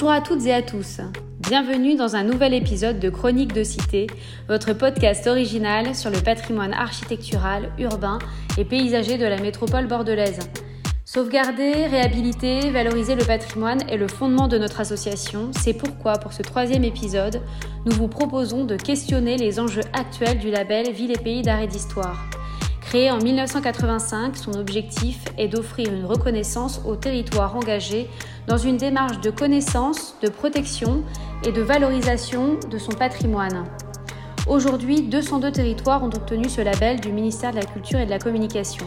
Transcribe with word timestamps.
Bonjour 0.00 0.14
à 0.14 0.22
toutes 0.22 0.46
et 0.46 0.54
à 0.54 0.62
tous. 0.62 1.02
Bienvenue 1.40 1.94
dans 1.94 2.16
un 2.16 2.24
nouvel 2.24 2.54
épisode 2.54 2.98
de 3.00 3.10
Chronique 3.10 3.52
de 3.52 3.62
Cité, 3.62 4.06
votre 4.48 4.72
podcast 4.72 5.26
original 5.26 5.94
sur 5.94 6.08
le 6.10 6.18
patrimoine 6.22 6.72
architectural, 6.72 7.70
urbain 7.78 8.18
et 8.56 8.64
paysager 8.64 9.18
de 9.18 9.26
la 9.26 9.36
métropole 9.36 9.88
bordelaise. 9.88 10.38
Sauvegarder, 11.04 11.84
réhabiliter, 11.84 12.70
valoriser 12.70 13.14
le 13.14 13.26
patrimoine 13.26 13.82
est 13.90 13.98
le 13.98 14.08
fondement 14.08 14.48
de 14.48 14.56
notre 14.56 14.80
association. 14.80 15.50
C'est 15.52 15.74
pourquoi, 15.74 16.14
pour 16.14 16.32
ce 16.32 16.40
troisième 16.40 16.84
épisode, 16.84 17.42
nous 17.84 17.92
vous 17.92 18.08
proposons 18.08 18.64
de 18.64 18.76
questionner 18.76 19.36
les 19.36 19.60
enjeux 19.60 19.84
actuels 19.92 20.38
du 20.38 20.50
label 20.50 20.90
Ville 20.92 21.10
et 21.10 21.22
Pays 21.22 21.42
d'art 21.42 21.60
et 21.60 21.66
d'histoire. 21.66 22.29
Créé 22.90 23.12
en 23.12 23.18
1985, 23.18 24.36
son 24.36 24.54
objectif 24.54 25.22
est 25.38 25.46
d'offrir 25.46 25.94
une 25.94 26.04
reconnaissance 26.04 26.80
aux 26.84 26.96
territoires 26.96 27.54
engagés 27.54 28.10
dans 28.48 28.56
une 28.56 28.78
démarche 28.78 29.20
de 29.20 29.30
connaissance, 29.30 30.16
de 30.24 30.28
protection 30.28 31.04
et 31.44 31.52
de 31.52 31.62
valorisation 31.62 32.58
de 32.68 32.78
son 32.78 32.90
patrimoine. 32.90 33.64
Aujourd'hui, 34.48 35.02
202 35.02 35.52
territoires 35.52 36.02
ont 36.02 36.08
obtenu 36.08 36.48
ce 36.48 36.62
label 36.62 37.00
du 37.00 37.12
ministère 37.12 37.52
de 37.52 37.58
la 37.58 37.64
Culture 37.64 38.00
et 38.00 38.06
de 38.06 38.10
la 38.10 38.18
Communication. 38.18 38.86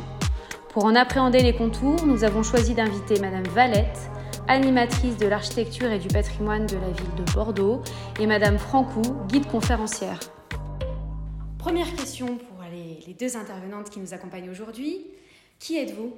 Pour 0.74 0.84
en 0.84 0.96
appréhender 0.96 1.40
les 1.40 1.56
contours, 1.56 2.06
nous 2.06 2.26
avons 2.26 2.44
choisi 2.44 2.74
d'inviter 2.74 3.22
Madame 3.22 3.48
Valette, 3.56 4.10
animatrice 4.50 5.16
de 5.16 5.28
l'architecture 5.28 5.90
et 5.90 6.00
du 6.00 6.10
patrimoine 6.10 6.66
de 6.66 6.76
la 6.76 6.90
ville 6.90 7.26
de 7.26 7.32
Bordeaux, 7.32 7.82
et 8.20 8.28
Madame 8.28 8.58
Francou, 8.58 9.02
guide 9.30 9.48
conférencière. 9.48 10.20
Première 11.58 11.96
question 11.96 12.38
pour 12.38 12.53
les, 13.08 13.14
deux 13.14 13.38
intervenantes 13.38 13.90
qui 13.90 14.00
nous 14.00 14.14
accompagnent 14.14 14.50
aujourd'hui. 14.50 15.02
Qui 15.60 15.78
êtes-vous? 15.78 16.14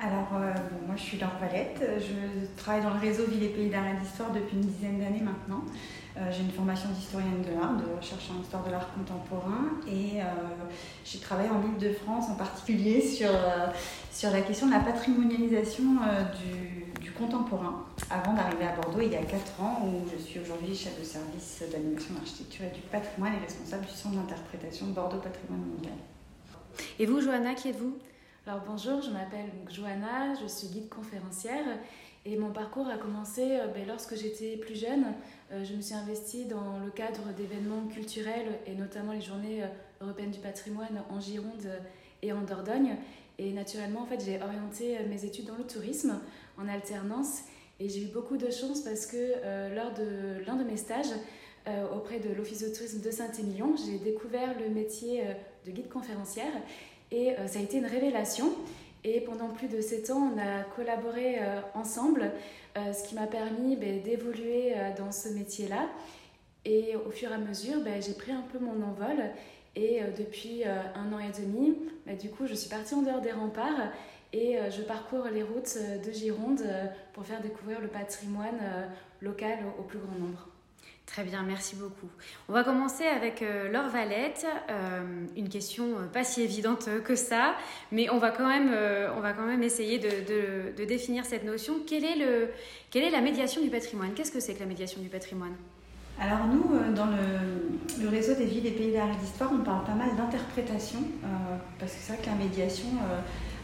Alors, 0.00 0.28
euh, 0.34 0.52
moi 0.86 0.96
je 0.96 1.02
suis 1.02 1.18
Laure 1.18 1.38
Valette, 1.40 1.80
je 2.00 2.46
travaille 2.60 2.82
dans 2.82 2.94
le 2.94 3.00
réseau 3.00 3.24
Ville 3.26 3.44
et 3.44 3.48
Pays 3.48 3.70
d'Art 3.70 3.84
d'Histoire 4.00 4.32
depuis 4.32 4.56
une 4.56 4.66
dizaine 4.66 4.98
d'années 4.98 5.22
maintenant. 5.22 5.64
Euh, 6.16 6.30
j'ai 6.30 6.42
une 6.42 6.50
formation 6.50 6.88
d'historienne 6.90 7.42
de 7.42 7.58
l'art, 7.58 7.76
de 7.76 7.96
recherche 7.96 8.28
en 8.36 8.42
histoire 8.42 8.64
de 8.64 8.70
l'art 8.70 8.92
contemporain 8.94 9.70
et 9.88 10.20
euh, 10.20 10.24
j'ai 11.04 11.18
travaillé 11.18 11.48
en 11.48 11.62
Ile-de-France 11.62 12.26
en 12.30 12.34
particulier 12.34 13.00
sur, 13.00 13.30
sur 14.10 14.30
la 14.30 14.40
question 14.40 14.66
de 14.66 14.72
la 14.72 14.80
patrimonialisation 14.80 15.84
du, 15.84 16.83
contemporain 17.18 17.86
avant 18.10 18.34
d'arriver 18.34 18.66
à 18.66 18.74
Bordeaux 18.76 19.00
il 19.00 19.12
y 19.12 19.16
a 19.16 19.22
4 19.22 19.60
ans 19.60 19.82
où 19.86 20.08
je 20.10 20.22
suis 20.22 20.40
aujourd'hui 20.40 20.74
chef 20.74 20.98
de 20.98 21.04
service 21.04 21.62
d'animation 21.70 22.14
d'architecture 22.14 22.64
et 22.64 22.74
du 22.74 22.80
patrimoine 22.82 23.34
et 23.34 23.38
responsable 23.38 23.86
du 23.86 23.92
centre 23.92 24.16
d'interprétation 24.16 24.86
de 24.86 24.92
Bordeaux 24.92 25.18
Patrimoine 25.18 25.64
Mondial. 25.66 25.94
Et 26.98 27.06
vous, 27.06 27.20
Johanna, 27.20 27.54
qui 27.54 27.68
êtes-vous? 27.68 27.96
Alors 28.46 28.62
bonjour, 28.66 29.00
je 29.00 29.10
m'appelle 29.10 29.50
Johanna, 29.70 30.34
je 30.42 30.46
suis 30.46 30.68
guide 30.68 30.88
conférencière 30.88 31.64
et 32.26 32.36
mon 32.36 32.50
parcours 32.50 32.88
a 32.88 32.96
commencé 32.96 33.42
euh, 33.42 33.66
ben, 33.68 33.86
lorsque 33.86 34.16
j'étais 34.16 34.56
plus 34.56 34.78
jeune. 34.78 35.04
Euh, 35.52 35.64
je 35.64 35.74
me 35.74 35.80
suis 35.80 35.94
investie 35.94 36.46
dans 36.46 36.78
le 36.84 36.90
cadre 36.90 37.32
d'événements 37.36 37.86
culturels 37.86 38.58
et 38.66 38.74
notamment 38.74 39.12
les 39.12 39.20
journées 39.20 39.62
euh, 39.62 39.66
européennes 40.00 40.30
du 40.30 40.40
patrimoine 40.40 41.02
en 41.10 41.20
Gironde 41.20 41.68
et 42.22 42.32
en 42.32 42.40
Dordogne. 42.42 42.96
Et 43.38 43.52
naturellement, 43.52 44.02
en 44.02 44.06
fait, 44.06 44.24
j'ai 44.24 44.40
orienté 44.42 44.98
mes 45.08 45.24
études 45.24 45.46
dans 45.46 45.56
le 45.56 45.66
tourisme 45.66 46.20
en 46.58 46.68
alternance 46.68 47.40
et 47.80 47.88
j'ai 47.88 48.02
eu 48.02 48.06
beaucoup 48.06 48.36
de 48.36 48.50
chance 48.50 48.80
parce 48.80 49.06
que 49.06 49.74
lors 49.74 49.92
de 49.94 50.44
l'un 50.46 50.56
de 50.56 50.64
mes 50.64 50.76
stages 50.76 51.12
auprès 51.92 52.20
de 52.20 52.32
l'Office 52.32 52.62
de 52.62 52.72
tourisme 52.72 53.00
de 53.00 53.10
Saint-Émilion, 53.10 53.74
j'ai 53.76 53.98
découvert 53.98 54.58
le 54.60 54.68
métier 54.68 55.24
de 55.66 55.70
guide 55.72 55.88
conférencière 55.88 56.52
et 57.10 57.38
euh, 57.38 57.46
ça 57.46 57.58
a 57.58 57.62
été 57.62 57.78
une 57.78 57.86
révélation. 57.86 58.52
Et 59.04 59.20
pendant 59.20 59.48
plus 59.48 59.68
de 59.68 59.80
sept 59.80 60.10
ans, 60.10 60.32
on 60.34 60.38
a 60.38 60.62
collaboré 60.76 61.36
euh, 61.38 61.60
ensemble, 61.74 62.32
euh, 62.76 62.92
ce 62.92 63.06
qui 63.06 63.14
m'a 63.14 63.26
permis 63.26 63.76
ben, 63.76 64.02
d'évoluer 64.02 64.74
dans 64.98 65.12
ce 65.12 65.28
métier-là. 65.28 65.88
Et 66.64 66.96
au 66.96 67.10
fur 67.10 67.30
et 67.30 67.34
à 67.34 67.38
mesure, 67.38 67.80
ben, 67.84 68.02
j'ai 68.02 68.14
pris 68.14 68.32
un 68.32 68.42
peu 68.52 68.58
mon 68.58 68.82
envol. 68.82 69.30
Et 69.76 70.00
depuis 70.16 70.64
un 70.64 71.12
an 71.12 71.18
et 71.18 71.40
demi, 71.40 71.76
ben, 72.06 72.16
du 72.16 72.30
coup, 72.30 72.46
je 72.46 72.54
suis 72.54 72.70
partie 72.70 72.94
en 72.94 73.02
dehors 73.02 73.20
des 73.20 73.32
remparts 73.32 73.92
et 74.36 74.58
je 74.70 74.82
parcours 74.82 75.26
les 75.32 75.42
routes 75.42 75.78
de 76.04 76.10
Gironde 76.10 76.62
pour 77.12 77.24
faire 77.24 77.40
découvrir 77.40 77.80
le 77.80 77.88
patrimoine 77.88 78.58
local 79.20 79.58
au 79.78 79.82
plus 79.82 79.98
grand 79.98 80.18
nombre. 80.18 80.48
Très 81.06 81.22
bien, 81.22 81.42
merci 81.42 81.76
beaucoup. 81.76 82.08
On 82.48 82.52
va 82.52 82.64
commencer 82.64 83.04
avec 83.04 83.42
euh, 83.42 83.70
Laure 83.70 83.88
Valette. 83.88 84.46
Euh, 84.70 85.26
une 85.36 85.48
question 85.48 85.84
euh, 85.84 86.06
pas 86.10 86.24
si 86.24 86.42
évidente 86.42 86.88
que 87.04 87.14
ça, 87.14 87.56
mais 87.92 88.08
on 88.10 88.18
va 88.18 88.30
quand 88.30 88.48
même, 88.48 88.74
on 89.16 89.20
va 89.20 89.32
quand 89.32 89.44
même 89.44 89.62
essayer 89.62 89.98
de, 89.98 90.72
de, 90.76 90.84
définir 90.84 91.24
cette 91.24 91.44
notion. 91.44 91.74
Quelle 91.86 92.04
est, 92.04 92.16
le, 92.16 92.48
quelle 92.90 93.04
est 93.04 93.10
la 93.10 93.20
médiation 93.20 93.62
du 93.62 93.68
patrimoine? 93.68 94.12
Qu'est-ce 94.14 94.32
que 94.32 94.40
c'est 94.40 94.54
que 94.54 94.60
la 94.60 94.66
médiation 94.66 95.00
du 95.02 95.08
patrimoine? 95.08 95.54
Alors 96.18 96.46
nous, 96.46 96.94
dans 96.94 97.06
le, 97.06 98.02
le, 98.02 98.08
réseau 98.08 98.34
des 98.34 98.46
villes 98.46 98.66
et 98.66 98.70
pays 98.70 98.92
d'art 98.92 99.08
et 99.10 99.16
d'histoire, 99.16 99.50
on 99.52 99.62
parle 99.62 99.84
pas 99.84 99.94
mal 99.94 100.16
d'interprétation, 100.16 101.00
parce 101.78 101.92
que 101.92 101.98
c'est 102.00 102.12
vrai 102.12 102.22
que 102.22 102.28
la 102.28 102.36
médiation 102.36 102.88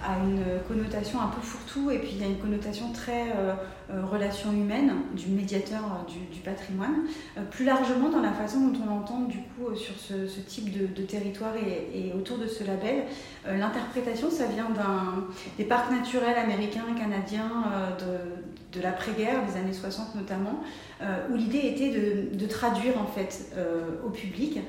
a 0.03 0.19
une 0.19 0.61
connotation 0.67 1.21
un 1.21 1.29
peu 1.29 1.41
fourre-tout 1.41 1.91
et 1.91 1.99
puis 1.99 2.11
il 2.13 2.21
y 2.21 2.25
a 2.25 2.27
une 2.27 2.39
connotation 2.39 2.93
très 2.93 3.31
euh, 3.31 3.55
euh, 3.91 4.05
relation 4.07 4.53
humaine 4.53 4.93
du 5.15 5.29
médiateur 5.29 5.81
euh, 5.83 6.11
du, 6.33 6.41
patrimoine. 6.41 7.07
plus 7.51 7.65
largement 7.65 8.09
dans 8.09 8.23
la 8.23 8.33
façon 8.33 8.69
dont 8.69 8.79
on 8.87 8.91
entend 8.91 9.21
du 9.21 9.39
coup 9.39 9.75
sur 9.77 9.95
ce, 9.97 10.41
type 10.41 10.71
de, 10.73 11.03
territoire 11.03 11.53
et, 11.57 12.13
autour 12.17 12.39
de 12.39 12.47
ce 12.47 12.65
label, 12.65 13.05
l'interprétation 13.47 14.31
ça 14.31 14.47
vient 14.47 14.69
des 15.59 15.65
parcs 15.65 15.91
naturels 15.91 16.37
américains, 16.37 16.85
canadiens 16.99 17.51
de, 17.99 18.79
de 18.79 18.83
l'après-guerre, 18.83 19.45
des 19.47 19.59
années 19.59 19.73
60 19.75 20.15
notamment, 20.15 20.63
où 21.31 21.37
l'idée 21.37 21.67
était 21.67 21.91
de, 21.91 22.37
de, 22.37 22.47
traduire 22.47 22.99
en 22.99 23.07
fait 23.07 23.55
au 24.05 24.09
public 24.09 24.61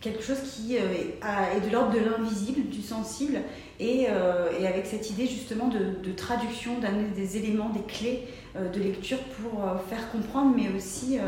quelque 0.00 0.22
chose 0.22 0.38
qui 0.42 0.76
euh, 0.76 1.56
est 1.56 1.66
de 1.66 1.72
l'ordre 1.72 1.92
de 1.92 1.98
l'invisible, 1.98 2.68
du 2.68 2.82
sensible, 2.82 3.38
euh, 3.80 4.50
et, 4.58 4.66
avec 4.66 4.86
cette 4.86 5.10
idée 5.10 5.26
justement 5.26 5.68
de, 5.68 6.12
traduction, 6.12 6.78
d'amener 6.78 7.08
des 7.14 7.36
éléments, 7.36 7.70
des 7.70 7.82
clés 7.82 8.24
euh, 8.56 8.70
de 8.70 8.80
lecture 8.80 9.18
pour 9.18 9.62
faire 9.88 10.10
comprendre, 10.10 10.54
mais 10.56 10.68
aussi 10.76 11.18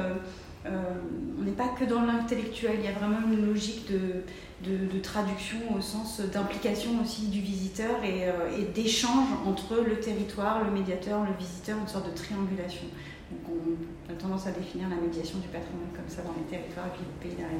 on 0.66 1.42
n'est 1.42 1.52
pas 1.52 1.68
que 1.68 1.86
dans 1.86 2.02
l'intellectuel, 2.02 2.76
il 2.80 2.84
y 2.84 2.88
a 2.88 2.92
vraiment 2.92 3.26
une 3.32 3.46
logique 3.46 3.90
de, 3.90 5.00
traduction 5.00 5.56
au 5.74 5.80
sens 5.80 6.20
d'implication 6.20 6.90
aussi 7.02 7.28
du 7.28 7.40
visiteur 7.40 7.96
et, 8.04 8.62
d'échange 8.74 9.26
entre 9.46 9.76
le 9.76 9.98
territoire, 9.98 10.62
le 10.62 10.70
médiateur, 10.70 11.24
le 11.24 11.32
visiteur, 11.38 11.78
une 11.80 11.88
sorte 11.88 12.10
de 12.10 12.14
triangulation. 12.14 12.84
Donc 13.30 13.56
on 13.56 14.12
a 14.12 14.16
tendance 14.16 14.46
à 14.46 14.50
définir 14.50 14.88
la 14.90 14.96
médiation 14.96 15.38
du 15.38 15.48
patrimoine 15.48 15.88
comme 15.94 16.08
ça 16.08 16.20
dans 16.22 16.34
les 16.36 16.44
territoires 16.44 16.86
et 16.88 16.90
puis 16.90 17.06
le 17.06 17.28
pays 17.28 17.36
derrière 17.38 17.58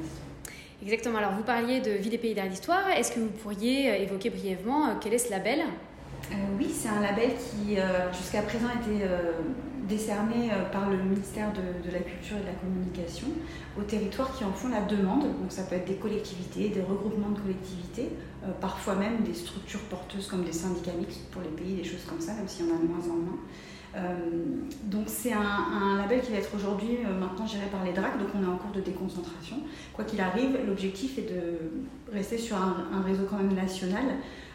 Exactement. 0.82 1.18
Alors, 1.18 1.32
vous 1.32 1.42
parliez 1.42 1.80
de 1.80 1.91
Vie 1.91 2.08
des 2.08 2.18
pays 2.18 2.34
d'art 2.34 2.48
d'histoire. 2.48 2.88
Est-ce 2.91 3.12
que 3.12 3.20
vous 3.20 3.28
pourriez 3.28 3.91
euh, 3.91 4.02
évoquer 4.02 4.30
brièvement 4.30 4.86
euh, 4.86 4.92
quel 5.00 5.12
est 5.12 5.18
ce 5.18 5.30
label? 5.30 5.60
Euh, 5.60 6.34
Oui, 6.58 6.70
c'est 6.72 6.88
un 6.88 7.00
label 7.00 7.30
qui, 7.34 7.76
jusqu'à 8.16 8.42
présent, 8.42 8.68
été 8.68 9.04
décerné 9.88 10.50
par 10.70 10.88
le 10.88 10.96
ministère 10.98 11.52
de, 11.52 11.91
la 11.91 11.98
Culture 11.98 12.36
et 12.36 12.41
de 12.41 12.46
la 12.46 12.52
Communication 12.52 13.26
aux 13.76 13.82
territoires 13.82 14.32
qui 14.36 14.44
en 14.44 14.52
font 14.52 14.68
la 14.68 14.82
demande. 14.82 15.22
Donc, 15.22 15.50
ça 15.50 15.64
peut 15.64 15.74
être 15.74 15.86
des 15.86 15.96
collectivités, 15.96 16.68
des 16.68 16.82
regroupements 16.82 17.30
de 17.30 17.41
collectivités, 17.41 18.10
parfois 18.60 18.94
même 18.94 19.22
des 19.24 19.34
structures 19.34 19.80
porteuses 19.80 20.28
comme 20.28 20.44
des 20.44 20.52
syndicats 20.52 20.92
mixtes 20.97 21.26
pour 21.32 21.42
les 21.42 21.48
pays, 21.48 21.74
des 21.74 21.84
choses 21.84 22.04
comme 22.08 22.20
ça, 22.20 22.34
même 22.34 22.47
s'il 22.47 22.66
y 22.66 22.70
en 22.70 22.76
a 22.76 22.78
de 22.78 22.86
moins 22.86 23.04
en 23.04 23.16
moins. 23.16 23.38
Euh, 23.96 24.00
donc 24.84 25.04
c'est 25.06 25.32
un, 25.32 25.97
label 25.98 26.20
qui 26.20 26.30
va 26.30 26.38
être 26.38 26.54
aujourd'hui 26.54 26.98
euh, 27.04 27.18
maintenant 27.18 27.47
géré 27.47 27.66
par 27.66 27.84
les 27.84 27.92
DRAC, 27.92 28.18
donc 28.18 28.28
on 28.34 28.42
est 28.42 28.47
en 28.47 28.56
cours 28.56 28.70
de 28.70 28.80
déconcentration. 28.80 29.56
Quoi 29.92 30.04
qu'il 30.04 30.20
arrive, 30.20 30.59
l'objectif 30.66 31.18
est 31.18 31.28
de 31.32 32.12
rester 32.12 32.38
sur 32.38 32.56
un, 32.56 33.03
réseau 33.04 33.24
quand 33.28 33.36
même 33.36 33.53
national 33.53 34.04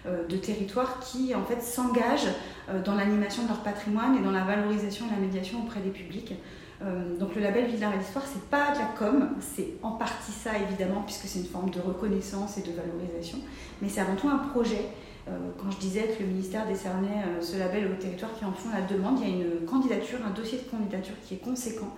euh, 0.05 0.25
de 0.27 0.37
territoires 0.37 0.99
qui 0.99 1.35
en 1.35 1.43
fait 1.43 1.61
s'engagent 1.61 2.31
dans 2.83 2.95
l'animation 2.95 3.43
de 3.43 3.49
leur 3.49 3.59
patrimoine 3.59 4.17
et 4.17 4.23
dans 4.23 4.31
la 4.31 4.43
valorisation 4.43 5.05
et 5.07 5.11
la 5.11 5.21
médiation 5.21 5.59
auprès 5.63 5.81
des 5.81 5.91
publics. 5.91 6.33
donc 7.19 7.35
le 7.35 7.41
label 7.41 7.65
Ville 7.65 7.75
et 7.75 7.97
d'Histoire, 7.99 8.25
c'est 8.25 8.49
pas 8.49 8.73
de 8.73 8.79
la 8.79 8.85
com, 8.97 9.29
c'est 9.39 9.73
en 9.83 9.91
partie 9.91 10.31
ça 10.31 10.57
évidemment, 10.57 11.03
puisque 11.03 11.27
c'est 11.27 11.39
une 11.39 11.45
forme 11.45 11.69
de 11.69 11.79
reconnaissance 11.79 12.57
et 12.57 12.61
de 12.61 12.71
valorisation, 12.71 13.37
mais 13.81 13.89
c'est 13.89 14.01
avant 14.01 14.15
tout 14.15 14.29
un 14.29 14.39
projet 14.39 14.89
quand 15.57 15.71
je 15.71 15.77
disais 15.77 16.03
que 16.03 16.21
le 16.21 16.29
ministère 16.29 16.67
décernait 16.67 17.23
euh, 17.25 17.41
ce 17.41 17.57
label 17.57 17.91
aux 17.91 17.95
territoires 17.95 18.31
qui 18.37 18.45
en 18.45 18.51
font 18.51 18.69
la 18.69 18.81
demande, 18.81 19.19
il 19.21 19.29
y 19.29 19.31
a 19.31 19.35
une 19.35 19.65
candidature, 19.65 20.19
un 20.25 20.31
dossier 20.31 20.59
de 20.59 20.69
candidature 20.69 21.15
qui 21.25 21.35
est 21.35 21.43
conséquent 21.43 21.93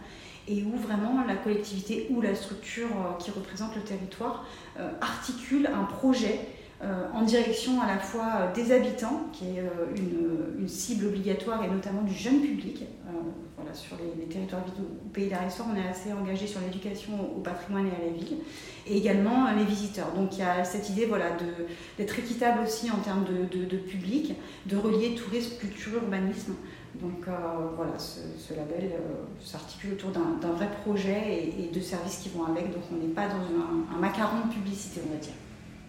et 0.48 0.64
où 0.64 0.78
vraiment 0.78 1.26
la 1.26 1.36
collectivité 1.36 2.08
ou 2.10 2.22
la 2.22 2.34
structure 2.36 2.88
euh, 2.88 3.18
qui 3.20 3.32
représente 3.32 3.76
le 3.76 3.82
territoire 3.82 4.46
articule 5.02 5.68
un 5.74 5.86
projet 5.86 6.40
en 6.82 7.24
direction 7.24 7.82
à 7.82 7.88
la 7.88 7.98
fois 7.98 8.52
des 8.54 8.72
habitants, 8.72 9.24
qui 9.34 9.46
est 9.46 9.64
une, 9.96 10.60
une, 10.60 10.68
cible 10.68 11.08
obligatoire, 11.08 11.64
et 11.64 11.68
notamment 11.68 12.04
du 12.04 12.14
jeune 12.14 12.40
public. 12.40 12.84
voilà, 13.56 13.74
sur 13.74 13.98
les, 13.98 14.26
territoires 14.26 14.64
vides 14.64 14.86
au 14.86 15.10
Pays 15.10 15.28
d'Arrêt-Soir, 15.28 15.70
on 15.74 15.76
est 15.76 15.88
assez 15.88 16.14
engagé 16.14 16.46
sur 16.46 16.60
l'éducation 16.62 17.14
au 17.36 17.40
patrimoine 17.40 17.88
et 17.88 17.96
à 17.96 18.06
la 18.06 18.12
ville, 18.12 18.38
et 18.86 18.98
également 18.98 19.52
les 19.58 19.64
visiteurs. 19.64 20.12
Donc 20.14 20.34
il 20.34 20.40
y 20.40 20.44
a 20.44 20.64
cette 20.64 20.90
idée 20.90 21.08
voilà, 21.08 21.32
d'être 21.98 22.20
équitable 22.20 22.62
aussi 22.64 22.92
en 22.92 22.98
termes 22.98 23.26
de, 23.26 23.78
public, 23.78 24.36
de 24.68 24.78
relier 24.78 25.16
tourisme, 25.16 25.58
culture, 25.60 25.96
urbanisme. 25.96 26.54
Donc 27.02 27.26
voilà, 27.76 27.98
ce, 27.98 28.54
label 28.54 28.92
s'articule 29.44 29.94
autour 29.94 30.12
d'un 30.12 30.52
vrai 30.52 30.70
projet 30.84 31.52
et, 31.58 31.72
de 31.74 31.80
services 31.80 32.18
qui 32.18 32.30
vont 32.30 32.46
avec. 32.46 32.72
Donc 32.72 32.84
on 32.92 32.96
n'est 32.98 33.14
pas 33.14 33.28
dans 33.28 33.96
un 33.96 34.00
macaron 34.00 34.46
de 34.48 34.54
publicité, 34.54 35.02
on 35.08 35.14
va 35.14 35.20
dire. 35.20 35.34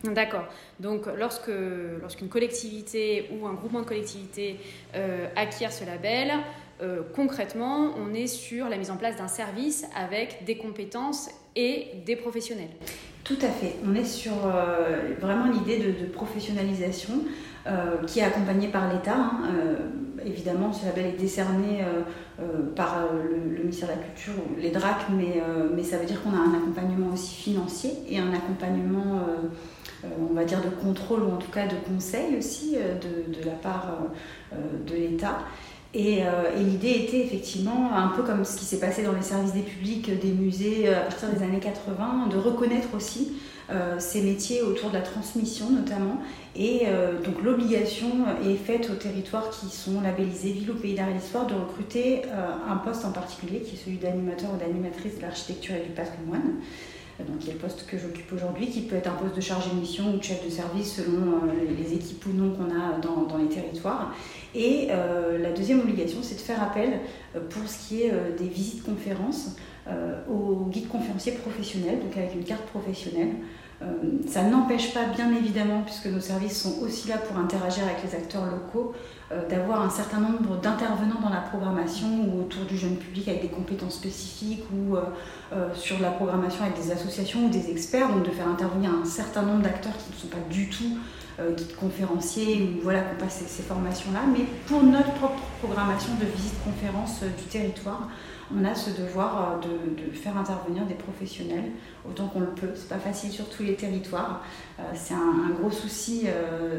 D'accord. 0.05 0.45
Donc, 0.81 1.06
lorsque, 1.17 1.50
lorsqu'une 2.00 2.29
collectivité 2.29 3.31
ou 3.33 3.47
un 3.47 3.55
groupement 3.55 3.81
de 3.81 3.87
collectivités 3.87 4.59
euh, 4.95 5.27
acquiert 5.37 5.73
ce 5.73 5.85
label, 5.85 6.33
euh, 6.81 7.03
concrètement, 7.15 7.95
on 7.99 8.15
est 8.15 8.29
sur 8.29 8.69
la 8.69 8.77
mise 8.77 8.91
en 8.91 8.97
place 8.97 9.17
d'un 9.17 9.29
service 9.29 9.85
avec 9.97 10.45
des 10.45 10.56
compétences 10.56 11.29
et 11.56 11.89
des 12.06 12.15
professionnels. 12.15 12.71
Tout 13.25 13.39
à 13.43 13.49
fait. 13.49 13.75
On 13.85 13.95
est 13.95 14.05
sur 14.05 14.33
euh, 14.47 15.15
vraiment 15.21 15.50
l'idée 15.50 15.79
de, 15.79 16.06
professionnalisation 16.06 17.15
qui 18.06 18.21
est 18.21 18.23
accompagnée 18.23 18.69
par 18.69 18.91
l'État. 18.91 19.15
Hein. 19.15 19.43
évidemment, 20.25 20.73
ce 20.73 20.87
label 20.87 21.05
est 21.05 21.21
décerné 21.21 21.85
par 22.75 23.09
le, 23.12 23.59
ministère 23.59 23.89
de 23.89 23.93
la 23.93 23.99
Culture, 23.99 24.43
les 24.56 24.71
DRAC, 24.71 25.11
mais, 25.11 25.83
ça 25.83 25.99
veut 25.99 26.06
dire 26.06 26.23
qu'on 26.23 26.31
a 26.31 26.39
un 26.39 26.55
accompagnement 26.55 27.12
aussi 27.12 27.35
financier 27.35 27.91
et 28.09 28.19
un 28.19 28.33
accompagnement 28.33 29.21
on 30.05 30.35
va 30.35 30.45
dire, 30.45 30.61
de 30.62 30.69
contrôle 30.69 31.23
ou 31.23 31.33
en 31.33 31.37
tout 31.37 31.50
cas 31.50 31.67
de 31.67 31.75
conseil 31.75 32.37
aussi 32.39 32.77
euh, 32.77 32.95
de, 32.99 33.45
la 33.45 33.53
part 33.53 33.89
euh, 34.53 34.56
de 34.87 34.95
l'État. 34.95 35.39
Et, 35.95 36.23
l'idée 36.59 37.05
était 37.06 37.21
effectivement, 37.21 37.97
un 37.97 38.09
peu 38.09 38.23
comme 38.23 38.45
ce 38.45 38.59
qui 38.59 38.67
s'est 38.67 38.79
passé 38.79 39.03
dans 39.03 39.15
les 39.15 39.23
services 39.23 39.55
des 39.55 39.62
publics, 39.62 40.21
des 40.21 40.33
musées 40.33 40.93
à 40.93 41.00
partir 41.00 41.31
des 41.31 41.43
années 41.43 41.61
80, 41.61 42.29
de 42.31 42.37
reconnaître 42.37 42.89
aussi 42.95 43.33
ces 43.99 44.21
métiers 44.21 44.61
autour 44.61 44.91
de 44.91 44.97
la 44.97 45.00
transmission 45.00 45.71
notamment. 45.71 46.19
Et 46.55 46.83
donc 47.25 47.43
l'obligation 47.43 48.11
est 48.47 48.56
faite 48.56 48.91
aux 48.91 48.97
territoires 48.97 49.49
qui 49.49 49.75
sont 49.75 50.03
labellisés 50.03 50.53
Ville 50.53 50.71
au 50.73 50.75
Pays 50.75 50.95
d'Art 50.95 51.09
et 51.09 51.15
d'Histoire 51.15 51.47
de 51.47 51.55
recruter 51.55 52.21
un 52.69 52.77
poste 52.77 53.06
en 53.06 53.12
particulier 53.12 53.61
qui 53.61 53.75
est 53.75 53.79
celui 53.83 53.97
d'animateur 53.97 54.50
ou 54.55 54.59
d'animatrice 54.59 55.17
de 55.17 55.23
l'architecture 55.23 55.75
et 55.75 55.87
du 55.87 55.95
patrimoine 55.95 56.61
donc 57.25 57.37
il 57.41 57.49
y 57.49 57.50
a 57.50 57.55
le 57.55 57.59
poste 57.59 57.87
que 57.87 57.99
j'occupe 57.99 58.32
aujourd'hui, 58.32 58.69
qui 58.69 58.82
peut 58.82 58.97
être 58.97 59.09
un 59.09 59.15
poste 59.15 59.35
de 59.35 59.41
chargé 59.41 59.70
de 59.70 59.81
mission 59.81 60.15
ou 60.15 60.19
de 60.19 60.23
chef 60.23 60.44
de 60.44 60.50
service 60.50 60.97
selon 60.97 61.49
euh, 61.49 61.76
les 61.76 61.94
équipes 61.94 62.26
ou 62.26 62.32
non 62.32 62.55
qu'on 62.55 62.70
a 62.70 62.99
dans, 63.00 63.23
dans, 63.23 63.38
les 63.38 63.49
territoires. 63.49 64.15
Et 64.55 64.88
euh, 64.91 65.38
la 65.38 65.50
deuxième 65.53 65.81
obligation, 65.81 66.19
c'est 66.23 66.37
de 66.37 66.41
faire 66.41 66.62
appel 66.62 67.00
euh, 67.35 67.41
pour 67.50 67.69
ce 67.69 67.88
qui 67.88 68.03
est 68.03 68.12
des 68.38 68.49
visites 68.49 68.85
conférences 68.85 69.56
aux 70.31 70.67
guides 70.67 70.88
conférenciers 70.88 71.32
professionnels, 71.32 72.00
donc 72.00 72.15
avec 72.15 72.35
une 72.35 72.44
carte 72.44 72.67
professionnelle. 72.67 73.31
Ça 74.26 74.42
n'empêche 74.42 74.92
pas, 74.92 75.04
bien 75.04 75.32
évidemment, 75.32 75.82
puisque 75.84 76.06
nos 76.06 76.20
services 76.20 76.60
sont 76.62 76.80
aussi 76.82 77.08
là 77.08 77.16
pour 77.16 77.36
interagir 77.38 77.84
avec 77.84 78.02
les 78.02 78.14
acteurs 78.14 78.44
locaux, 78.46 78.92
d'avoir 79.48 79.82
un 79.82 79.90
certain 79.90 80.20
nombre 80.20 80.56
d'intervenants 80.60 81.20
dans 81.22 81.28
la 81.28 81.42
programmation 81.42 82.08
ou 82.25 82.40
autour 82.40 82.64
du 82.64 82.76
jeune 82.76 82.96
public 82.96 83.28
avec 83.28 83.42
des 83.42 83.48
compétences 83.48 83.94
spécifiques 83.94 84.64
ou 84.72 84.96
euh, 84.96 85.72
sur 85.75 85.98
la 86.00 86.10
programmation 86.10 86.64
avec 86.64 86.76
des 86.76 86.90
associations 86.90 87.46
ou 87.46 87.48
des 87.48 87.70
experts, 87.70 88.08
donc 88.10 88.22
de 88.25 88.30
faire 88.30 88.48
intervenir 88.48 88.90
un 88.90 89.06
certain 89.06 89.40
nombre 89.42 89.62
d'acteurs 89.62 89.96
qui 89.96 90.12
ne 90.12 90.16
sont 90.16 90.26
pas 90.26 90.42
du 90.50 90.69
tout 90.69 90.84
euh, 90.84 91.18
guides 91.56 91.76
conférenciers 91.76 92.62
ou 92.62 92.82
voilà 92.82 93.02
qu'on 93.02 93.17
passe 93.17 93.44
ces, 93.46 93.62
formations-là, 93.62 94.20
mais 94.32 94.44
pour 94.67 94.82
notre 94.82 95.12
propre 95.14 95.40
programmation 95.62 96.14
de 96.14 96.25
visite-conférence 96.25 97.23
euh, 97.23 97.29
du 97.29 97.44
territoire, 97.44 98.08
on 98.56 98.64
a 98.64 98.75
ce 98.75 98.90
devoir 98.90 99.61
de, 99.61 100.11
faire 100.17 100.37
intervenir 100.38 100.85
des 100.87 100.94
professionnels 100.94 101.70
autant 102.08 102.29
qu'on 102.29 102.40
le 102.40 102.46
peut. 102.46 102.70
C'est 102.75 102.88
pas 102.88 102.99
facile 102.99 103.31
sur 103.31 103.49
tous 103.50 103.62
les 103.62 103.75
territoires. 103.75 104.43
c'est 104.94 105.12
un, 105.12 105.50
gros 105.61 105.70
souci. 105.70 106.26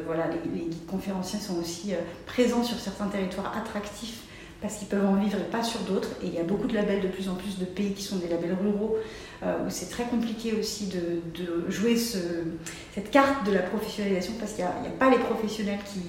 voilà, 0.08 0.24
les, 0.52 0.62
guides 0.62 0.88
conférenciers 0.88 1.38
sont 1.38 1.60
aussi 1.60 1.94
présents 2.26 2.64
sur 2.64 2.80
certains 2.80 3.06
territoires 3.06 3.56
attractifs 3.56 4.24
parce 4.62 4.76
qu'ils 4.76 4.88
peuvent 4.88 5.06
en 5.06 5.16
vivre 5.16 5.38
et 5.38 5.50
pas 5.50 5.64
sur 5.64 5.80
d'autres. 5.82 6.10
Et 6.22 6.28
il 6.28 6.34
y 6.34 6.40
a 6.40 6.44
beaucoup 6.44 6.68
de 6.68 6.74
labels, 6.74 7.02
de 7.02 7.08
plus 7.08 7.30
en 7.30 7.36
plus 7.36 7.58
de 7.58 7.66
pays 7.66 7.94
qui 7.94 8.04
sont 8.04 8.18
des 8.18 8.28
labels 8.28 8.58
ruraux, 8.62 8.98
euh, 9.44 9.66
où 9.66 9.70
c'est 9.70 9.90
très 9.90 10.04
compliqué 10.04 10.54
aussi 10.60 10.88
de, 10.88 11.70
jouer 11.70 11.96
cette 11.96 13.10
carte 13.10 13.46
de 13.46 13.54
la 13.54 13.62
professionnalisation, 13.62 14.34
parce 14.38 14.54
qu'il 14.54 14.66
n'y 14.66 14.88
a, 14.88 14.92
pas 15.00 15.10
les 15.10 15.20
professionnels 15.20 15.80
qui, 15.86 16.02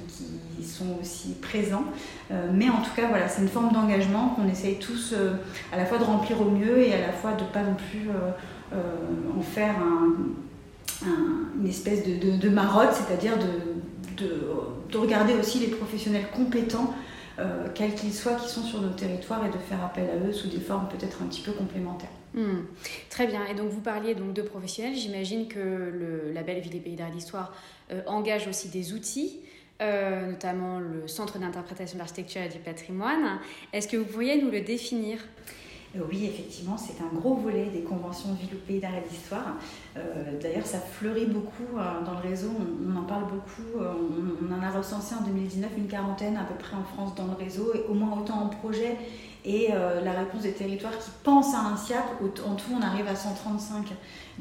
sont 0.66 0.98
aussi 1.00 1.34
présents. 1.40 1.84
Euh, 2.30 2.48
mais 2.52 2.68
en 2.68 2.80
tout 2.82 2.90
cas, 2.94 3.08
voilà, 3.08 3.28
c'est 3.28 3.42
une 3.42 3.48
forme 3.48 3.72
d'engagement 3.72 4.28
qu'on 4.28 4.48
essaye 4.48 4.76
tous 4.76 5.14
euh, 5.14 5.32
à 5.72 5.76
la 5.76 5.84
fois 5.84 5.98
de 5.98 6.04
remplir 6.04 6.40
au 6.40 6.50
mieux 6.50 6.78
et 6.78 6.94
à 6.94 7.00
la 7.00 7.12
fois 7.12 7.32
de 7.32 7.42
ne 7.42 7.48
pas 7.48 7.62
non 7.62 7.74
plus 7.74 8.08
en 9.36 9.42
faire 9.42 9.74
une 11.58 11.66
espèce 11.66 12.04
de, 12.04 12.36
de 12.36 12.48
marotte, 12.48 12.92
c'est-à-dire 12.92 13.32
de 14.18 14.98
regarder 14.98 15.34
aussi 15.34 15.58
les 15.58 15.68
professionnels 15.68 16.26
compétents 16.34 16.94
euh, 17.40 17.68
quels 17.74 17.94
qu'ils 17.94 18.12
soient, 18.12 18.34
qui 18.34 18.48
sont 18.48 18.62
sur 18.62 18.80
nos 18.80 18.90
territoires 18.90 19.44
et 19.46 19.50
de 19.50 19.58
faire 19.58 19.82
appel 19.82 20.08
à 20.10 20.28
eux 20.28 20.32
sous 20.32 20.48
des 20.48 20.60
formes 20.60 20.88
peut-être 20.88 21.22
un 21.22 21.26
petit 21.26 21.40
peu 21.40 21.52
complémentaires. 21.52 22.10
Hmm. 22.34 22.60
Très 23.08 23.26
bien. 23.26 23.46
Et 23.46 23.54
donc 23.54 23.70
vous 23.70 23.80
parliez 23.80 24.14
donc 24.14 24.34
de 24.34 24.42
professionnels. 24.42 24.94
J'imagine 24.94 25.48
que 25.48 25.58
le 25.58 26.32
label 26.32 26.60
Ville 26.60 26.76
et 26.76 26.80
Pays 26.80 26.96
d'Art 26.96 27.10
d'Histoire 27.10 27.52
euh, 27.90 28.02
engage 28.06 28.46
aussi 28.46 28.68
des 28.68 28.92
outils. 28.92 29.40
Euh, 29.80 30.32
notamment 30.32 30.78
le 30.78 31.08
Centre 31.08 31.38
d'interprétation 31.38 31.94
de 31.94 32.00
l'architecture 32.00 32.42
et 32.42 32.50
du 32.50 32.58
patrimoine. 32.58 33.38
Est-ce 33.72 33.88
que 33.88 33.96
vous 33.96 34.04
pourriez 34.04 34.40
nous 34.40 34.50
le 34.50 34.60
définir? 34.60 35.18
Oui, 35.94 36.26
effectivement, 36.26 36.76
c'est 36.76 37.02
un 37.02 37.12
gros 37.18 37.34
volet 37.34 37.66
des 37.66 37.80
conventions 37.80 38.32
Ville 38.34 38.54
ou 38.54 38.66
Pays 38.66 38.78
d'Arrêt 38.78 39.04
d'Histoire. 39.08 39.56
Euh, 39.96 40.38
d'ailleurs, 40.40 40.66
ça 40.66 40.78
fleurit 40.78 41.26
beaucoup 41.26 41.76
euh, 41.76 42.04
dans 42.04 42.12
le 42.12 42.28
réseau, 42.28 42.50
on, 42.50 42.96
en 42.96 43.02
parle 43.02 43.24
beaucoup. 43.24 43.80
On, 43.80 44.54
en 44.54 44.62
a 44.62 44.70
recensé 44.70 45.14
en 45.16 45.22
2019 45.22 45.70
une 45.76 45.88
quarantaine 45.88 46.36
à 46.36 46.44
peu 46.44 46.54
près 46.54 46.76
en 46.76 46.84
France 46.84 47.14
dans 47.16 47.26
le 47.26 47.34
réseau, 47.34 47.72
et 47.74 47.90
au 47.90 47.94
moins 47.94 48.16
autant 48.20 48.40
en 48.42 48.48
projet. 48.48 48.96
Et 49.44 49.68
la 49.70 50.12
réponse 50.12 50.42
des 50.42 50.52
territoires 50.52 50.98
qui 50.98 51.10
pensent 51.22 51.54
à 51.54 51.60
un 51.60 51.76
SIAP, 51.76 52.04
en 52.22 52.54
tout, 52.54 52.72
on 52.76 52.82
arrive 52.82 53.08
à 53.08 53.16
135. 53.16 53.86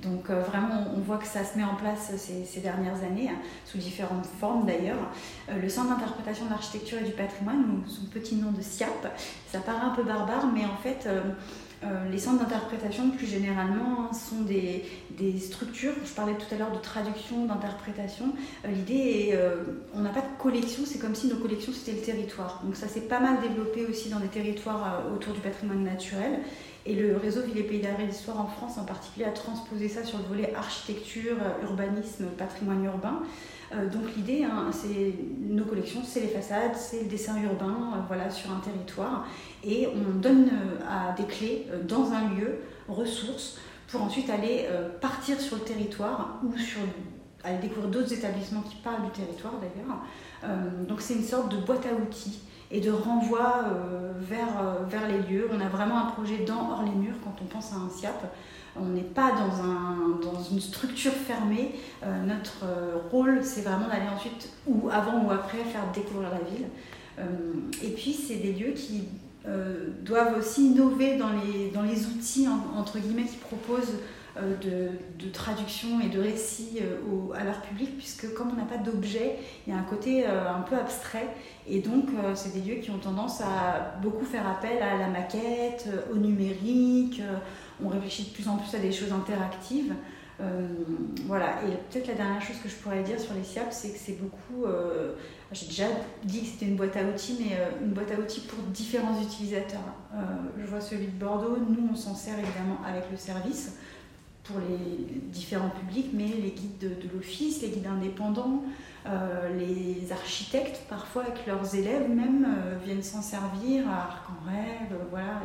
Donc 0.02 0.30
euh, 0.30 0.42
vraiment, 0.42 0.88
on 0.96 1.00
voit 1.00 1.18
que 1.18 1.28
ça 1.28 1.44
se 1.44 1.58
met 1.58 1.64
en 1.64 1.76
place 1.76 2.12
ces, 2.18 2.60
dernières 2.62 3.04
années, 3.04 3.30
hein, 3.30 3.38
sous 3.66 3.78
différentes 3.78 4.26
formes 4.40 4.66
d'ailleurs. 4.66 5.12
Euh, 5.50 5.60
le 5.62 5.70
Centre 5.70 5.90
d'interprétation 5.90 6.46
de 6.46 6.52
l'architecture 6.52 7.00
et 7.00 7.04
du 7.04 7.12
patrimoine, 7.12 7.84
son 7.88 8.06
petit 8.06 8.36
nom 8.36 8.52
de 8.52 8.62
SIAP, 8.62 9.08
ça 9.52 9.60
paraît 9.60 9.86
un 9.86 9.96
peu 9.96 10.04
barbare, 10.04 10.48
mais 10.54 10.66
en 10.66 10.78
fait... 10.78 11.08
Euh, 11.84 12.10
les 12.12 12.18
centres 12.18 12.40
d'interprétation, 12.40 13.10
plus 13.12 13.26
généralement, 13.26 14.12
sont 14.12 14.42
des, 14.42 14.84
structures. 15.40 15.94
Je 16.06 16.12
parlais 16.12 16.34
tout 16.34 16.54
à 16.54 16.58
l'heure 16.58 16.72
de 16.72 16.80
traduction, 16.80 17.46
d'interprétation. 17.46 18.34
L'idée 18.68 19.30
est, 19.32 19.40
on 19.94 20.00
n'a 20.00 20.10
pas 20.10 20.22
de 20.22 20.42
collection, 20.42 20.84
c'est 20.86 21.00
comme 21.00 21.16
si 21.16 21.28
nos 21.28 21.38
collections 21.38 21.74
c'était 21.74 21.98
le 21.98 22.02
territoire. 22.02 22.62
Donc 22.64 22.76
ça 22.76 22.88
s'est 22.88 23.02
pas 23.02 23.20
mal 23.20 23.42
développé 23.42 23.86
aussi 23.86 24.10
dans 24.10 24.20
des 24.20 24.28
territoires 24.28 25.04
autour 25.14 25.34
du 25.34 25.40
patrimoine 25.40 25.84
naturel. 25.84 26.40
Et 26.86 26.96
le 26.96 27.18
réseau 27.18 27.42
Ville 27.42 27.58
et 27.58 27.64
Pays 27.64 27.82
d'Arrêt 27.82 28.06
d'Histoire 28.06 28.40
en 28.40 28.48
France 28.48 28.78
en 28.78 28.86
particulier 28.86 29.26
a 29.26 29.32
transposé 29.32 29.90
ça 29.90 30.04
sur 30.04 30.20
le 30.20 30.24
volet 30.24 30.54
architecture, 30.56 31.36
urbanisme, 31.64 32.26
patrimoine 32.38 32.84
urbain. 32.86 33.22
Euh, 33.74 33.88
donc 33.88 34.16
l'idée, 34.16 34.44
hein, 34.44 34.70
c'est 34.72 35.14
nos 35.48 35.64
collections, 35.64 36.02
c'est 36.04 36.22
les 36.22 36.28
façades, 36.28 36.76
c'est 36.76 37.04
le 37.04 37.10
dessin 37.10 37.40
urbain, 37.42 37.94
euh, 37.94 38.00
voilà, 38.08 38.30
sur 38.30 38.52
un 38.52 38.60
territoire, 38.60 39.28
et 39.64 39.88
on 39.88 40.18
donne 40.18 40.48
euh, 40.48 40.80
à 40.90 41.16
des 41.16 41.26
clés 41.26 41.68
dans 41.88 42.12
un 42.12 42.30
lieu 42.36 42.60
ressources 42.88 43.58
pour 43.88 44.02
ensuite 44.02 44.30
aller 44.30 44.68
partir 45.02 45.40
sur 45.40 45.58
le 45.58 45.64
territoire 45.64 46.40
ou 46.44 46.58
sur 46.58 46.82
aller 47.44 47.58
découvrir 47.58 47.90
d'autres 47.90 48.14
établissements 48.14 48.62
qui 48.62 48.76
parlent 48.78 49.04
du 49.04 49.12
territoire 49.12 49.54
d'ailleurs. 49.60 50.58
donc 50.88 51.02
c'est 51.02 51.16
une 51.16 51.24
sorte 51.24 51.52
de 51.52 51.58
boîte 51.58 51.86
à 51.86 51.94
outils 51.94 52.40
et 52.72 52.82
de 52.82 52.92
renvoi 52.92 53.66
euh, 53.66 54.12
vers, 54.20 54.60
euh, 54.62 54.86
vers 54.88 55.08
les 55.08 55.20
lieux. 55.24 55.50
On 55.52 55.60
a 55.60 55.70
vraiment 55.70 55.98
un 56.00 56.12
projet 56.12 56.46
dans 56.46 56.72
hors 56.72 56.84
les 56.84 56.92
murs 56.92 57.16
quand 57.24 57.36
on 57.42 57.46
pense 57.46 57.74
à 57.74 57.78
un 57.78 57.90
SIAP. 57.90 58.24
On 58.80 58.86
n'est 58.86 59.02
pas 59.02 59.32
dans, 59.32 59.64
un, 59.64 60.20
dans 60.22 60.42
une 60.42 60.60
structure 60.60 61.12
fermée. 61.12 61.76
Euh, 62.04 62.26
notre 62.26 62.66
rôle, 63.12 63.40
c'est 63.44 63.62
vraiment 63.62 63.88
d'aller 63.88 64.08
ensuite, 64.16 64.50
ou 64.68 64.90
avant 64.92 65.26
ou 65.26 65.32
après, 65.32 65.58
faire 65.64 65.92
découvrir 65.94 66.30
la 66.30 66.50
ville. 66.50 66.68
et 67.84 67.90
puis, 67.90 68.14
c'est 68.14 68.36
des 68.36 68.54
lieux 68.54 68.72
qui 68.72 69.10
doivent 70.04 70.38
aussi 70.38 70.68
innover 70.68 71.18
dans 71.18 71.30
les, 71.30 71.72
dans 71.72 71.84
outils, 71.84 72.48
entre 72.78 73.00
guillemets, 73.00 73.24
qu'ils 73.24 73.40
proposent 73.40 73.96
de, 74.38 74.90
de, 75.18 75.32
traduction 75.32 76.00
et 76.02 76.10
de 76.10 76.20
récit 76.20 76.80
au, 77.10 77.34
à 77.34 77.44
leur 77.44 77.62
public, 77.62 77.98
puisque 77.98 78.34
comme 78.34 78.50
on 78.52 78.56
n'a 78.56 78.66
pas 78.66 78.78
d'objet, 78.78 79.38
il 79.66 79.74
y 79.74 79.76
a 79.76 79.80
un 79.80 79.84
côté 79.84 80.26
un 80.26 80.62
peu 80.62 80.76
abstrait 80.76 81.28
et 81.70 81.80
donc, 81.80 82.06
euh, 82.10 82.34
c'est 82.34 82.54
des 82.54 82.62
lieux 82.62 82.82
qui 82.82 82.90
ont 82.90 82.98
tendance 82.98 83.42
à 83.42 83.96
beaucoup 84.02 84.26
faire 84.26 84.48
appel 84.48 84.82
à 84.82 84.98
la 84.98 85.08
maquette, 85.08 85.88
euh, 85.88 86.12
au 86.12 86.16
numérique. 86.16 87.22
Euh, 87.22 87.36
on 87.84 87.90
réfléchit 87.90 88.24
de 88.24 88.30
plus 88.30 88.48
en 88.48 88.58
plus 88.58 88.76
à 88.76 88.80
des 88.80 88.92
choses 88.92 89.14
interactives. 89.14 89.94
Voilà, 91.26 91.60
et 91.64 91.72
peut-être 91.90 92.08
la 92.08 92.14
dernière 92.14 92.42
chose 92.42 92.58
que 92.64 92.70
je 92.70 92.76
pourrais 92.76 93.04
dire 93.04 93.20
sur 93.20 93.34
les 93.34 93.44
SIAP, 93.44 93.72
c'est 93.72 93.90
que 93.90 94.00
c'est 94.00 94.20
beaucoup, 94.22 94.66
j'ai 95.52 95.68
déjà 95.68 95.86
dit 96.24 96.42
que 96.42 96.48
c'était 96.48 96.66
une 96.66 96.76
boîte 96.76 96.96
à 96.96 97.04
outils, 97.04 97.38
mais 97.40 97.58
une 97.82 97.92
boîte 97.92 98.12
à 98.12 98.20
outils 98.20 98.42
pour 98.42 98.64
différents 98.68 99.22
utilisateurs. 99.22 99.94
je 100.58 100.66
vois 100.66 100.82
celui 100.82 101.08
de 101.08 101.20
Bordeaux, 101.20 101.58
nous 101.58 101.90
on 101.92 101.96
s'en 101.96 102.16
sert 102.16 102.36
évidemment 102.40 102.80
avec 102.88 103.04
le 103.12 103.18
service 103.18 103.78
pour 104.44 104.58
les 104.60 105.20
différents 105.32 105.70
publics, 105.70 106.10
mais 106.14 106.28
les 106.28 106.52
guides 106.52 106.80
de, 106.80 107.10
l'office, 107.14 107.62
les 107.62 107.70
guides 107.70 107.88
indépendants, 107.88 108.64
euh, 109.06 109.50
les 109.58 110.12
architectes, 110.12 110.82
parfois 110.90 111.24
avec 111.24 111.46
leurs 111.46 111.76
élèves 111.76 112.10
même, 112.10 112.46
euh, 112.46 112.76
viennent 112.84 113.04
s'en 113.04 113.22
servir 113.22 113.88
à 113.88 114.04
Arc 114.04 114.24
en 114.30 114.50
Rêve, 114.50 115.00
voilà, 115.10 115.42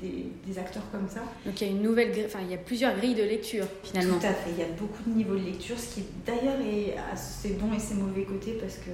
des, 0.00 0.32
des, 0.46 0.58
acteurs 0.58 0.82
comme 0.90 1.08
ça. 1.08 1.20
Donc 1.44 1.60
il 1.60 1.66
y 1.66 1.70
a 1.70 1.72
une 1.72 1.82
nouvelle, 1.82 2.12
enfin 2.26 2.40
il 2.42 2.50
y 2.50 2.54
a 2.54 2.58
plusieurs 2.58 2.96
grilles 2.96 3.14
de 3.14 3.22
lecture 3.22 3.66
finalement. 3.84 4.18
Tout 4.18 4.26
à 4.26 4.32
fait, 4.32 4.50
il 4.50 4.58
y 4.58 4.62
a 4.62 4.72
beaucoup 4.78 5.02
de 5.06 5.14
niveaux 5.14 5.36
de 5.36 5.44
lecture, 5.44 5.78
ce 5.78 5.94
qui 5.94 6.04
d'ailleurs 6.26 6.60
est 6.60 6.96
assez 7.12 7.54
bon 7.54 7.72
et 7.74 7.78
ses 7.78 7.94
mauvais 7.94 8.24
côtés 8.24 8.58
parce 8.60 8.76
que 8.76 8.90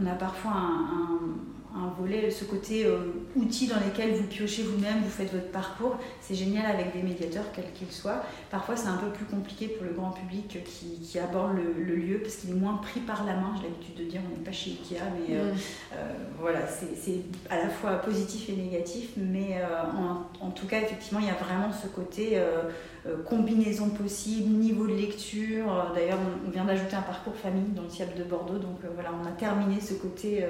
on 0.00 0.06
a 0.06 0.14
parfois 0.14 0.52
un 0.52 1.36
un 1.59 1.59
volet, 1.98 2.30
ce 2.30 2.44
côté 2.44 2.84
euh, 2.84 2.98
outils 3.36 3.66
dans 3.66 3.78
lesquels 3.78 4.14
vous 4.14 4.26
piochez 4.26 4.62
vous-même, 4.62 5.02
vous 5.02 5.10
faites 5.10 5.32
votre 5.32 5.50
parcours. 5.50 5.96
C'est 6.20 6.34
génial 6.34 6.66
avec 6.66 6.92
des 6.92 7.02
médiateurs, 7.02 7.44
quels 7.54 7.72
qu'ils 7.72 7.92
soient. 7.92 8.22
Parfois, 8.50 8.76
c'est 8.76 8.88
un 8.88 8.96
peu 8.96 9.10
plus 9.10 9.24
compliqué 9.24 9.68
pour 9.68 9.84
le 9.84 9.92
grand 9.92 10.10
public 10.10 10.58
qui, 10.64 11.00
qui 11.00 11.18
aborde 11.18 11.56
le, 11.56 11.94
lieu 11.94 12.18
parce 12.18 12.36
qu'il 12.36 12.50
est 12.50 12.54
moins 12.54 12.74
pris 12.74 13.00
par 13.00 13.24
la 13.24 13.34
main. 13.34 13.54
J'ai 13.56 13.68
l'habitude 13.68 13.94
de 13.96 14.04
dire, 14.04 14.20
on 14.26 14.38
n'est 14.38 14.44
pas 14.44 14.52
chez 14.52 14.70
Ikea, 14.70 15.02
mais 15.14 15.36
euh, 15.36 15.52
mm. 15.52 15.56
euh, 15.94 16.12
voilà, 16.40 16.60
c'est 16.66 17.20
à 17.48 17.58
la 17.58 17.68
fois 17.68 17.92
positif 17.98 18.48
et 18.48 18.56
négatif. 18.56 19.10
Mais 19.16 19.60
en, 19.96 20.46
en, 20.46 20.50
tout 20.50 20.66
cas, 20.66 20.80
effectivement, 20.80 21.20
il 21.20 21.26
y 21.26 21.30
a 21.30 21.34
vraiment 21.34 21.72
ce 21.72 21.86
côté 21.88 22.40
combinaison 23.28 23.90
possible, 23.90 24.50
niveau 24.50 24.86
de 24.86 24.94
lecture. 24.94 25.92
D'ailleurs, 25.94 26.18
on, 26.46 26.50
vient 26.50 26.64
d'ajouter 26.64 26.96
un 26.96 27.02
parcours 27.02 27.34
famille 27.34 27.70
dans 27.74 27.82
le 27.82 27.88
CIAP 27.88 28.16
de 28.16 28.24
Bordeaux. 28.24 28.58
Donc 28.58 28.78
voilà, 28.94 29.10
on 29.22 29.26
a 29.26 29.32
terminé 29.32 29.80
ce 29.80 29.94
côté 29.94 30.40
euh, 30.42 30.48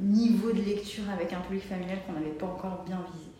niveau 0.00 0.52
de 0.52 0.62
lecture 0.62 1.04
avec 1.12 1.32
un 1.32 1.40
public 1.40 1.64
familial 1.64 1.98
qu'on 2.06 2.12
n'avait 2.12 2.30
pas 2.30 2.46
encore 2.46 2.84
bien 2.86 3.04
visé. 3.12 3.30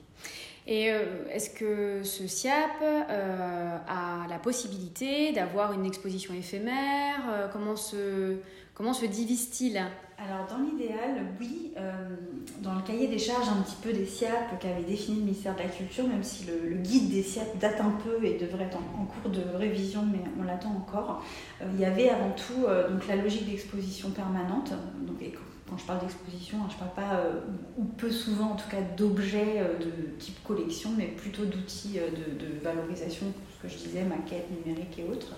Et 0.67 0.91
euh, 0.91 1.05
est-ce 1.31 1.51
que 1.51 2.03
ce 2.03 2.27
SIAP 2.27 2.83
euh, 2.83 3.79
a 3.87 4.27
la 4.29 4.39
possibilité 4.39 5.33
d'avoir 5.33 5.73
une 5.73 5.87
exposition 5.87 6.35
éphémère 6.35 7.51
Comment 7.53 7.77
se, 7.77 8.39
comment 8.75 8.93
se 8.93 9.07
divise-t-il? 9.07 9.77
Alors 10.19 10.47
dans 10.49 10.59
l'idéal, 10.59 11.27
oui, 11.39 11.75
dans 12.63 12.75
le 12.75 12.81
cahier 12.81 13.07
des 13.07 13.19
charges 13.19 13.49
un 13.51 13.61
petit 13.61 13.77
peu 13.83 13.93
des 13.93 14.07
SIAP 14.07 14.59
qu'avait 14.59 14.83
défini 14.83 15.19
le 15.19 15.25
ministère 15.25 15.55
de 15.55 15.61
la 15.61 15.69
Culture, 15.69 16.09
même 16.09 16.23
si 16.23 16.47
le, 16.47 16.75
guide 16.77 17.11
des 17.11 17.23
SIAP 17.23 17.59
date 17.59 17.81
un 17.83 17.91
peu 18.03 18.25
et 18.25 18.39
devrait 18.39 18.65
être 18.65 18.79
en, 18.79 19.05
cours 19.05 19.31
de 19.31 19.43
révision, 19.57 20.07
mais 20.11 20.21
on 20.41 20.45
l'attend 20.45 20.71
encore, 20.71 21.23
il 21.71 21.79
y 21.79 21.85
avait 21.85 22.09
avant 22.09 22.31
tout 22.31 22.63
donc, 22.63 23.07
la 23.07 23.17
logique 23.17 23.47
d'exposition 23.47 24.09
permanente, 24.11 24.73
donc 25.03 25.21
quand 25.69 25.77
je 25.77 25.85
parle 25.85 26.01
d'exposition, 26.01 26.59
hein, 26.59 26.69
je 26.69 26.75
ne 26.75 26.79
parle 26.79 26.95
pas, 26.95 27.17
euh, 27.17 27.41
ou 27.77 27.85
peu 27.85 28.11
souvent 28.11 28.53
en 28.53 28.57
tout 28.57 28.69
cas, 28.71 28.81
d'objets 28.97 29.59
euh, 29.59 29.79
de 29.79 30.19
type 30.19 30.43
collection, 30.45 30.91
mais 30.97 31.07
plutôt 31.07 31.45
d'outils 31.45 31.99
euh, 31.99 32.11
de, 32.11 32.63
valorisation, 32.63 33.27
ce 33.57 33.63
que 33.63 33.73
je 33.73 33.79
disais, 33.79 34.03
maquettes 34.03 34.49
numériques 34.51 34.99
et 34.99 35.05
autres. 35.05 35.35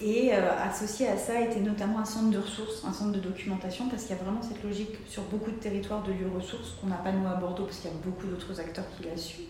et 0.00 0.32
associé 0.32 1.08
à 1.08 1.18
ça 1.18 1.38
était 1.38 1.60
notamment 1.60 1.98
un 1.98 2.04
centre 2.06 2.30
de 2.30 2.38
ressources, 2.38 2.82
un 2.86 2.92
centre 2.92 3.12
de 3.12 3.20
documentation, 3.20 3.88
parce 3.88 4.04
qu'il 4.04 4.16
y 4.16 4.18
a 4.18 4.22
vraiment 4.22 4.40
cette 4.40 4.62
logique 4.62 4.96
sur 5.06 5.24
beaucoup 5.24 5.50
de 5.50 5.56
territoires 5.56 6.02
de 6.02 6.12
lieux 6.12 6.30
ressources 6.34 6.76
qu'on 6.80 6.86
n'a 6.86 6.96
pas 6.96 7.12
nous 7.12 7.26
à 7.26 7.34
Bordeaux, 7.34 7.64
parce 7.64 7.78
qu'il 7.80 7.90
y 7.90 7.92
a 7.92 7.96
beaucoup 8.02 8.26
d'autres 8.26 8.58
acteurs 8.60 8.86
qui 8.96 9.06
la 9.06 9.16
suivent. 9.16 9.46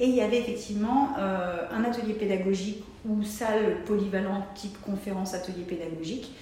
Et 0.00 0.08
il 0.08 0.14
y 0.14 0.22
avait 0.22 0.38
effectivement 0.38 1.14
un 1.16 1.84
atelier 1.84 2.14
pédagogique 2.14 2.82
ou 3.06 3.22
salle 3.22 3.84
polyvalente 3.84 4.54
type 4.54 4.80
conférence 4.80 5.34
atelier 5.34 5.62
pédagogique 5.62 6.32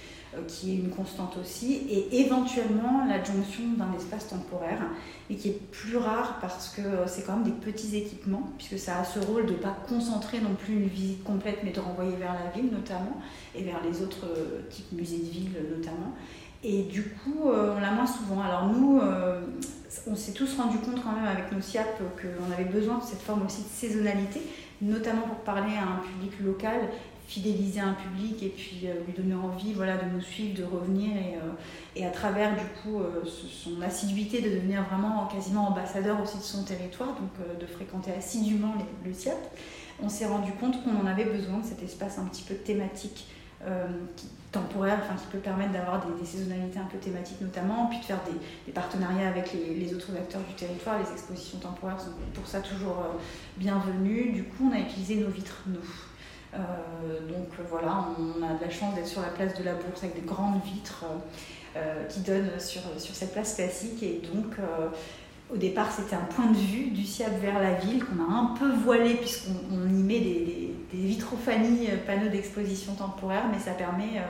qui 0.47 0.71
est 0.71 0.75
une 0.75 0.89
constante 0.89 1.37
aussi, 1.37 1.73
et 1.89 2.21
éventuellement 2.21 3.05
l'adjonction 3.07 3.63
d'un 3.77 3.93
espace 3.97 4.27
temporaire, 4.27 4.81
mais 5.29 5.35
qui 5.35 5.49
est 5.49 5.61
plus 5.71 5.97
rare 5.97 6.37
parce 6.41 6.69
que 6.69 6.81
euh, 6.81 7.07
c'est 7.07 7.25
quand 7.25 7.33
même 7.33 7.43
des 7.43 7.51
petits 7.51 7.95
équipements, 7.95 8.49
puisque 8.57 8.79
ça 8.79 8.99
a 8.99 9.03
ce 9.03 9.19
rôle 9.19 9.45
de 9.45 9.53
ne 9.53 9.57
pas 9.57 9.75
concentrer 9.87 10.39
non 10.39 10.55
plus 10.55 10.73
une 10.73 10.87
visite 10.87 11.23
complète, 11.23 11.59
mais 11.63 11.71
de 11.71 11.79
renvoyer 11.79 12.15
vers 12.15 12.33
la 12.33 12.49
ville 12.51 12.71
notamment, 12.71 13.21
et 13.55 13.63
vers 13.63 13.81
les 13.83 14.01
autres 14.01 14.25
euh, 14.25 14.61
types 14.69 14.91
musées 14.91 15.19
de 15.19 15.29
ville 15.29 15.57
notamment. 15.75 16.13
Et 16.61 16.83
du 16.83 17.03
coup, 17.03 17.45
on 17.45 17.79
l'a 17.79 17.91
moins 17.91 18.05
souvent. 18.05 18.41
Alors 18.41 18.67
nous, 18.67 18.99
on 20.07 20.15
s'est 20.17 20.33
tous 20.33 20.57
rendu 20.57 20.77
compte 20.79 21.01
quand 21.01 21.13
même 21.13 21.25
avec 21.25 21.53
nos 21.53 21.61
SIAP 21.61 21.99
qu'on 22.21 22.51
avait 22.51 22.69
besoin 22.69 22.97
de 22.97 23.03
cette 23.03 23.21
forme 23.21 23.45
aussi 23.45 23.63
de 23.63 23.69
saisonnalité, 23.69 24.41
notamment 24.81 25.21
pour 25.21 25.37
parler 25.37 25.73
à 25.77 25.83
un 25.83 25.99
public 25.99 26.37
local 26.41 26.81
fidéliser 27.29 27.79
un 27.79 27.93
public 27.93 28.41
et 28.41 28.49
puis 28.49 28.81
euh, 28.85 29.05
lui 29.05 29.13
donner 29.13 29.35
envie 29.35 29.73
voilà, 29.73 29.97
de 29.97 30.05
nous 30.05 30.21
suivre, 30.21 30.57
de 30.57 30.63
revenir 30.63 31.11
et, 31.15 32.01
euh, 32.01 32.07
à 32.07 32.09
travers 32.09 32.55
du 32.55 32.65
coup 32.81 32.99
euh, 32.99 33.23
son 33.23 33.79
assiduité 33.83 34.41
de 34.41 34.49
devenir 34.49 34.83
vraiment 34.85 35.27
quasiment 35.27 35.67
ambassadeur 35.67 36.19
aussi 36.23 36.39
de 36.39 36.43
son 36.43 36.63
territoire, 36.63 37.09
donc 37.09 37.29
de 37.59 37.65
fréquenter 37.67 38.11
assidûment 38.17 38.73
le 39.05 39.13
SIAP, 39.13 39.37
on 40.01 40.09
s'est 40.09 40.25
rendu 40.25 40.51
compte 40.53 40.83
qu'on 40.83 40.99
en 40.99 41.05
avait 41.05 41.25
besoin 41.25 41.59
de 41.59 41.65
cet 41.65 41.83
espace 41.83 42.17
un 42.17 42.25
petit 42.25 42.43
peu 42.43 42.55
thématique. 42.55 43.27
temporaire, 44.51 44.99
enfin, 45.03 45.15
qui 45.21 45.27
peut 45.27 45.37
permettre 45.37 45.73
d'avoir 45.73 46.03
des, 46.03 46.25
saisonnalités 46.25 46.79
un 46.79 46.85
peu 46.85 46.97
thématiques 46.97 47.41
notamment, 47.41 47.85
puis 47.87 47.99
de 47.99 48.05
faire 48.05 48.21
des, 48.65 48.71
partenariats 48.71 49.27
avec 49.27 49.53
les, 49.53 49.75
les, 49.75 49.93
autres 49.93 50.15
acteurs 50.17 50.41
du 50.41 50.55
territoire. 50.55 50.97
Les 50.97 51.11
expositions 51.11 51.59
temporaires 51.59 51.99
sont 51.99 52.13
pour 52.33 52.47
ça 52.47 52.61
toujours 52.61 52.97
bienvenues. 53.57 54.31
Du 54.31 54.45
coup, 54.45 54.71
on 54.71 54.75
a 54.75 54.79
utilisé 54.79 55.17
nos 55.17 55.29
vitres, 55.29 55.61
nous. 55.67 56.08
Euh, 56.53 56.57
donc 57.27 57.47
voilà, 57.69 58.05
on 58.17 58.43
a 58.43 58.53
de 58.55 58.63
la 58.63 58.69
chance 58.69 58.95
d'être 58.95 59.07
sur 59.07 59.21
la 59.21 59.29
place 59.29 59.53
de 59.53 59.63
la 59.63 59.73
Bourse 59.73 60.03
avec 60.03 60.15
des 60.15 60.27
grandes 60.27 60.61
vitres 60.63 61.05
euh, 61.77 62.05
qui 62.05 62.21
donnent 62.21 62.59
sur, 62.59 62.81
sur 62.97 63.13
cette 63.13 63.33
place 63.33 63.55
classique. 63.55 64.01
Et 64.01 64.21
donc 64.33 64.53
euh, 64.59 64.89
au 65.51 65.57
départ, 65.57 65.91
c'était 65.91 66.15
un 66.15 66.25
point 66.25 66.47
de 66.47 66.57
vue 66.57 66.91
du 66.91 67.03
SIAP 67.03 67.39
vers 67.41 67.59
la 67.59 67.73
ville 67.73 68.03
qu'on 68.03 68.21
a 68.23 68.35
un 68.35 68.55
peu 68.57 68.71
voilé 68.71 69.15
puisqu'on 69.15 69.87
y 69.87 70.03
met 70.03 70.19
des, 70.19 70.75
des, 70.91 70.97
vitrophanies, 70.97 71.87
panneaux 72.05 72.29
d'exposition 72.29 72.93
temporaire, 72.93 73.45
mais 73.51 73.59
ça 73.59 73.71
permet 73.71 74.21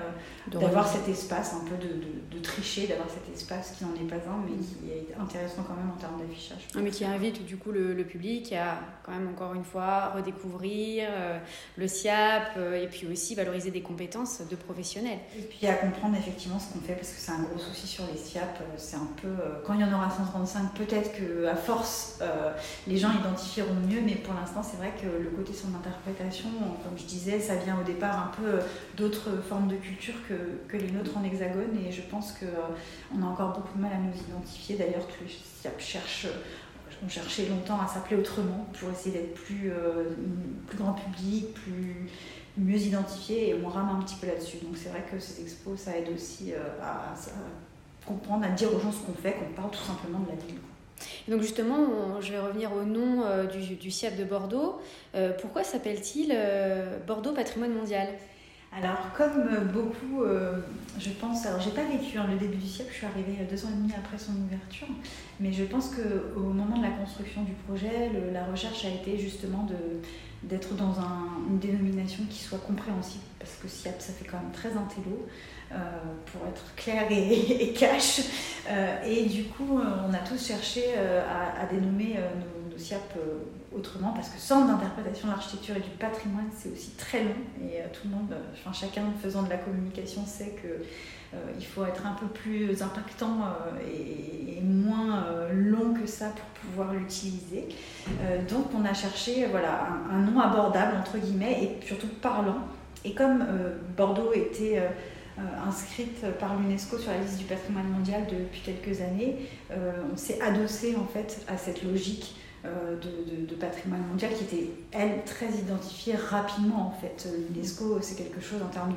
d'avoir 0.57 0.87
cet 0.87 1.07
espace, 1.07 1.53
un 1.53 1.65
peu 1.65 1.75
de, 1.75 2.39
tricher, 2.39 2.87
d'avoir 2.87 3.09
cet 3.09 3.33
espace 3.33 3.75
qui 3.77 3.83
n'en 3.83 3.93
est 3.93 4.07
pas 4.07 4.15
un, 4.15 4.37
mais 4.45 4.57
qui 4.57 4.91
est 4.91 5.15
intéressant 5.19 5.63
quand 5.67 5.75
même 5.75 5.89
en 5.89 5.99
termes 5.99 6.19
d'affichage. 6.19 6.67
mais 6.81 6.89
qui 6.89 7.05
invite 7.05 7.45
du 7.45 7.57
coup 7.57 7.71
le, 7.71 7.99
public 8.03 8.53
à 8.53 8.79
quand 9.03 9.11
même 9.11 9.27
encore 9.27 9.53
une 9.53 9.63
fois 9.63 10.11
redécouvrir 10.15 11.07
euh, 11.11 11.37
le 11.77 11.87
SIAP 11.87 12.53
euh, 12.57 12.81
et 12.81 12.87
puis 12.87 13.05
aussi 13.07 13.35
valoriser 13.35 13.71
des 13.71 13.81
compétences 13.81 14.41
de 14.49 14.55
professionnels. 14.55 15.19
Et 15.37 15.41
puis 15.41 15.67
à 15.67 15.73
comprendre 15.73 16.15
effectivement 16.17 16.57
ce 16.57 16.73
qu'on 16.73 16.79
fait 16.79 16.93
parce 16.93 17.09
que 17.09 17.19
c'est 17.19 17.31
un 17.31 17.43
gros 17.43 17.59
souci 17.59 17.85
sur 17.85 18.05
les 18.11 18.17
SIAP. 18.17 18.61
Euh, 18.61 18.63
c'est 18.77 18.95
un 18.95 19.09
peu, 19.21 19.29
quand 19.65 19.73
il 19.73 19.81
y 19.81 19.83
en 19.83 19.93
aura 19.93 20.09
135, 20.09 20.73
peut-être 20.73 21.08
qu'à 21.11 21.55
force 21.55 22.19
les 22.87 22.97
gens 22.97 23.11
identifieront 23.11 23.75
mieux, 23.87 24.01
mais 24.05 24.15
pour 24.15 24.33
l'instant 24.33 24.63
c'est 24.63 24.77
vrai 24.77 24.93
que 25.01 25.07
le 25.07 25.29
côté 25.29 25.53
son 25.53 25.75
interprétation, 25.75 26.49
comme 26.83 26.97
je 26.97 27.03
disais, 27.03 27.39
ça 27.39 27.55
vient 27.55 27.79
au 27.79 27.83
départ 27.83 28.17
un 28.17 28.31
peu 28.41 28.59
d'autres 28.97 29.41
formes 29.47 29.67
de 29.67 29.75
culture 29.75 30.15
que 30.27 30.77
les 30.77 30.91
nôtres 30.91 31.17
en 31.17 31.23
hexagone 31.23 31.77
et 31.87 31.91
je 31.91 32.01
pense 32.01 32.33
qu'on 32.33 32.45
euh, 32.45 33.23
a 33.23 33.25
encore 33.25 33.53
beaucoup 33.53 33.77
de 33.77 33.81
mal 33.81 33.91
à 33.93 33.97
nous 33.97 34.13
identifier. 34.13 34.75
D'ailleurs, 34.75 35.07
tous 35.07 35.23
les 35.23 35.29
SIAP 35.29 35.79
cherchent 35.79 36.27
on 37.01 37.07
cherchait 37.07 37.47
longtemps 37.47 37.79
à 37.79 37.87
s'appeler 37.87 38.17
autrement 38.17 38.67
pour 38.77 38.89
essayer 38.89 39.17
d'être 39.19 39.33
plus, 39.33 39.71
euh, 39.71 40.09
grand 40.75 40.91
public, 40.93 41.53
plus 41.53 42.09
mieux 42.57 42.77
identifié 42.77 43.49
et 43.49 43.61
on 43.63 43.69
rame 43.69 43.89
un 43.97 44.01
petit 44.01 44.15
peu 44.15 44.27
là-dessus. 44.27 44.57
Donc 44.57 44.75
c'est 44.75 44.89
vrai 44.89 45.05
que 45.09 45.17
ces 45.17 45.41
expos, 45.41 45.79
ça 45.79 45.97
aide 45.97 46.09
aussi 46.13 46.51
euh, 46.51 46.57
à, 46.83 47.13
comprendre, 48.05 48.43
à 48.43 48.49
dire 48.49 48.73
aux 48.75 48.79
gens 48.79 48.91
ce 48.91 49.05
qu'on 49.05 49.13
fait, 49.13 49.33
qu'on 49.33 49.53
parle 49.53 49.71
tout 49.71 49.83
simplement 49.83 50.19
de 50.19 50.29
la 50.29 50.35
ville. 50.35 50.57
Donc 51.29 51.41
justement, 51.41 52.19
je 52.21 52.31
vais 52.31 52.39
revenir 52.39 52.73
au 52.73 52.83
nom 52.83 53.23
du, 53.51 53.75
du 53.75 53.91
CIAP 53.91 54.17
de 54.17 54.23
Bordeaux. 54.23 54.79
pourquoi 55.39 55.63
s'appelle-t-il 55.63 56.35
Bordeaux 57.07 57.33
Patrimoine 57.33 57.73
Mondial? 57.73 58.07
Alors, 58.71 59.11
comme 59.17 59.67
beaucoup, 59.73 60.23
euh, 60.23 60.59
je 60.99 61.09
pense, 61.09 61.45
alors 61.47 61.59
j'ai 61.59 61.71
pas 61.71 61.85
vécu 61.85 62.19
hein, 62.19 62.27
le 62.29 62.37
début 62.37 62.57
du 62.57 62.67
siècle, 62.67 62.91
je 62.91 62.97
suis 62.97 63.05
arrivée 63.07 63.43
deux 63.49 63.65
ans 63.65 63.69
et 63.69 63.77
demi 63.77 63.91
après 63.97 64.17
son 64.17 64.33
ouverture, 64.33 64.87
mais 65.39 65.51
je 65.51 65.63
pense 65.63 65.89
qu'au 65.95 66.39
moment 66.39 66.77
de 66.77 66.83
la 66.83 66.91
construction 66.91 67.43
du 67.43 67.53
projet, 67.67 68.11
la 68.31 68.45
recherche 68.45 68.85
a 68.85 68.89
été 68.89 69.17
justement 69.17 69.67
d'être 70.43 70.75
dans 70.75 70.93
une 71.49 71.57
dénomination 71.57 72.23
qui 72.29 72.43
soit 72.43 72.59
compréhensible, 72.59 73.23
parce 73.39 73.55
que 73.55 73.67
SIAP, 73.67 73.99
ça 73.99 74.13
fait 74.13 74.25
quand 74.25 74.37
même 74.37 74.51
très 74.53 74.69
intello, 74.73 75.27
euh, 75.71 75.75
pour 76.25 76.47
être 76.47 76.75
clair 76.75 77.05
et, 77.11 77.73
cash. 77.73 78.21
Euh, 78.69 79.03
et 79.05 79.25
du 79.25 79.45
coup, 79.45 79.79
on 79.79 80.13
a 80.13 80.19
tous 80.19 80.47
cherché 80.47 80.83
à, 80.95 81.65
dénommer 81.65 82.17
nos, 82.71 82.77
SIAP 82.77 83.13
autrement, 83.75 84.13
parce 84.13 84.29
que 84.29 84.39
centre 84.39 84.67
d'interprétation 84.67 85.27
de 85.27 85.33
l'architecture 85.33 85.77
et 85.77 85.81
du 85.81 85.89
patrimoine, 85.89 86.49
c'est 86.55 86.71
aussi 86.71 86.91
très 86.91 87.23
long. 87.23 87.35
Et 87.61 87.79
euh, 87.79 87.85
tout 87.93 88.07
le 88.07 88.15
monde, 88.15 88.31
euh, 88.31 88.41
enfin, 88.53 88.73
chacun 88.73 89.03
faisant 89.21 89.43
de 89.43 89.49
la 89.49 89.57
communication 89.57 90.25
sait 90.25 90.55
que 90.61 90.67
euh, 90.67 91.37
il 91.57 91.65
faut 91.65 91.85
être 91.85 92.05
un 92.05 92.13
peu 92.13 92.25
plus 92.25 92.81
impactant 92.81 93.41
et, 93.85 94.61
moins 94.61 95.25
long 95.53 95.93
que 95.93 96.05
ça 96.05 96.19
ça 96.19 96.31
pour 96.31 96.45
pouvoir 96.61 96.93
l'utiliser. 96.93 97.69
donc 98.49 98.65
on 98.75 98.83
a 98.83 98.93
cherché 98.93 99.45
voilà, 99.45 99.87
un, 100.11 100.19
nom 100.19 100.39
abordable, 100.39 100.97
entre 100.97 101.17
guillemets, 101.17 101.63
et 101.63 101.85
surtout 101.85 102.07
parlant. 102.21 102.67
Et 103.05 103.13
comme 103.13 103.45
Bordeaux 103.95 104.33
était 104.33 104.81
inscrite 105.67 106.25
par 106.39 106.59
l'UNESCO 106.59 106.97
sur 106.97 107.11
la 107.11 107.19
liste 107.19 107.37
du 107.37 107.45
patrimoine 107.45 107.87
mondial 107.87 108.23
depuis 108.27 108.61
quelques 108.61 109.01
années, 109.01 109.37
on 109.71 110.17
s'est 110.17 110.41
adossé 110.41 110.95
en 110.95 111.05
fait 111.05 111.45
à 111.47 111.57
cette 111.57 111.83
logique 111.83 112.35
euh, 112.65 112.97
de, 112.99 113.55
patrimoine 113.55 114.05
mondial 114.07 114.31
qui 114.33 114.43
était, 114.43 114.69
elle, 114.91 115.23
très 115.25 115.49
identifiée 115.49 116.15
rapidement 116.15 116.87
en 116.87 116.91
fait. 116.91 117.27
L'UNESCO, 117.53 117.99
c'est 118.01 118.15
quelque 118.15 118.41
chose 118.41 118.61
en 118.61 118.67
termes 118.67 118.93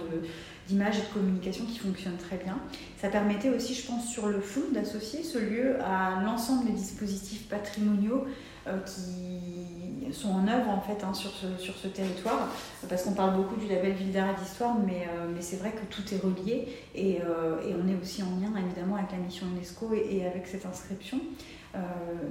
d'image 0.67 0.99
et 0.99 1.03
de 1.03 1.13
communication 1.13 1.65
qui 1.67 1.79
fonctionne 1.79 2.17
très 2.17 2.39
bien. 2.39 2.59
Ça 3.01 3.09
permettait 3.09 3.51
aussi, 3.51 3.75
je 3.75 3.87
pense, 3.87 4.09
sur 4.09 4.27
le 4.27 4.41
fond, 4.41 4.63
d'associer 4.73 5.23
ce 5.23 5.39
lieu 5.39 5.81
à 5.81 6.23
l'ensemble 6.25 6.67
des 6.67 6.73
dispositifs 6.73 7.49
patrimoniaux 7.49 8.25
euh, 8.67 8.79
qui 8.81 9.72
sont 10.11 10.31
en 10.31 10.49
œuvre 10.49 10.71
en 10.71 10.81
fait 10.81 11.05
hein, 11.05 11.15
sur, 11.15 11.31
ce, 11.31 11.89
territoire, 11.89 12.49
parce 12.89 13.05
qu'on 13.05 13.13
parle 13.13 13.37
beaucoup 13.37 13.57
du 13.57 13.69
label 13.69 13.93
Ville 13.93 14.13
d'art 14.13 14.31
et 14.31 14.43
d'histoire, 14.43 14.75
mais, 14.87 15.07
euh, 15.09 15.27
mais 15.33 15.43
c'est 15.43 15.57
vrai 15.57 15.73
que 15.73 15.85
tout 15.95 16.03
est 16.15 16.19
relié 16.19 16.69
et, 16.95 17.11
et, 17.13 17.21
on 17.23 17.89
est 17.89 18.01
aussi 18.01 18.23
en 18.23 18.41
lien 18.41 18.53
évidemment 18.65 18.97
avec 18.97 19.13
la 19.13 19.19
mission 19.19 19.47
UNESCO 19.55 19.93
et 19.95 20.27
avec 20.27 20.47
cette 20.47 20.67
inscription. 20.67 21.21
Euh, 21.75 21.79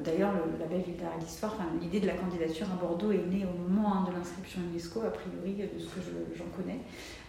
d'ailleurs, 0.03 0.33
le 0.33 0.59
label 0.59 0.81
Ville 0.81 0.97
d'art 0.97 1.17
d'histoire, 1.19 1.55
l'idée 1.81 1.99
de 1.99 2.05
la 2.05 2.13
candidature 2.13 2.67
à 2.71 2.75
Bordeaux 2.75 3.11
est 3.11 3.25
née 3.27 3.43
au 3.43 3.57
moment 3.57 3.93
hein, 3.93 4.05
de 4.07 4.15
l'inscription 4.15 4.61
UNESCO, 4.71 5.01
a 5.01 5.09
priori, 5.09 5.55
de 5.55 5.79
ce 5.79 5.85
que 5.85 6.01
j'en 6.35 6.45
connais. 6.55 6.79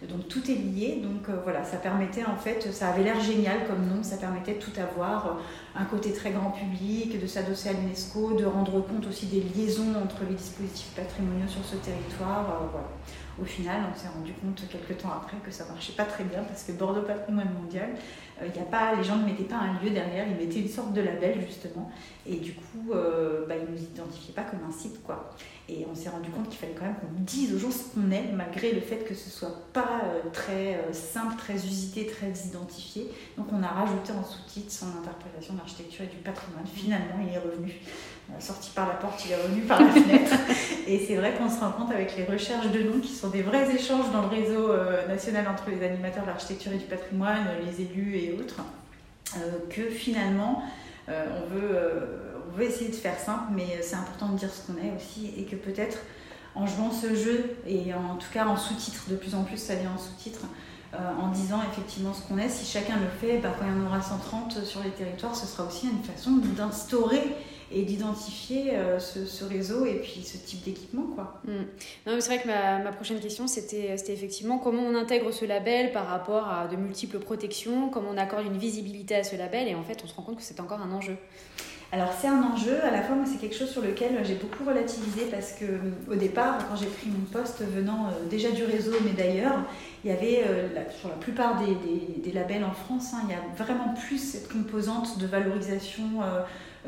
Donc 0.07 0.27
tout 0.27 0.43
est 0.51 0.55
lié. 0.55 1.01
Donc 1.01 1.27
euh, 1.29 1.37
voilà, 1.43 1.63
ça 1.63 1.77
permettait 1.77 2.23
en 2.23 2.35
fait, 2.35 2.71
ça 2.71 2.89
avait 2.89 3.03
l'air 3.03 3.19
génial 3.19 3.65
comme 3.67 3.87
nom, 3.87 4.03
ça 4.03 4.17
permettait 4.17 4.55
de 4.55 4.59
tout 4.59 4.79
avoir, 4.79 5.25
euh, 5.25 5.79
un 5.79 5.85
côté 5.85 6.13
très 6.13 6.29
grand 6.31 6.51
public, 6.51 7.19
de 7.19 7.25
s'adosser 7.25 7.69
à 7.69 7.73
l'UNESCO, 7.73 8.33
de 8.33 8.45
rendre 8.45 8.81
compte 8.81 9.07
aussi 9.07 9.25
des 9.25 9.41
liaisons 9.41 9.95
entre 10.03 10.17
les 10.29 10.35
dispositifs 10.35 10.91
patrimoniaux 10.95 11.47
sur 11.47 11.65
ce 11.65 11.77
territoire. 11.77 12.69
Au 13.41 13.45
final, 13.45 13.81
on 13.91 13.99
s'est 13.99 14.09
rendu 14.09 14.31
compte 14.33 14.61
quelques 14.69 15.01
temps 15.01 15.11
après 15.11 15.37
que 15.43 15.49
ça 15.49 15.65
marchait 15.65 15.93
pas 15.93 16.03
très 16.05 16.23
bien 16.23 16.43
parce 16.43 16.63
que 16.63 16.71
Bordeaux 16.73 17.01
Patrimoine 17.01 17.49
Mondial, 17.59 17.89
y 18.43 18.59
a 18.59 18.63
pas, 18.63 18.93
les 18.95 19.03
gens 19.03 19.15
ne 19.15 19.25
mettaient 19.25 19.43
pas 19.43 19.55
un 19.55 19.83
lieu 19.83 19.89
derrière, 19.89 20.27
ils 20.27 20.35
mettaient 20.35 20.59
une 20.59 20.69
sorte 20.69 20.93
de 20.93 21.01
label 21.01 21.41
justement. 21.41 21.89
Et 22.25 22.37
du 22.37 22.53
coup, 22.53 22.93
euh, 22.93 23.45
bah, 23.47 23.55
ils 23.57 23.69
ne 23.69 23.77
nous 23.77 23.83
identifiaient 23.83 24.33
pas 24.33 24.43
comme 24.43 24.59
un 24.67 24.71
site. 24.71 25.03
quoi. 25.03 25.35
Et 25.67 25.85
on 25.91 25.93
s'est 25.93 26.09
rendu 26.09 26.29
compte 26.29 26.47
qu'il 26.47 26.57
fallait 26.57 26.73
quand 26.73 26.85
même 26.85 26.95
qu'on 26.95 27.19
dise 27.19 27.53
aux 27.53 27.59
gens 27.59 27.71
ce 27.71 27.93
qu'on 27.93 28.11
est, 28.11 28.31
malgré 28.33 28.71
le 28.71 28.79
fait 28.79 29.05
que 29.05 29.13
ce 29.13 29.29
soit 29.29 29.71
pas 29.73 30.01
euh, 30.05 30.29
très 30.31 30.75
euh, 30.75 30.93
simple, 30.93 31.35
très 31.37 31.55
usité, 31.55 32.07
très 32.07 32.31
identifié. 32.47 33.09
Donc 33.37 33.47
on 33.51 33.61
a 33.61 33.67
rajouté 33.67 34.13
en 34.13 34.23
sous-titre 34.23 34.71
son 34.71 34.87
interprétation 35.01 35.55
de 35.55 35.59
l'architecture 35.59 36.05
et 36.05 36.15
du 36.15 36.17
patrimoine. 36.17 36.65
Finalement, 36.65 37.19
il 37.27 37.33
est 37.33 37.39
revenu. 37.39 37.73
sorti 38.39 38.71
par 38.71 38.87
la 38.87 38.93
porte, 38.93 39.25
il 39.25 39.33
est 39.33 39.41
revenu 39.41 39.61
par 39.63 39.81
la 39.81 39.89
fenêtre. 39.91 40.33
et 40.87 41.05
c'est 41.05 41.15
vrai 41.15 41.33
qu'on 41.33 41.49
se 41.49 41.59
rend 41.59 41.71
compte 41.71 41.91
avec 41.91 42.15
les 42.15 42.23
recherches 42.23 42.71
de 42.71 42.83
noms, 42.83 43.01
qui 43.01 43.11
sont 43.11 43.29
des 43.29 43.41
vrais 43.41 43.69
échanges 43.75 44.11
dans 44.13 44.21
le 44.21 44.27
réseau 44.29 44.69
national 45.09 45.45
entre 45.49 45.69
les 45.69 45.85
animateurs 45.85 46.23
de 46.23 46.29
l'architecture 46.29 46.71
et 46.71 46.77
du 46.77 46.85
patrimoine, 46.85 47.47
les 47.65 47.83
élus 47.83 48.15
et 48.15 48.31
autres, 48.31 48.61
que 49.69 49.89
finalement, 49.89 50.63
euh, 50.63 50.67
on, 51.07 51.53
veut, 51.53 51.69
euh, 51.73 52.33
on 52.47 52.57
veut 52.57 52.63
essayer 52.63 52.89
de 52.89 52.95
faire 52.95 53.19
simple, 53.19 53.51
mais 53.55 53.81
c'est 53.81 53.95
important 53.95 54.29
de 54.29 54.37
dire 54.37 54.49
ce 54.53 54.65
qu'on 54.65 54.77
est 54.77 54.93
aussi 54.95 55.33
et 55.37 55.43
que 55.43 55.55
peut-être 55.55 55.97
en 56.55 56.67
jouant 56.67 56.91
ce 56.91 57.15
jeu 57.15 57.57
et 57.67 57.93
en 57.93 58.15
tout 58.15 58.31
cas 58.31 58.45
en 58.45 58.57
sous-titre, 58.57 59.05
de 59.09 59.15
plus 59.15 59.35
en 59.35 59.43
plus 59.43 59.57
ça 59.57 59.75
vient 59.75 59.91
en 59.91 59.97
sous-titre, 59.97 60.41
euh, 60.93 60.97
en 61.19 61.29
disant 61.29 61.59
effectivement 61.71 62.13
ce 62.13 62.21
qu'on 62.27 62.37
est, 62.37 62.49
si 62.49 62.65
chacun 62.65 62.95
le 62.97 63.07
fait, 63.19 63.39
bah, 63.39 63.49
quand 63.57 63.65
il 63.65 63.75
y 63.75 63.81
en 63.81 63.87
aura 63.87 64.01
130 64.01 64.63
sur 64.63 64.83
les 64.83 64.91
territoires, 64.91 65.35
ce 65.35 65.47
sera 65.47 65.67
aussi 65.67 65.87
une 65.87 66.03
façon 66.03 66.31
d'instaurer 66.55 67.35
et 67.73 67.83
d'identifier 67.83 68.71
euh, 68.75 68.99
ce, 68.99 69.43
réseau 69.43 69.85
et 69.85 69.95
puis 69.95 70.21
ce 70.23 70.37
type 70.37 70.63
d'équipement. 70.63 71.07
quoi. 71.15 71.41
Mm. 71.45 71.51
Non, 72.07 72.17
c'est 72.19 72.35
vrai 72.35 72.41
que 72.41 72.47
ma, 72.47 72.79
ma 72.79 72.91
prochaine 72.91 73.19
question, 73.19 73.47
c'était 73.47 73.93
effectivement 73.93 74.57
comment 74.57 74.83
on 74.83 74.95
intègre 74.95 75.31
ce 75.31 75.45
label 75.45 75.91
par 75.91 76.07
rapport 76.07 76.47
à 76.47 76.67
de 76.67 76.75
multiples 76.75 77.19
protections, 77.19 77.89
comment 77.89 78.09
on 78.11 78.17
accorde 78.17 78.45
une 78.45 78.57
visibilité 78.57 79.15
à 79.15 79.23
ce 79.23 79.35
label, 79.35 79.67
et 79.67 79.75
en 79.75 79.83
fait, 79.83 80.01
on 80.03 80.07
se 80.07 80.13
rend 80.13 80.23
compte 80.23 80.37
que 80.37 80.43
c'est 80.43 80.59
encore 80.59 80.81
un 80.81 80.91
enjeu. 80.91 81.17
Alors 81.93 82.09
c'est 82.19 82.27
un 82.27 82.41
enjeu, 82.41 82.83
à 82.83 82.89
la 82.89 83.03
fois 83.03 83.15
moi 83.15 83.25
c'est 83.31 83.37
quelque 83.37 83.55
chose 83.55 83.69
sur 83.69 83.83
lequel 83.83 84.19
j'ai 84.23 84.33
beaucoup 84.33 84.63
relativisé 84.67 85.27
parce 85.29 85.51
que 85.51 85.65
au 86.11 86.15
départ 86.15 86.57
quand 86.67 86.75
j'ai 86.75 86.87
pris 86.87 87.07
mon 87.07 87.23
poste 87.25 87.61
venant 87.61 88.07
euh, 88.07 88.27
déjà 88.31 88.49
du 88.49 88.63
réseau 88.63 88.93
mais 89.05 89.11
d'ailleurs 89.11 89.59
il 90.03 90.09
y 90.09 90.11
avait 90.11 90.43
euh, 90.43 90.69
sur 90.99 91.09
la 91.09 91.15
plupart 91.17 91.61
des, 91.61 91.75
des, 92.17 92.31
labels 92.31 92.63
en 92.63 92.71
France 92.71 93.13
hein, 93.13 93.21
il 93.25 93.29
y 93.29 93.35
a 93.35 93.63
vraiment 93.63 93.93
plus 93.93 94.17
cette 94.17 94.51
composante 94.51 95.19
de 95.19 95.27
valorisation 95.27 96.23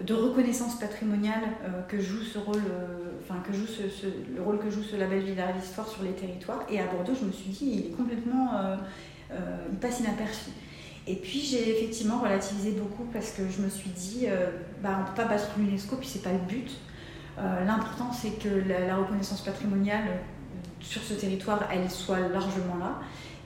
de 0.03 0.13
reconnaissance 0.13 0.77
patrimoniale 0.77 1.43
euh, 1.63 1.81
que 1.83 1.99
joue 1.99 2.21
ce 2.21 2.37
rôle, 2.37 2.57
euh, 2.57 3.11
enfin 3.23 3.39
que 3.47 3.53
joue 3.53 3.65
ce, 3.65 4.07
le 4.35 4.41
rôle 4.41 4.59
que 4.59 4.69
joue 4.69 4.83
ce 4.83 4.97
label 4.97 5.23
Villa 5.23 5.53
d'Histoire 5.53 5.87
sur 5.87 6.03
les 6.03 6.11
territoires. 6.11 6.63
Et 6.69 6.79
à 6.79 6.85
Bordeaux, 6.85 7.13
je 7.19 7.25
me 7.25 7.31
suis 7.31 7.49
dit, 7.49 7.65
il 7.65 7.79
est 7.87 7.95
complètement, 7.95 8.51
euh, 8.57 8.75
il 9.71 9.77
passe 9.77 10.01
inaperçu. 10.01 10.51
Et 11.07 11.15
puis 11.15 11.39
j'ai 11.39 11.77
effectivement 11.77 12.19
relativisé 12.19 12.71
beaucoup 12.71 13.05
parce 13.13 13.31
que 13.31 13.43
je 13.49 13.61
me 13.61 13.69
suis 13.69 13.91
dit, 13.91 14.25
bah, 14.81 14.97
on 14.97 15.01
ne 15.01 15.07
peut 15.07 15.21
pas 15.21 15.25
battre 15.25 15.51
l'UNESCO, 15.57 15.97
puis 15.97 16.07
c'est 16.07 16.23
pas 16.23 16.31
le 16.31 16.39
but. 16.39 16.71
L'important 17.37 18.11
c'est 18.11 18.39
que 18.39 18.49
la, 18.67 18.95
reconnaissance 18.95 19.41
patrimoniale 19.41 20.03
sur 20.79 21.03
ce 21.03 21.13
territoire, 21.13 21.69
elle 21.71 21.91
soit 21.91 22.27
largement 22.29 22.77
là. 22.79 23.01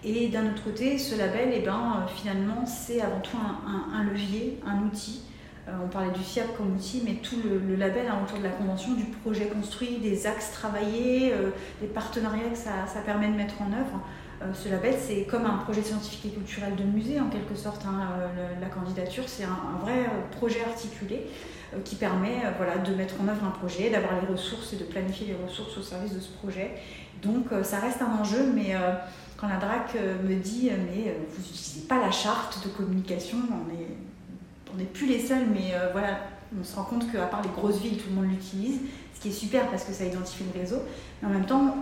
Et 0.05 0.29
d'un 0.29 0.51
autre 0.51 0.63
côté, 0.63 0.97
ce 0.97 1.17
label, 1.17 1.49
eh 1.53 1.59
ben, 1.59 2.05
finalement, 2.15 2.65
c'est 2.65 3.01
avant 3.01 3.19
tout 3.19 3.35
un, 3.35 4.03
levier, 4.05 4.57
un 4.65 4.83
outil 4.83 5.23
on 5.83 5.87
parlait 5.87 6.11
du 6.11 6.21
FIAP 6.21 6.55
comme 6.57 6.75
outil, 6.75 7.01
mais 7.05 7.15
tout 7.15 7.35
le, 7.43 7.75
label 7.75 8.07
hein, 8.07 8.19
autour 8.23 8.39
de 8.39 8.43
la 8.43 8.49
convention, 8.49 8.93
du 8.93 9.05
projet 9.05 9.47
construit, 9.47 9.97
des 9.97 10.27
axes 10.27 10.51
travaillés, 10.51 11.33
euh, 11.33 11.51
des 11.81 11.87
partenariats 11.87 12.49
que 12.51 12.57
ça, 12.57 12.71
permet 13.05 13.27
de 13.27 13.35
mettre 13.35 13.61
en 13.61 13.67
œuvre. 13.67 14.01
Euh, 14.41 14.53
ce 14.53 14.69
label, 14.69 14.95
c'est 14.97 15.23
comme 15.23 15.45
un 15.45 15.57
projet 15.57 15.81
scientifique 15.81 16.25
et 16.25 16.35
culturel 16.35 16.75
de 16.75 16.83
musée, 16.83 17.19
en 17.19 17.29
quelque 17.29 17.55
sorte. 17.55 17.85
Hein, 17.85 18.09
la 18.61 18.67
candidature, 18.67 19.23
c'est 19.27 19.43
un, 19.43 19.79
vrai 19.81 20.09
projet 20.31 20.61
articulé 20.63 21.27
qui 21.85 21.95
permet 21.95 22.41
de 22.83 22.95
mettre 22.95 23.15
en 23.21 23.27
œuvre 23.27 23.45
un 23.45 23.51
projet, 23.51 23.89
d'avoir 23.89 24.13
les 24.21 24.27
ressources 24.27 24.73
et 24.73 24.77
de 24.77 24.85
planifier 24.85 25.27
les 25.27 25.35
ressources 25.45 25.77
au 25.77 25.81
service 25.81 26.13
de 26.13 26.19
ce 26.19 26.29
projet. 26.29 26.75
Donc 27.21 27.47
ça 27.63 27.79
reste 27.79 28.01
un 28.01 28.19
enjeu, 28.19 28.51
mais 28.55 28.75
quand 29.37 29.47
la 29.47 29.57
DRAC 29.57 29.95
me 30.23 30.35
dit 30.35 30.71
mais 30.71 31.15
vous 31.29 31.41
n'utilisez 31.41 31.87
pas 31.87 31.99
la 31.99 32.09
charte 32.09 32.63
de 32.65 32.69
communication, 32.69 33.37
on 33.51 33.71
est 33.71 34.08
on 34.73 34.77
n'est 34.77 34.85
plus 34.85 35.07
les 35.07 35.19
seuls, 35.19 35.45
mais 35.51 35.73
euh, 35.73 35.89
voilà, 35.91 36.19
on 36.59 36.63
se 36.63 36.75
rend 36.75 36.83
compte 36.83 37.11
qu'à 37.11 37.25
part 37.25 37.41
les 37.41 37.49
grosses 37.49 37.79
villes, 37.79 37.97
tout 37.97 38.09
le 38.09 38.15
monde 38.15 38.29
l'utilise, 38.29 38.79
ce 39.15 39.21
qui 39.21 39.29
est 39.29 39.33
super 39.33 39.69
parce 39.69 39.83
que 39.83 39.93
ça 39.93 40.05
identifie 40.05 40.43
le 40.53 40.59
réseau. 40.59 40.77
Mais 41.21 41.27
en 41.27 41.31
même 41.31 41.45
temps, 41.45 41.75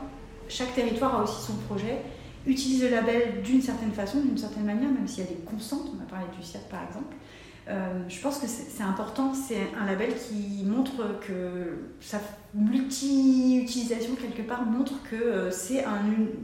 chaque 0.50 0.73
territoire 0.73 1.19
a 1.19 1.23
aussi 1.23 1.45
son 1.45 1.54
projet, 1.67 2.02
utilise 2.45 2.84
le 2.84 2.89
label 2.89 3.41
d'une 3.43 3.62
certaine 3.62 3.91
façon, 3.91 4.21
d'une 4.21 4.38
certaine 4.38 4.63
manière, 4.63 4.89
même 4.89 5.08
s'il 5.08 5.23
y 5.23 5.28
a 5.28 5.30
des 5.30 5.39
constantes. 5.39 5.91
On 5.97 6.02
a 6.02 6.06
parlé 6.06 6.26
du 6.38 6.45
CIAT 6.45 6.62
par 6.69 6.84
exemple. 6.84 7.15
Euh, 7.69 8.04
je 8.08 8.21
pense 8.21 8.38
que 8.38 8.47
c'est 8.47 8.84
important, 8.84 9.34
c'est 9.34 9.67
un 9.78 9.86
label 9.86 10.13
qui 10.15 10.63
montre 10.63 11.19
que 11.19 11.89
sa 12.00 12.21
multi-utilisation 12.54 14.15
quelque 14.15 14.47
part 14.47 14.65
montre 14.65 14.93
que 15.10 15.15
euh, 15.15 15.52
c'est 15.52 15.84
un 15.84 16.00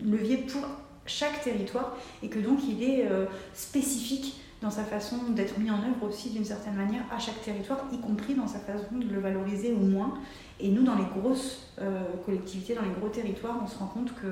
levier 0.05 0.37
pour 0.37 0.61
chaque 1.05 1.41
territoire 1.41 1.95
et 2.21 2.27
que 2.27 2.39
donc 2.39 2.59
il 2.67 2.83
est 2.83 3.05
spécifique 3.53 4.42
dans 4.63 4.71
sa 4.71 4.85
façon 4.85 5.17
d'être 5.35 5.59
mis 5.59 5.69
en 5.69 5.79
œuvre 5.79 6.07
aussi 6.07 6.29
d'une 6.29 6.45
certaine 6.45 6.75
manière 6.75 7.03
à 7.13 7.19
chaque 7.19 7.41
territoire, 7.41 7.79
y 7.91 7.99
compris 7.99 8.33
dans 8.33 8.47
sa 8.47 8.59
façon 8.59 8.95
de 8.95 9.13
le 9.13 9.19
valoriser 9.19 9.73
au 9.73 9.85
moins. 9.85 10.13
Et 10.59 10.69
nous, 10.69 10.83
dans 10.83 10.95
les 10.95 11.03
grosses 11.03 11.67
euh, 11.81 12.03
collectivités, 12.25 12.73
dans 12.73 12.81
les 12.81 12.93
gros 12.97 13.09
territoires, 13.09 13.59
on 13.61 13.67
se 13.67 13.77
rend 13.77 13.87
compte 13.87 14.13
qu'il 14.19 14.29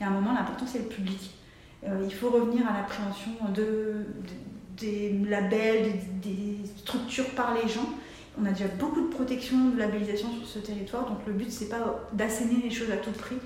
y 0.00 0.04
a 0.04 0.08
un 0.08 0.10
moment, 0.10 0.34
l'important 0.34 0.66
c'est 0.66 0.80
le 0.80 0.84
public. 0.84 1.30
Euh, 1.84 2.02
il 2.04 2.12
faut 2.12 2.28
revenir 2.28 2.68
à 2.68 2.74
l'appréhension 2.74 3.32
de, 3.54 4.04
des 4.78 5.18
labels, 5.26 5.92
des, 6.22 6.58
structures 6.76 7.30
par 7.30 7.54
les 7.54 7.66
gens. 7.66 7.88
On 8.40 8.44
a 8.44 8.50
déjà 8.50 8.68
beaucoup 8.78 9.00
de 9.00 9.08
protection, 9.08 9.70
de 9.70 9.78
labellisation 9.78 10.28
sur 10.38 10.46
ce 10.46 10.58
territoire, 10.58 11.08
donc 11.08 11.18
le 11.26 11.32
but 11.32 11.50
c'est 11.50 11.70
pas 11.70 12.06
d'asséner 12.12 12.60
les 12.62 12.70
choses 12.70 12.90
à 12.90 12.98
tout 12.98 13.12
prix, 13.12 13.36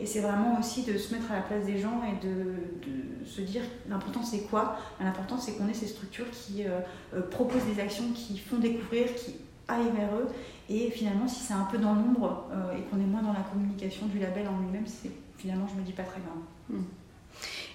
et 0.00 0.06
c'est 0.06 0.20
vraiment 0.20 0.58
aussi 0.58 0.82
de 0.82 0.96
se 0.96 1.14
mettre 1.14 1.30
à 1.30 1.36
la 1.36 1.42
place 1.42 1.66
des 1.66 1.78
gens 1.78 2.00
et 2.04 2.24
de, 2.24 3.26
se 3.26 3.42
dire 3.42 3.62
l'important 3.88 4.22
c'est 4.22 4.44
quoi? 4.44 4.78
L'important 4.98 5.38
c'est 5.38 5.52
qu'on 5.52 5.68
ait 5.68 5.74
ces 5.74 5.86
structures 5.86 6.30
qui 6.30 6.64
euh, 6.64 6.80
euh, 7.14 7.20
proposent 7.20 7.64
des 7.64 7.80
actions, 7.80 8.04
qui 8.14 8.38
font 8.38 8.56
découvrir, 8.56 9.14
qui 9.14 9.36
aillent 9.68 9.92
vers 9.94 10.14
eux. 10.16 10.28
Et 10.70 10.90
finalement, 10.90 11.28
si 11.28 11.40
c'est 11.40 11.52
un 11.52 11.68
peu 11.70 11.78
dans 11.78 11.94
l'ombre 11.94 12.48
euh, 12.50 12.76
et 12.76 12.80
qu'on 12.82 12.96
est 12.96 13.06
moins 13.06 13.22
dans 13.22 13.32
la 13.32 13.44
communication 13.52 14.06
du 14.06 14.18
label 14.18 14.48
en 14.48 14.58
lui-même, 14.60 14.86
c'est 14.86 15.10
finalement, 15.36 15.66
je 15.68 15.78
me 15.78 15.84
dis 15.84 15.92
pas 15.92 16.02
très 16.02 16.20
grave. 16.20 16.80
Hmm. 16.80 16.84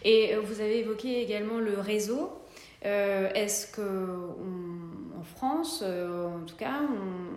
Et 0.04 0.36
vous 0.36 0.62
avez 0.62 0.80
évoqué 0.80 1.22
également 1.22 1.60
le 1.60 1.80
réseau. 1.80 2.32
Est-ce 2.84 3.68
que 3.68 3.82
France, 5.26 5.82
euh, 5.84 6.28
en 6.28 6.46
tout 6.46 6.56
cas, 6.56 6.82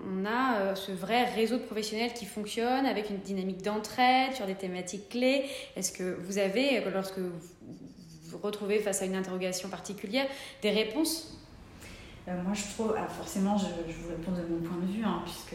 on, 0.06 0.24
a 0.24 0.58
euh, 0.58 0.74
ce 0.74 0.92
vrai 0.92 1.24
réseau 1.24 1.56
de 1.56 1.62
professionnels 1.62 2.12
qui 2.12 2.26
fonctionne 2.26 2.86
avec 2.86 3.10
une 3.10 3.18
dynamique 3.18 3.62
d'entraide 3.62 4.34
sur 4.34 4.46
des 4.46 4.54
thématiques 4.54 5.08
clés. 5.08 5.44
Est-ce 5.76 5.92
que 5.92 6.18
vous 6.22 6.38
avez, 6.38 6.78
euh, 6.78 6.90
lorsque 6.92 7.18
vous 7.18 7.32
vous 8.24 8.38
retrouvez 8.38 8.78
face 8.78 9.02
à 9.02 9.06
une 9.06 9.16
interrogation 9.16 9.68
particulière, 9.68 10.26
des 10.62 10.70
réponses? 10.70 11.34
Moi, 12.26 12.52
je 12.52 12.62
trouve, 12.74 12.94
ah, 12.98 13.08
forcément, 13.08 13.56
je, 13.56 13.64
vous 13.64 14.08
réponds 14.10 14.32
de 14.32 14.46
mon 14.52 14.60
point 14.60 14.76
de 14.82 14.92
vue, 14.92 15.02
hein, 15.02 15.22
puisque 15.24 15.54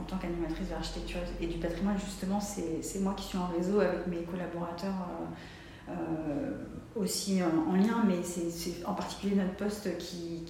en 0.00 0.04
tant 0.04 0.16
qu'animatrice 0.16 0.68
de 0.68 0.72
l'architecture 0.72 1.20
et 1.42 1.46
du 1.46 1.58
patrimoine, 1.58 1.98
justement, 1.98 2.40
c'est 2.40 3.00
moi 3.00 3.12
qui 3.14 3.24
suis 3.24 3.36
en 3.36 3.48
réseau 3.48 3.80
avec 3.80 4.06
mes 4.06 4.22
collaborateurs 4.22 4.94
aussi 6.96 7.40
en, 7.42 7.74
lien, 7.74 8.02
mais 8.06 8.22
c'est 8.22 8.84
en 8.84 8.94
particulier 8.94 9.36
notre 9.36 9.56
poste 9.56 9.96
qui, 9.98 10.42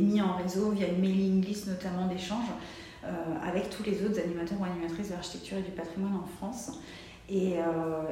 mis 0.00 0.20
en 0.20 0.36
réseau 0.36 0.70
via 0.70 0.88
une 0.88 1.00
mailing 1.00 1.44
list 1.44 1.68
notamment 1.68 2.06
d'échanges 2.06 2.50
avec 3.44 3.68
tous 3.70 3.82
les 3.82 4.04
autres 4.04 4.20
animateurs 4.20 4.60
ou 4.60 4.64
animatrices 4.64 5.08
de 5.08 5.14
l'architecture 5.14 5.58
et 5.58 5.62
du 5.62 5.72
patrimoine 5.72 6.14
en 6.14 6.26
France. 6.38 6.78
Et, 7.28 7.54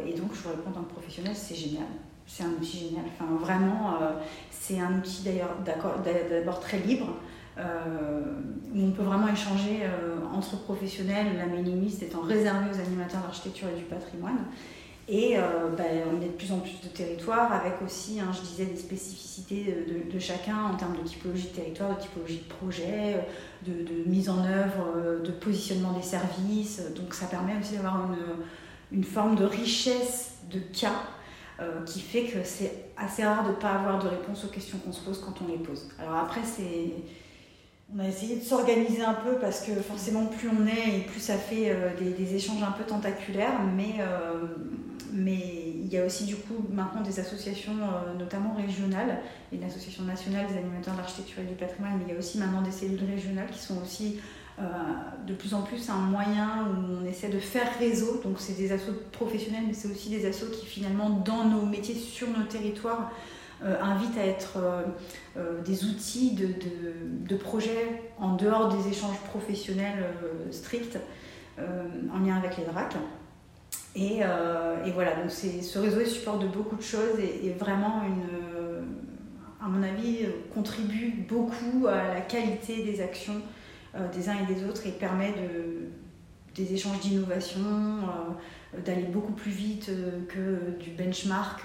et 0.07 0.15
donc, 0.15 0.35
je 0.35 0.41
vous 0.41 0.49
réponds 0.49 0.71
en 0.71 0.73
tant 0.73 0.83
que 0.83 0.93
professionnel, 0.93 1.33
c'est 1.37 1.55
génial 1.55 1.87
c'est 2.31 2.45
un 2.45 2.51
outil 2.51 2.89
génial. 2.89 3.05
Enfin, 3.07 3.33
vraiment, 3.41 3.95
euh, 4.01 4.13
c'est 4.51 4.79
un 4.79 4.99
outil 4.99 5.23
d'ailleurs 5.25 5.57
d'abord 6.31 6.61
très 6.61 6.79
libre. 6.79 7.09
Euh, 7.59 8.21
où 8.73 8.87
on 8.87 8.91
peut 8.93 9.03
vraiment 9.03 9.27
échanger 9.29 9.81
euh, 9.83 10.17
entre 10.33 10.57
professionnels, 10.63 11.27
la 11.37 11.47
mailing 11.47 11.83
list 11.83 12.03
étant 12.03 12.21
réservée 12.21 12.71
aux 12.71 12.81
animateurs 12.81 13.21
d'architecture 13.23 13.69
et 13.69 13.79
du 13.79 13.85
patrimoine. 13.85 14.39
Et 15.13 15.35
ben, 15.77 16.05
on 16.13 16.23
est 16.23 16.27
de 16.27 16.33
plus 16.33 16.53
en 16.53 16.61
plus 16.61 16.81
de 16.85 16.89
territoires 16.89 17.53
avec 17.53 17.83
aussi, 17.85 18.21
hein, 18.21 18.31
je 18.33 18.43
disais, 18.43 18.67
des 18.67 18.77
spécificités 18.77 19.85
de, 20.13 20.19
chacun 20.21 20.67
en 20.73 20.77
termes 20.77 20.97
de 20.97 21.03
typologie 21.03 21.49
de 21.49 21.57
territoire, 21.57 21.97
de 21.97 22.01
typologie 22.01 22.39
de 22.39 22.55
projet, 22.55 23.27
de, 23.67 23.73
de 23.73 24.09
mise 24.09 24.29
en 24.29 24.45
œuvre, 24.45 25.21
de 25.25 25.33
positionnement 25.33 25.93
des 25.95 26.03
services. 26.03 26.81
Donc 26.95 27.13
ça 27.13 27.27
permet 27.27 27.55
aussi 27.61 27.75
d'avoir 27.75 28.09
une, 28.93 29.03
forme 29.03 29.35
de 29.35 29.45
richesse 29.45 30.35
de 30.49 30.61
cas 30.61 31.03
euh, 31.61 31.83
qui 31.85 32.01
fait 32.01 32.25
que 32.25 32.45
c'est 32.45 32.85
assez 32.97 33.25
rare 33.25 33.45
de 33.45 33.51
ne 33.51 33.55
pas 33.55 33.71
avoir 33.71 34.03
de 34.03 34.09
réponse 34.09 34.45
aux 34.45 34.49
questions 34.49 34.79
qu'on 34.79 34.93
se 34.93 35.01
pose 35.01 35.21
quand 35.21 35.35
on 35.45 35.49
les 35.49 35.59
pose. 35.59 35.89
Alors 35.99 36.15
après, 36.15 36.43
c'est... 36.45 36.95
On 37.95 37.99
a 37.99 38.07
essayé 38.07 38.37
de 38.37 38.43
s'organiser 38.43 39.03
un 39.03 39.15
peu 39.15 39.37
parce 39.41 39.63
que 39.63 39.73
forcément 39.75 40.27
plus 40.27 40.49
on 40.49 40.67
est 40.67 40.99
et 40.99 41.01
plus 41.01 41.21
ça 41.21 41.37
fait 41.37 41.71
euh, 41.71 41.91
des, 41.99 42.35
échanges 42.35 42.63
un 42.63 42.71
peu 42.71 42.85
tentaculaires, 42.85 43.61
mais, 43.77 43.97
euh, 43.99 44.47
mais 45.13 45.75
il 45.83 45.89
y 45.93 45.99
a 45.99 46.07
aussi 46.07 46.25
du 46.25 46.37
coup 46.37 46.67
maintenant 46.73 47.01
des 47.01 47.19
associations 47.19 47.73
notamment 48.17 48.55
régionales, 48.55 49.19
et 49.51 49.57
une 49.57 49.65
association 49.65 50.05
nationale 50.05 50.47
des 50.47 50.59
animateurs 50.59 50.95
d'architecture 50.95 51.43
et 51.43 51.47
du 51.47 51.55
patrimoine, 51.55 51.95
mais 51.99 52.05
il 52.07 52.13
y 52.13 52.17
a 52.17 52.19
aussi 52.19 52.39
maintenant 52.39 52.63
des 52.63 52.71
cellules 52.71 53.05
régionales 53.11 53.49
qui 53.51 53.59
sont 53.59 53.83
aussi 53.83 54.21
euh, 54.61 54.63
de 55.27 55.33
plus 55.33 55.55
en 55.55 55.63
plus 55.63 55.89
un 55.89 55.97
moyen 55.97 56.67
où 56.67 57.01
on 57.01 57.07
essaie 57.07 57.29
de 57.31 57.39
faire 57.39 57.79
réseau. 57.79 58.21
Donc 58.23 58.35
c'est 58.39 58.53
des 58.53 58.73
assos 58.73 58.93
professionnels, 59.11 59.63
mais 59.67 59.73
c'est 59.73 59.89
aussi 59.89 60.11
des 60.11 60.27
assos 60.27 60.51
qui 60.51 60.67
finalement 60.67 61.09
dans 61.11 61.45
nos 61.45 61.65
métiers 61.65 61.95
sur 61.95 62.29
nos 62.29 62.45
territoires 62.45 63.11
euh, 63.11 63.40
invitent 63.63 64.19
à 64.19 64.27
être 64.27 64.59
euh, 65.37 65.61
des 65.63 65.85
outils 65.85 66.33
de, 66.33 66.49
de, 67.29 67.37
projet 67.37 68.03
en 68.19 68.35
dehors 68.37 68.69
des 68.69 68.89
échanges 68.89 69.19
professionnels 69.21 70.05
stricts 70.51 70.99
en 71.59 72.19
lien 72.21 72.37
avec 72.37 72.57
les 72.57 72.65
DRAC. 72.65 72.97
Et, 73.95 74.21
et 74.21 74.91
voilà, 74.93 75.15
donc 75.17 75.31
ce 75.31 75.79
réseau 75.79 76.01
est 76.01 76.07
support 76.07 76.39
de 76.39 76.47
beaucoup 76.47 76.77
de 76.77 76.83
choses 76.83 77.19
et, 77.19 77.51
vraiment 77.59 78.03
une, 78.05 78.87
à 79.63 79.69
mon 79.69 79.83
avis, 79.83 80.27
contribue 80.55 81.25
beaucoup 81.29 81.87
à 81.87 82.15
la 82.15 82.21
qualité 82.23 82.83
des 82.83 83.03
actions 83.03 83.43
euh, 83.97 84.07
des 84.15 84.29
uns 84.29 84.37
et 84.39 84.55
des 84.55 84.65
autres 84.69 84.87
et 84.87 84.93
permet 84.93 85.33
de, 85.33 85.89
des 86.55 86.73
échanges 86.73 87.01
d'innovation, 87.01 87.59
euh, 87.61 88.33
d'aller 88.79 89.03
beaucoup 89.03 89.33
plus 89.33 89.51
vite 89.51 89.89
euh, 89.89 90.25
que 90.29 90.83
du 90.83 90.91
benchmark 90.91 91.65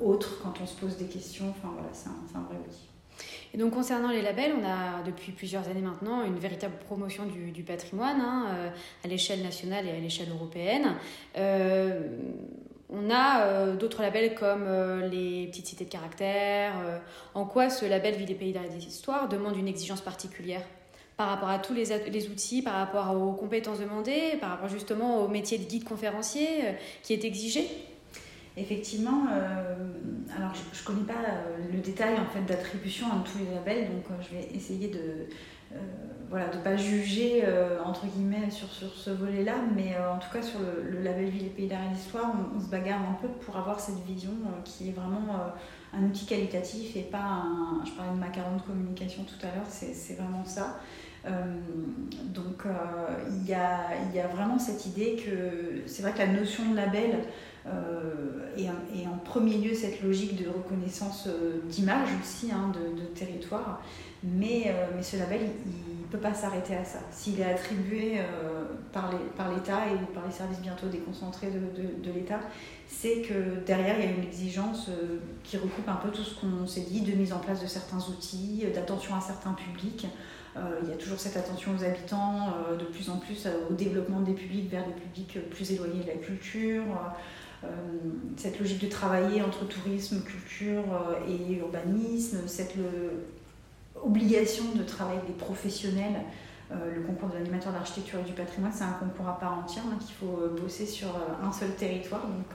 autre 0.00 0.40
quand 0.42 0.54
on 0.62 0.66
se 0.66 0.78
pose 0.78 0.96
des 0.96 1.06
questions. 1.06 1.48
Enfin 1.50 1.68
voilà, 1.72 1.88
c'est 1.92 2.08
un, 2.08 2.42
vrai 2.42 2.56
outil. 2.66 2.88
Et 3.54 3.58
donc 3.58 3.72
concernant 3.72 4.10
les 4.10 4.22
labels, 4.22 4.52
on 4.60 4.64
a 4.64 5.02
depuis 5.04 5.32
plusieurs 5.32 5.68
années 5.68 5.80
maintenant 5.80 6.24
une 6.24 6.38
véritable 6.38 6.74
promotion 6.84 7.24
du, 7.26 7.62
patrimoine 7.62 8.20
hein, 8.20 8.70
à 9.04 9.08
l'échelle 9.08 9.42
nationale 9.42 9.86
et 9.86 9.92
à 9.92 9.98
l'échelle 9.98 10.28
européenne. 10.28 10.96
on 12.90 13.10
a 13.10 13.72
d'autres 13.76 14.02
labels 14.02 14.34
comme 14.34 14.68
les 15.10 15.46
petites 15.46 15.68
cités 15.68 15.86
de 15.86 15.90
caractère. 15.90 16.74
en 17.34 17.46
quoi 17.46 17.70
ce 17.70 17.86
label 17.86 18.16
Ville 18.16 18.26
des 18.26 18.34
Pays 18.34 18.54
Histoires 18.78 19.28
demande 19.28 19.56
une 19.56 19.68
exigence 19.68 20.02
particulière? 20.02 20.62
Par 21.16 21.28
rapport 21.28 21.48
à 21.48 21.58
tous 21.58 21.72
les, 21.72 21.84
les, 22.10 22.28
outils, 22.28 22.62
par 22.62 22.74
rapport 22.74 23.16
aux 23.16 23.32
compétences 23.32 23.80
demandées, 23.80 24.36
par 24.40 24.50
rapport 24.50 24.68
justement 24.68 25.22
au 25.22 25.28
métier 25.28 25.58
de 25.58 25.64
guide 25.64 25.84
conférencier 25.84 26.48
euh, 26.64 26.72
qui 27.02 27.12
est 27.12 27.24
exigé 27.24 27.68
Effectivement, 28.58 29.26
euh, 29.30 29.74
alors 30.34 30.52
je 30.54 30.80
ne 30.80 30.86
connais 30.86 31.06
pas 31.06 31.12
euh, 31.12 31.58
le 31.70 31.78
détail 31.78 32.14
en 32.14 32.24
fait 32.24 32.40
d'attribution 32.46 33.06
à 33.08 33.22
tous 33.22 33.38
les 33.38 33.54
labels, 33.54 33.90
donc 33.90 34.04
je 34.22 34.34
vais 34.34 34.48
essayer 34.54 34.88
de 34.88 35.26
voilà 36.30 36.48
de 36.48 36.58
pas 36.58 36.76
juger 36.76 37.44
entre 37.84 38.06
guillemets 38.06 38.50
sur, 38.50 38.68
sur 38.68 38.88
ce 38.94 39.10
volet-là, 39.10 39.56
mais 39.74 39.94
en 39.98 40.18
tout 40.18 40.30
cas 40.32 40.40
sur 40.40 40.60
le, 40.60 41.02
label 41.02 41.28
Ville 41.28 41.46
et 41.46 41.50
Pays 41.50 41.66
d'Art 41.66 41.80
et 41.90 41.94
d'Histoire, 41.94 42.32
on, 42.56 42.58
se 42.58 42.68
bagarre 42.68 43.00
un 43.00 43.18
peu 43.20 43.28
pour 43.28 43.56
avoir 43.56 43.78
cette 43.78 44.02
vision 44.06 44.30
qui 44.64 44.88
est 44.88 44.92
vraiment 44.92 45.36
un 45.92 46.04
outil 46.04 46.24
qualitatif 46.24 46.96
et 46.96 47.02
pas 47.02 47.18
un. 47.18 47.84
Je 47.84 47.90
parlais 47.90 48.12
de 48.12 48.18
macaron 48.18 48.56
de 48.56 48.62
communication 48.62 49.24
tout 49.24 49.44
à 49.44 49.54
l'heure, 49.54 49.66
c'est 49.68 50.14
vraiment 50.14 50.44
ça. 50.44 50.78
Euh, 51.26 51.30
donc 52.34 52.66
euh, 52.66 52.70
il 53.30 53.48
y, 53.48 53.54
a, 53.54 54.26
vraiment 54.28 54.58
cette 54.58 54.86
idée 54.86 55.16
que 55.16 55.82
c'est 55.86 56.02
vrai 56.02 56.12
que 56.12 56.18
la 56.18 56.28
notion 56.28 56.70
de 56.70 56.76
label 56.76 57.18
euh, 57.66 58.54
est, 58.56 59.06
en 59.06 59.18
premier 59.24 59.58
lieu 59.58 59.74
cette 59.74 60.02
logique 60.02 60.40
de 60.40 60.48
reconnaissance 60.48 61.28
d'image 61.64 62.08
aussi, 62.22 62.50
hein, 62.52 62.72
de, 62.72 63.02
territoire, 63.06 63.82
mais, 64.22 64.74
ce 65.02 65.16
label, 65.16 65.40
il 65.66 66.02
ne 66.02 66.06
peut 66.10 66.18
pas 66.18 66.34
s'arrêter 66.34 66.76
à 66.76 66.84
ça. 66.84 66.98
S'il 67.10 67.40
est 67.40 67.50
attribué 67.50 68.20
par 68.92 69.10
l'État 69.10 69.86
et 69.86 70.14
par 70.14 70.26
les 70.26 70.32
services 70.32 70.60
bientôt 70.60 70.86
déconcentrés 70.86 71.48
de 71.48 72.10
l'État, 72.12 72.40
c'est 72.88 73.22
que 73.22 73.64
derrière, 73.64 73.98
il 73.98 74.04
y 74.04 74.08
a 74.08 74.12
une 74.12 74.22
exigence 74.22 74.90
qui 75.42 75.56
recoupe 75.56 75.88
un 75.88 75.96
peu 75.96 76.10
tout 76.10 76.22
ce 76.22 76.40
qu'on 76.40 76.66
s'est 76.66 76.86
dit, 76.88 77.00
de 77.00 77.12
mise 77.12 77.32
en 77.32 77.38
place 77.38 77.60
de 77.60 77.66
certains 77.66 77.98
outils, 78.10 78.64
d'attention 78.74 79.14
à 79.16 79.20
certains 79.20 79.54
publics. 79.54 80.06
Euh, 80.56 80.80
il 80.82 80.88
y 80.88 80.92
a 80.92 80.96
toujours 80.96 81.18
cette 81.18 81.36
attention 81.36 81.72
aux 81.76 81.84
habitants, 81.84 82.48
euh, 82.48 82.76
de 82.76 82.84
plus 82.84 83.10
en 83.10 83.18
plus 83.18 83.44
euh, 83.46 83.50
au 83.70 83.74
développement 83.74 84.20
des 84.20 84.32
publics 84.32 84.70
vers 84.70 84.86
des 84.86 84.92
publics 84.92 85.38
plus 85.50 85.72
éloignés 85.72 86.02
de 86.02 86.08
la 86.08 86.14
culture. 86.14 86.84
cette 88.36 88.60
logique 88.60 88.80
de 88.80 88.88
travailler 88.88 89.42
entre 89.42 89.66
tourisme, 89.66 90.22
culture 90.22 90.84
et 91.26 91.54
urbanisme, 91.54 92.46
cette 92.46 92.76
obligation 94.00 94.64
de 94.76 94.84
travailler 94.84 95.22
des 95.26 95.32
professionnels. 95.32 96.20
le 96.70 97.00
concours 97.02 97.30
de 97.30 97.34
l'animateur 97.34 97.72
d'architecture 97.72 98.20
et 98.20 98.28
du 98.30 98.34
patrimoine, 98.34 98.72
c'est 98.72 98.84
un 98.84 98.98
concours 99.00 99.28
à 99.28 99.38
part 99.40 99.58
entière 99.58 99.84
hein, 99.90 99.98
qu'il 99.98 100.14
faut 100.14 100.38
bosser 100.60 100.86
sur 100.86 101.08
un 101.42 101.50
seul 101.50 101.70
territoire. 101.74 102.22
Donc 102.22 102.52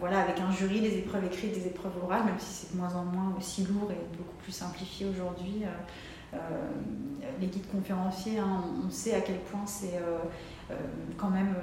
voilà, 0.00 0.20
avec 0.20 0.38
un 0.40 0.50
jury, 0.50 0.80
des 0.80 0.96
épreuves 0.98 1.24
écrites, 1.26 1.52
des 1.52 1.66
épreuves 1.66 1.98
orales, 2.02 2.24
même 2.24 2.38
si 2.38 2.52
c'est 2.54 2.72
de 2.72 2.78
moins 2.78 2.94
en 2.94 3.04
moins 3.04 3.34
aussi 3.36 3.64
lourd 3.64 3.90
et 3.90 4.16
beaucoup 4.16 4.38
plus 4.42 4.52
simplifié 4.52 5.06
aujourd'hui. 5.06 5.64
Les 7.40 7.46
guides 7.46 7.70
conférenciers, 7.70 8.38
hein, 8.38 8.64
on 8.84 8.90
sait 8.90 9.14
à 9.14 9.20
quel 9.20 9.38
point 9.38 9.66
c'est 9.66 9.96
euh, 9.96 10.18
euh, 10.70 10.74
quand 11.16 11.30
même 11.30 11.54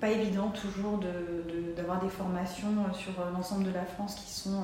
pas 0.00 0.10
évident 0.10 0.48
toujours 0.48 1.00
d'avoir 1.76 2.00
des 2.00 2.08
formations 2.08 2.68
sur 2.92 3.12
l'ensemble 3.32 3.64
de 3.64 3.70
la 3.70 3.84
France 3.84 4.14
qui 4.14 4.30
sont, 4.30 4.62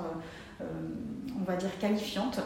on 0.60 1.44
va 1.44 1.56
dire, 1.56 1.70
qualifiantes. 1.78 2.40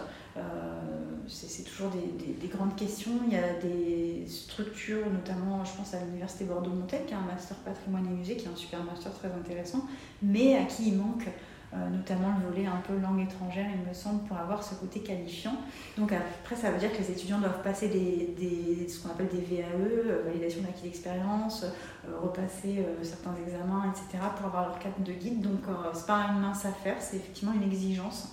c'est 1.28 1.62
toujours 1.62 1.90
des, 1.90 2.48
grandes 2.48 2.74
questions. 2.74 3.12
Il 3.26 3.32
y 3.32 3.36
a 3.36 3.54
des 3.60 4.26
structures, 4.26 5.08
notamment, 5.10 5.64
je 5.64 5.76
pense 5.76 5.94
à 5.94 6.00
l'Université 6.00 6.44
Bordeaux-Montaigne, 6.44 7.04
qui 7.06 7.14
a 7.14 7.18
un 7.18 7.26
master 7.26 7.56
patrimoine 7.58 8.06
et 8.06 8.14
musée, 8.14 8.36
qui 8.36 8.46
est 8.46 8.50
un 8.50 8.56
super 8.56 8.82
master 8.82 9.12
très 9.14 9.28
intéressant, 9.28 9.86
mais 10.22 10.56
à 10.56 10.64
qui 10.64 10.88
il 10.88 10.98
manque 10.98 11.28
euh, 11.28 11.30
notamment 11.72 12.34
le 12.38 12.48
volet 12.48 12.66
un 12.66 12.80
peu 12.86 12.98
langue 12.98 13.20
étrangère, 13.20 13.66
il 13.74 13.86
me 13.86 13.92
semble, 13.92 14.24
pour 14.24 14.36
avoir 14.38 14.62
ce 14.62 14.74
côté 14.74 15.00
qualifiant. 15.00 15.54
Donc 15.96 16.12
après, 16.12 16.56
ça 16.56 16.70
veut 16.70 16.78
dire 16.78 16.90
que 16.92 16.98
les 16.98 17.10
étudiants 17.10 17.38
doivent 17.38 17.62
passer 17.62 17.88
des, 17.88 18.88
ce 18.88 19.00
qu'on 19.00 19.10
appelle 19.10 19.28
des 19.28 19.56
VAE, 19.56 19.64
euh, 19.74 20.22
validation 20.24 20.62
d'acquis 20.62 20.84
d'expérience, 20.84 21.64
euh, 21.64 22.18
repasser 22.22 22.84
certains 23.02 23.34
examens, 23.46 23.92
etc., 23.92 24.24
pour 24.36 24.46
avoir 24.46 24.68
leur 24.68 24.78
carte 24.78 25.02
de 25.02 25.12
guide. 25.12 25.42
Donc 25.42 25.60
c'est 25.92 26.06
pas 26.06 26.26
une 26.32 26.40
mince 26.40 26.64
affaire, 26.64 26.96
c'est 27.00 27.16
effectivement 27.16 27.52
une 27.52 27.70
exigence. 27.70 28.32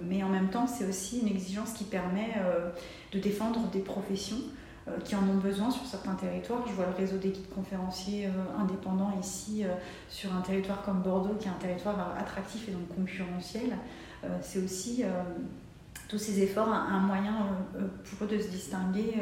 mais 0.00 0.22
en 0.22 0.28
même 0.28 0.50
temps, 0.50 0.66
c'est 0.66 0.86
aussi 0.86 1.20
une 1.20 1.28
exigence 1.28 1.72
qui 1.72 1.84
permet 1.84 2.34
de 3.12 3.18
défendre 3.18 3.68
des 3.70 3.80
professions 3.80 4.38
euh, 4.38 4.61
qui 5.04 5.14
en 5.14 5.22
ont 5.28 5.38
besoin 5.38 5.70
sur 5.70 5.86
certains 5.86 6.14
territoires. 6.14 6.64
Je 6.66 6.72
vois 6.72 6.86
le 6.86 6.94
réseau 6.94 7.16
des 7.16 7.30
guides 7.30 7.54
conférenciers 7.54 8.26
euh, 8.26 8.60
indépendants 8.60 9.12
ici 9.20 9.64
euh, 9.64 9.68
sur 10.08 10.34
un 10.34 10.40
territoire 10.40 10.82
comme 10.82 11.02
Bordeaux, 11.02 11.34
qui 11.38 11.46
est 11.46 11.50
un 11.50 11.60
territoire 11.60 12.14
attractif 12.18 12.68
et 12.68 12.72
donc 12.72 12.88
concurrentiel. 12.94 13.76
c'est 14.40 14.62
aussi 14.62 15.04
tous 16.08 16.18
ces 16.18 16.42
efforts 16.42 16.68
un, 16.68 17.00
moyen 17.00 17.34
pour 18.04 18.26
eux 18.26 18.30
de 18.30 18.40
se 18.40 18.48
distinguer 18.48 19.14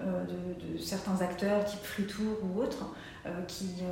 de, 0.00 0.78
certains 0.78 1.20
acteurs 1.20 1.64
type 1.64 1.82
Free 1.82 2.06
Tour 2.06 2.38
ou 2.44 2.60
autres 2.60 2.86
qui 3.48 3.82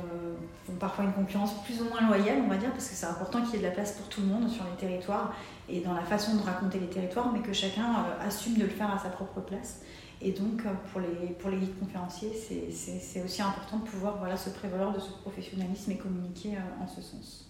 ont 0.69 0.75
parfois 0.75 1.03
une 1.05 1.13
concurrence 1.13 1.61
plus 1.63 1.81
ou 1.81 1.85
moins 1.85 2.07
loyale, 2.07 2.37
on 2.45 2.47
va 2.47 2.57
dire, 2.57 2.71
parce 2.71 2.87
que 2.87 2.95
c'est 2.95 3.05
important 3.05 3.41
qu'il 3.41 3.55
y 3.55 3.55
ait 3.55 3.59
de 3.59 3.65
la 3.65 3.71
place 3.71 3.93
pour 3.93 4.07
tout 4.07 4.21
le 4.21 4.27
monde 4.27 4.49
sur 4.49 4.63
les 4.63 4.77
territoires 4.77 5.33
et 5.67 5.81
dans 5.81 5.93
la 5.93 6.03
façon 6.03 6.35
de 6.37 6.43
raconter 6.43 6.79
les 6.79 6.89
territoires, 6.89 7.31
mais 7.33 7.39
que 7.39 7.53
chacun 7.53 8.05
assume 8.21 8.55
de 8.55 8.63
le 8.63 8.69
faire 8.69 8.93
à 8.93 8.99
sa 8.99 9.09
propre 9.09 9.41
place. 9.41 9.81
Et 10.21 10.31
donc, 10.31 10.63
pour 10.91 11.01
les, 11.01 11.33
pour 11.33 11.49
les 11.49 11.57
guides 11.57 11.77
conférenciers, 11.79 12.31
c'est 12.33 13.23
aussi 13.23 13.41
important 13.41 13.77
de 13.77 13.83
pouvoir 13.83 14.17
voilà, 14.17 14.37
se 14.37 14.49
prévaloir 14.49 14.93
de 14.93 14.99
ce 14.99 15.11
professionnalisme 15.11 15.91
et 15.91 15.97
communiquer 15.97 16.51
en 16.81 16.87
ce 16.87 17.01
sens. 17.01 17.45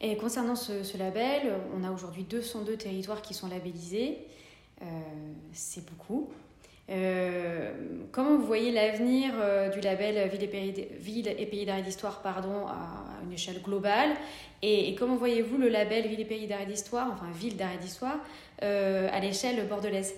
Et 0.00 0.16
concernant 0.16 0.54
ce, 0.54 0.98
label, 0.98 1.54
on 1.74 1.82
a 1.82 1.90
aujourd'hui 1.90 2.24
202 2.24 2.76
territoires 2.76 3.22
qui 3.22 3.32
sont 3.32 3.48
labellisés. 3.48 4.18
Euh, 4.82 4.84
c'est 5.52 5.88
beaucoup. 5.88 6.30
Euh, 6.90 7.72
comment 8.12 8.36
vous 8.36 8.52
l'avenir 8.52 9.32
euh, 9.38 9.70
du 9.70 9.80
label 9.80 10.28
Ville 10.28 10.42
et 10.42 10.48
Pays, 10.48 11.24
et 11.26 11.64
d'arrêt 11.64 11.80
d'histoire 11.80 12.20
à 12.24 13.24
une 13.24 13.32
échelle 13.32 13.62
globale? 13.62 14.10
Et, 14.60 14.94
comment 14.94 15.16
voyez-vous 15.16 15.56
le 15.56 15.68
label 15.68 16.06
Ville 16.06 16.20
et 16.20 16.26
Pays 16.26 16.46
d'arrêt 16.46 16.66
d'histoire, 16.66 17.10
enfin 17.10 17.30
Ville 17.32 17.56
d'arrêt 17.56 17.78
d'histoire, 17.78 18.18
à 18.60 19.20
l'échelle 19.20 19.66
bordelaise? 19.66 20.14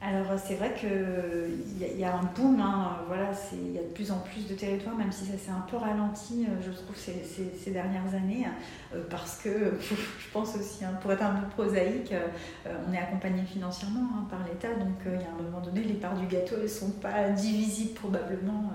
Alors 0.00 0.38
c'est 0.38 0.56
vrai 0.56 0.74
qu'il 0.74 1.98
y, 1.98 2.04
a 2.04 2.14
un 2.14 2.24
boom, 2.36 2.60
hein, 2.60 2.98
voilà, 3.06 3.30
il 3.52 3.72
y 3.72 3.78
a 3.78 3.82
de 3.82 3.88
plus 3.88 4.10
en 4.10 4.18
plus 4.18 4.46
de 4.46 4.54
territoires, 4.54 4.94
même 4.96 5.10
si 5.10 5.24
ça 5.24 5.38
s'est 5.38 5.50
un 5.50 5.64
peu 5.68 5.78
ralenti, 5.78 6.44
euh, 6.44 6.62
je 6.62 6.70
trouve, 6.72 6.94
ces, 6.94 7.70
dernières 7.70 8.14
années, 8.14 8.46
euh, 8.94 9.02
parce 9.08 9.38
que 9.38 9.48
je 9.80 10.30
pense 10.30 10.56
aussi, 10.56 10.84
hein, 10.84 10.98
pour 11.00 11.10
être 11.12 11.22
un 11.22 11.36
peu 11.36 11.46
prosaïque, 11.48 12.12
euh, 12.12 12.76
on 12.86 12.92
est 12.92 12.98
accompagné 12.98 13.44
financièrement 13.44 14.06
hein, 14.14 14.26
par 14.28 14.40
l'État, 14.46 14.74
donc 14.74 14.98
il 15.06 15.12
y 15.12 15.24
a 15.24 15.30
un 15.30 15.42
moment 15.42 15.64
donné, 15.64 15.82
les 15.82 15.94
parts 15.94 16.16
du 16.16 16.26
gâteau 16.26 16.58
ne 16.58 16.66
sont 16.66 16.90
pas 16.90 17.30
divisibles 17.30 17.94
probablement 17.94 18.72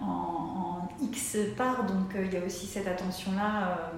en, 0.00 0.88
X 1.02 1.38
parts, 1.56 1.84
donc 1.86 2.14
il 2.14 2.32
y 2.32 2.36
a 2.36 2.44
aussi 2.44 2.66
cette 2.66 2.86
attention-là 2.86 3.90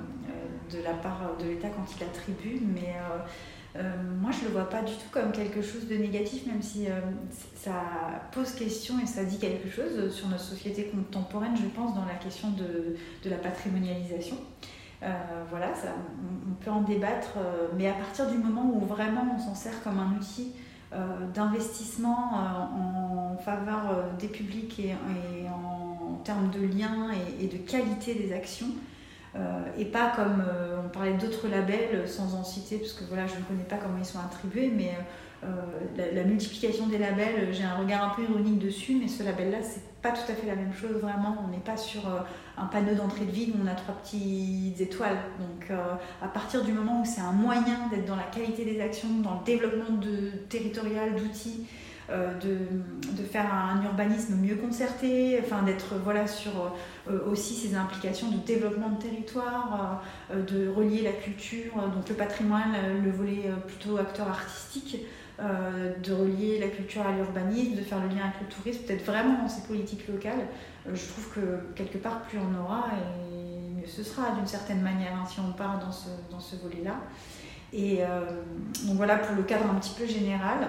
de 0.73 0.83
la 0.83 0.95
part 0.95 1.37
de 1.39 1.49
l'État 1.49 1.69
quand 1.69 1.85
il 1.97 2.05
attribue, 2.05 2.61
mais 2.75 2.97
euh, 2.97 3.19
moi, 4.21 4.31
je 4.31 4.45
le 4.45 4.51
vois 4.51 4.69
pas 4.69 4.83
du 4.83 4.93
tout 4.93 5.09
comme 5.11 5.33
quelque 5.33 5.63
chose 5.63 5.89
de 5.89 5.97
négatif, 5.97 6.47
même 6.47 6.61
si 6.61 6.87
euh, 6.87 7.01
ça 7.55 7.73
pose 8.31 8.53
question 8.53 8.95
et 9.03 9.07
ça 9.07 9.25
dit 9.25 9.39
quelque 9.39 9.71
chose 9.71 10.15
sur 10.15 10.29
notre 10.29 10.43
société 10.43 10.85
contemporaine, 10.85 11.57
je 11.57 11.67
pense, 11.69 11.95
dans 11.95 12.05
la 12.05 12.15
question 12.15 12.49
de, 12.51 12.97
la 13.29 13.37
patrimonialisation. 13.37 14.37
Euh, 15.03 15.09
voilà, 15.51 15.73
on, 16.49 16.55
peut 16.63 16.71
en 16.71 16.83
débattre, 16.83 17.39
mais 17.77 17.89
à 17.89 17.95
partir 17.95 18.31
du 18.31 18.37
moment 18.37 18.71
où 18.75 18.85
vraiment 18.85 19.37
on 19.37 19.41
s'en 19.41 19.55
sert 19.55 19.83
comme 19.83 19.99
un 19.99 20.17
outil 20.17 20.53
d'investissement 21.35 22.35
en 22.35 23.39
faveur 23.39 24.05
des 24.19 24.29
publics 24.29 24.79
et, 24.79 24.95
en, 25.49 26.21
termes 26.25 26.51
de 26.51 26.61
liens 26.61 27.11
et, 27.41 27.49
de 27.49 27.57
qualité 27.57 28.15
des 28.15 28.33
actions, 28.33 28.69
euh, 28.69 28.92
et 29.79 29.87
pas 29.87 30.13
comme 30.15 30.45
euh, 30.47 30.77
on 30.85 30.89
parlait 30.89 31.15
d'autres 31.15 31.49
labels 31.49 32.07
sans 32.07 32.35
en 32.35 32.45
citer, 32.45 32.79
parce 32.79 32.93
que 32.93 33.05
voilà, 33.05 33.27
je 33.27 33.37
ne 33.37 33.43
connais 33.43 33.65
pas 33.65 33.77
comment 33.77 33.99
ils 33.99 34.05
sont 34.05 34.19
attribués, 34.19 34.71
mais 34.75 34.93
euh, 35.45 36.13
la, 36.15 36.25
multiplication 36.25 36.87
des 36.87 36.99
labels, 36.99 37.49
j'ai 37.53 37.65
un 37.65 37.77
regard 37.77 38.05
un 38.05 38.15
peu 38.15 38.23
ironique 38.23 38.59
dessus, 38.59 38.97
mais 39.01 39.09
ce 39.09 39.23
label-là, 39.23 39.59
c'est 39.63 39.83
pas 40.03 40.11
tout 40.11 40.31
à 40.31 40.35
fait 40.35 40.47
la 40.47 40.57
même 40.57 40.73
chose, 40.73 41.01
vraiment. 41.01 41.37
On 41.45 41.49
n'est 41.49 41.59
pas 41.59 41.77
sur 41.77 42.03
un 42.59 42.67
panneau 42.67 42.95
d'entrée 42.95 43.25
de 43.25 43.31
ville 43.31 43.53
où 43.53 43.65
on 43.65 43.67
a 43.67 43.75
trois 43.75 43.95
petites 43.95 44.81
étoiles. 44.81 45.19
Donc, 45.39 45.71
à 46.21 46.29
partir 46.29 46.65
du 46.65 46.73
moment 46.73 47.03
où 47.03 47.05
c'est 47.05 47.21
un 47.21 47.33
moyen 47.33 47.89
d'être 47.91 48.05
dans 48.05 48.17
la 48.17 48.25
qualité 48.25 48.65
des 48.65 48.81
actions, 48.81 49.09
dans 49.23 49.39
le 49.39 49.45
développement 49.45 49.97
de, 49.97 50.31
territorial 50.49 51.15
d'outils, 51.15 51.67
euh, 51.67 51.92
de, 52.11 52.59
de, 53.17 53.23
faire 53.23 53.47
un 53.53 53.83
urbanisme 53.83 54.35
mieux 54.37 54.57
concerté, 54.57 55.39
enfin 55.43 55.63
d'être 55.63 55.95
voilà, 56.03 56.27
sur 56.27 56.51
euh, 57.09 57.31
aussi 57.31 57.55
ces 57.55 57.75
implications 57.75 58.29
de 58.29 58.39
développement 58.39 58.91
de 58.91 59.03
territoire, 59.03 60.03
euh, 60.31 60.43
de 60.43 60.69
relier 60.69 61.03
la 61.03 61.13
culture, 61.13 61.73
donc 61.95 62.09
le 62.09 62.15
patrimoine, 62.15 62.75
le 63.05 63.11
volet 63.11 63.51
plutôt 63.67 63.97
acteur 63.99 64.29
artistique, 64.29 64.99
de 65.39 66.13
relier 66.13 66.61
la 66.61 66.69
culture 66.69 67.05
à 67.05 67.13
l'urbanisme, 67.13 67.75
de 67.75 67.81
faire 67.81 67.99
le 68.01 68.09
lien 68.09 68.23
avec 68.25 68.41
le 68.43 68.47
tourisme, 68.47 68.83
peut-être 68.85 69.05
vraiment 69.05 69.43
dans 69.43 69.49
ces 69.49 69.63
politiques 69.63 70.07
locales. 70.07 70.47
je 70.87 71.09
trouve 71.09 71.31
que 71.35 71.75
quelque 71.75 71.99
part, 71.99 72.23
plus 72.23 72.39
on 72.39 72.63
aura, 72.63 72.85
et 73.33 73.81
mieux 73.81 73.87
ce 73.87 74.05
sera 74.05 74.31
d'une 74.33 74.47
certaine 74.47 74.83
manière, 74.83 75.15
hein, 75.15 75.25
si 75.27 75.41
on 75.41 75.53
part 75.53 75.81
dans 75.81 75.91
ce, 75.91 76.11
dans 76.31 76.39
ce 76.39 76.57
volet-là. 76.57 76.95
Et 77.73 78.03
donc 78.85 78.97
voilà 78.97 79.17
pour 79.17 79.35
le 79.35 79.43
cadre 79.43 79.65
un 79.71 79.75
petit 79.77 79.95
peu 79.99 80.07
général. 80.07 80.69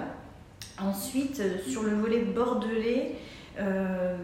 Ensuite, 0.79 1.39
euh, 1.39 1.57
sur 1.67 1.83
le 1.83 1.95
volet 1.95 2.21
bordelais, 2.21 3.15
euh, 3.59 4.15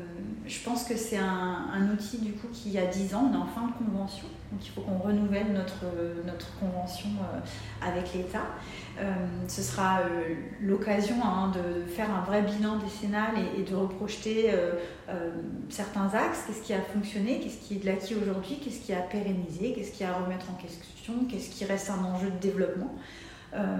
je 0.48 0.64
pense 0.64 0.86
que 0.86 0.98
c'est 0.98 1.18
un, 1.18 1.88
outil 1.94 2.18
du 2.18 2.32
coup 2.34 2.48
qui 2.52 2.76
a 2.80 2.88
10 2.88 3.14
ans, 3.14 3.30
on 3.32 3.34
est 3.36 3.38
en 3.38 3.46
fin 3.46 3.68
de 3.68 3.74
convention, 3.74 4.26
donc 4.52 4.66
il 4.66 4.72
faut 4.72 4.82
qu'on 4.82 4.98
renouvelle 4.98 5.54
notre, 5.54 5.86
notre 6.26 6.58
convention 6.58 7.10
euh, 7.22 7.88
avec 7.88 8.16
l'État. 8.16 8.48
ce 9.48 9.62
sera 9.62 10.00
l'occasion 10.60 11.18
hein, 11.24 11.52
de 11.54 11.86
faire 11.86 12.08
un 12.12 12.22
vrai 12.22 12.42
bilan 12.42 12.78
décennal 12.78 13.36
et, 13.56 13.62
de 13.62 13.76
reprojeter 13.76 14.52
certains 15.70 16.10
axes, 16.16 16.46
qu'est-ce 16.48 16.64
qui 16.64 16.74
a 16.74 16.82
fonctionné, 16.82 17.40
qu'est-ce 17.40 17.60
qui 17.60 17.76
est 17.76 17.80
de 17.80 17.86
l'acquis 17.86 18.16
aujourd'hui, 18.16 18.60
qu'est-ce 18.64 18.82
qui 18.82 18.94
a 18.94 19.02
pérennisé, 19.02 19.74
qu'est-ce 19.74 19.92
qui 19.92 20.04
a 20.04 20.16
à 20.16 20.20
remettre 20.20 20.48
en 20.50 20.56
question, 20.56 21.14
qu'est-ce 21.30 21.52
qui 21.52 21.66
reste 21.66 21.92
un 21.92 22.04
enjeu 22.04 22.32
de 22.32 22.40
développement? 22.40 22.96
Euh, 23.54 23.78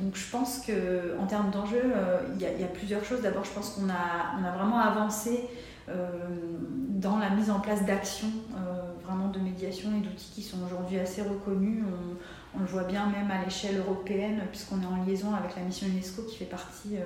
donc 0.00 0.14
je 0.14 0.30
pense 0.30 0.60
qu'en 0.60 1.26
termes 1.26 1.50
d'enjeux, 1.50 1.92
euh, 1.96 2.20
il 2.34 2.40
y, 2.40 2.64
a 2.64 2.68
plusieurs 2.68 3.04
choses. 3.04 3.22
D'abord, 3.22 3.44
je 3.44 3.50
pense 3.50 3.70
qu'on 3.70 3.88
a, 3.88 4.38
on 4.40 4.44
a 4.44 4.50
vraiment 4.52 4.78
avancé 4.78 5.48
euh, 5.88 6.08
dans 6.88 7.18
la 7.18 7.30
mise 7.30 7.50
en 7.50 7.60
place 7.60 7.84
d'actions 7.84 8.30
vraiment 9.04 9.28
de 9.28 9.40
médiation 9.40 9.90
et 9.98 10.00
d'outils 10.00 10.30
qui 10.32 10.42
sont 10.42 10.58
aujourd'hui 10.64 10.98
assez 10.98 11.22
reconnus. 11.22 11.82
On, 12.54 12.60
le 12.60 12.66
voit 12.66 12.84
bien 12.84 13.06
même 13.06 13.30
à 13.32 13.42
l'échelle 13.44 13.78
européenne, 13.78 14.42
puisqu'on 14.50 14.80
est 14.80 14.86
en 14.86 15.04
liaison 15.04 15.34
avec 15.34 15.56
la 15.56 15.62
mission 15.62 15.88
UNESCO 15.88 16.22
qui 16.22 16.36
fait 16.36 16.44
partie 16.44 16.98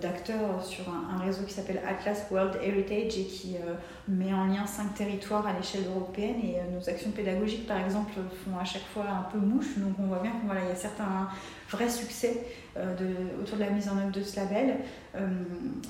d'acteurs 0.00 0.64
sur 0.64 0.84
un, 0.88 1.22
réseau 1.22 1.42
qui 1.44 1.52
s'appelle 1.52 1.80
Atlas 1.86 2.26
World 2.30 2.58
Heritage 2.62 3.18
et 3.18 3.24
qui 3.24 3.56
euh, 3.56 3.74
met 4.08 4.32
en 4.32 4.46
lien 4.46 4.66
cinq 4.66 4.94
territoires 4.94 5.46
à 5.46 5.52
l'échelle 5.52 5.84
européenne. 5.86 6.36
Et 6.42 6.56
euh, 6.56 6.74
nos 6.74 6.88
actions 6.88 7.10
pédagogiques, 7.10 7.66
par 7.66 7.78
exemple, 7.78 8.12
font 8.44 8.58
à 8.58 8.64
chaque 8.64 8.86
fois 8.94 9.04
un 9.04 9.30
peu 9.30 9.38
mouche. 9.38 9.76
Donc 9.76 9.94
on 9.98 10.06
voit 10.06 10.20
bien 10.20 10.32
qu'il 10.32 10.68
y 10.68 10.72
a 10.72 10.74
certains 10.74 11.28
vrais 11.70 11.88
succès 11.88 12.46
de, 12.76 13.40
autour 13.42 13.56
de 13.56 13.62
la 13.62 13.70
mise 13.70 13.88
en 13.88 13.98
œuvre 13.98 14.12
de 14.12 14.22
ce 14.22 14.36
label. 14.36 14.76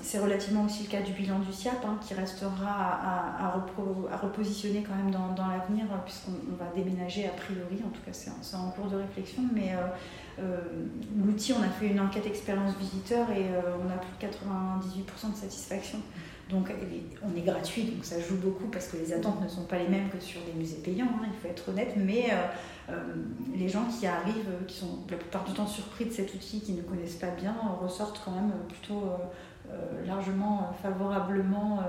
C'est 0.03 0.19
relativement 0.19 0.65
aussi 0.65 0.85
le 0.85 0.89
cas 0.89 1.03
du 1.03 1.13
bilan 1.13 1.39
du 1.39 1.53
SIAP, 1.53 1.85
hein, 1.85 1.99
qui 2.05 2.15
restera 2.15 2.51
à, 2.67 4.17
repositionner 4.17 4.83
quand 4.83 4.97
même 4.97 5.11
dans, 5.13 5.47
l'avenir, 5.47 5.85
puisqu'on 6.05 6.57
va 6.57 6.71
déménager 6.75 7.27
a 7.27 7.31
priori, 7.31 7.83
en 7.87 7.91
tout 7.91 8.01
cas 8.05 8.13
c'est 8.13 8.57
en 8.57 8.71
cours 8.71 8.87
de 8.87 8.97
réflexion. 8.97 9.43
Mais 9.53 9.75
euh, 10.41 10.59
l'outil, 11.17 11.53
on 11.53 11.63
a 11.63 11.69
fait 11.69 11.89
une 11.89 12.01
enquête 12.01 12.27
expérience 12.27 12.77
visiteur 12.77 13.29
et 13.31 13.47
euh, 13.49 13.77
on 13.83 13.91
a 13.91 13.99
plus 13.99 14.29
de 14.29 14.33
98% 14.33 15.33
de 15.33 15.37
satisfaction. 15.37 15.99
Donc 16.49 16.73
on 17.23 17.37
est 17.37 17.43
gratuit, 17.43 17.85
donc 17.85 18.05
ça 18.05 18.19
joue 18.21 18.37
beaucoup 18.37 18.67
parce 18.69 18.89
que 18.89 18.97
les 18.97 19.13
attentes 19.13 19.43
ne 19.43 19.49
sont 19.49 19.65
pas 19.65 19.79
les 19.79 19.89
mêmes 19.89 20.09
que 20.09 20.19
sur 20.19 20.41
des 20.43 20.53
musées 20.53 20.79
payants, 20.83 21.07
hein, 21.07 21.27
il 21.27 21.39
faut 21.39 21.49
être 21.49 21.69
honnête, 21.69 21.93
mais 21.97 22.31
euh, 22.89 22.95
les 23.55 23.69
gens 23.69 23.85
qui 23.85 24.07
arrivent, 24.07 24.51
qui 24.67 24.79
sont 24.79 25.01
la 25.11 25.19
plupart 25.19 25.45
du 25.45 25.53
temps 25.53 25.67
surpris 25.67 26.07
de 26.07 26.11
cet 26.11 26.35
outil, 26.35 26.61
qui 26.61 26.73
ne 26.73 26.83
connaissent 26.83 27.17
pas 27.17 27.31
bien, 27.31 27.55
ressortent 27.83 28.23
quand 28.25 28.33
même 28.33 28.53
plutôt 28.69 29.05
largement 30.07 30.73
favorablement 30.83 31.81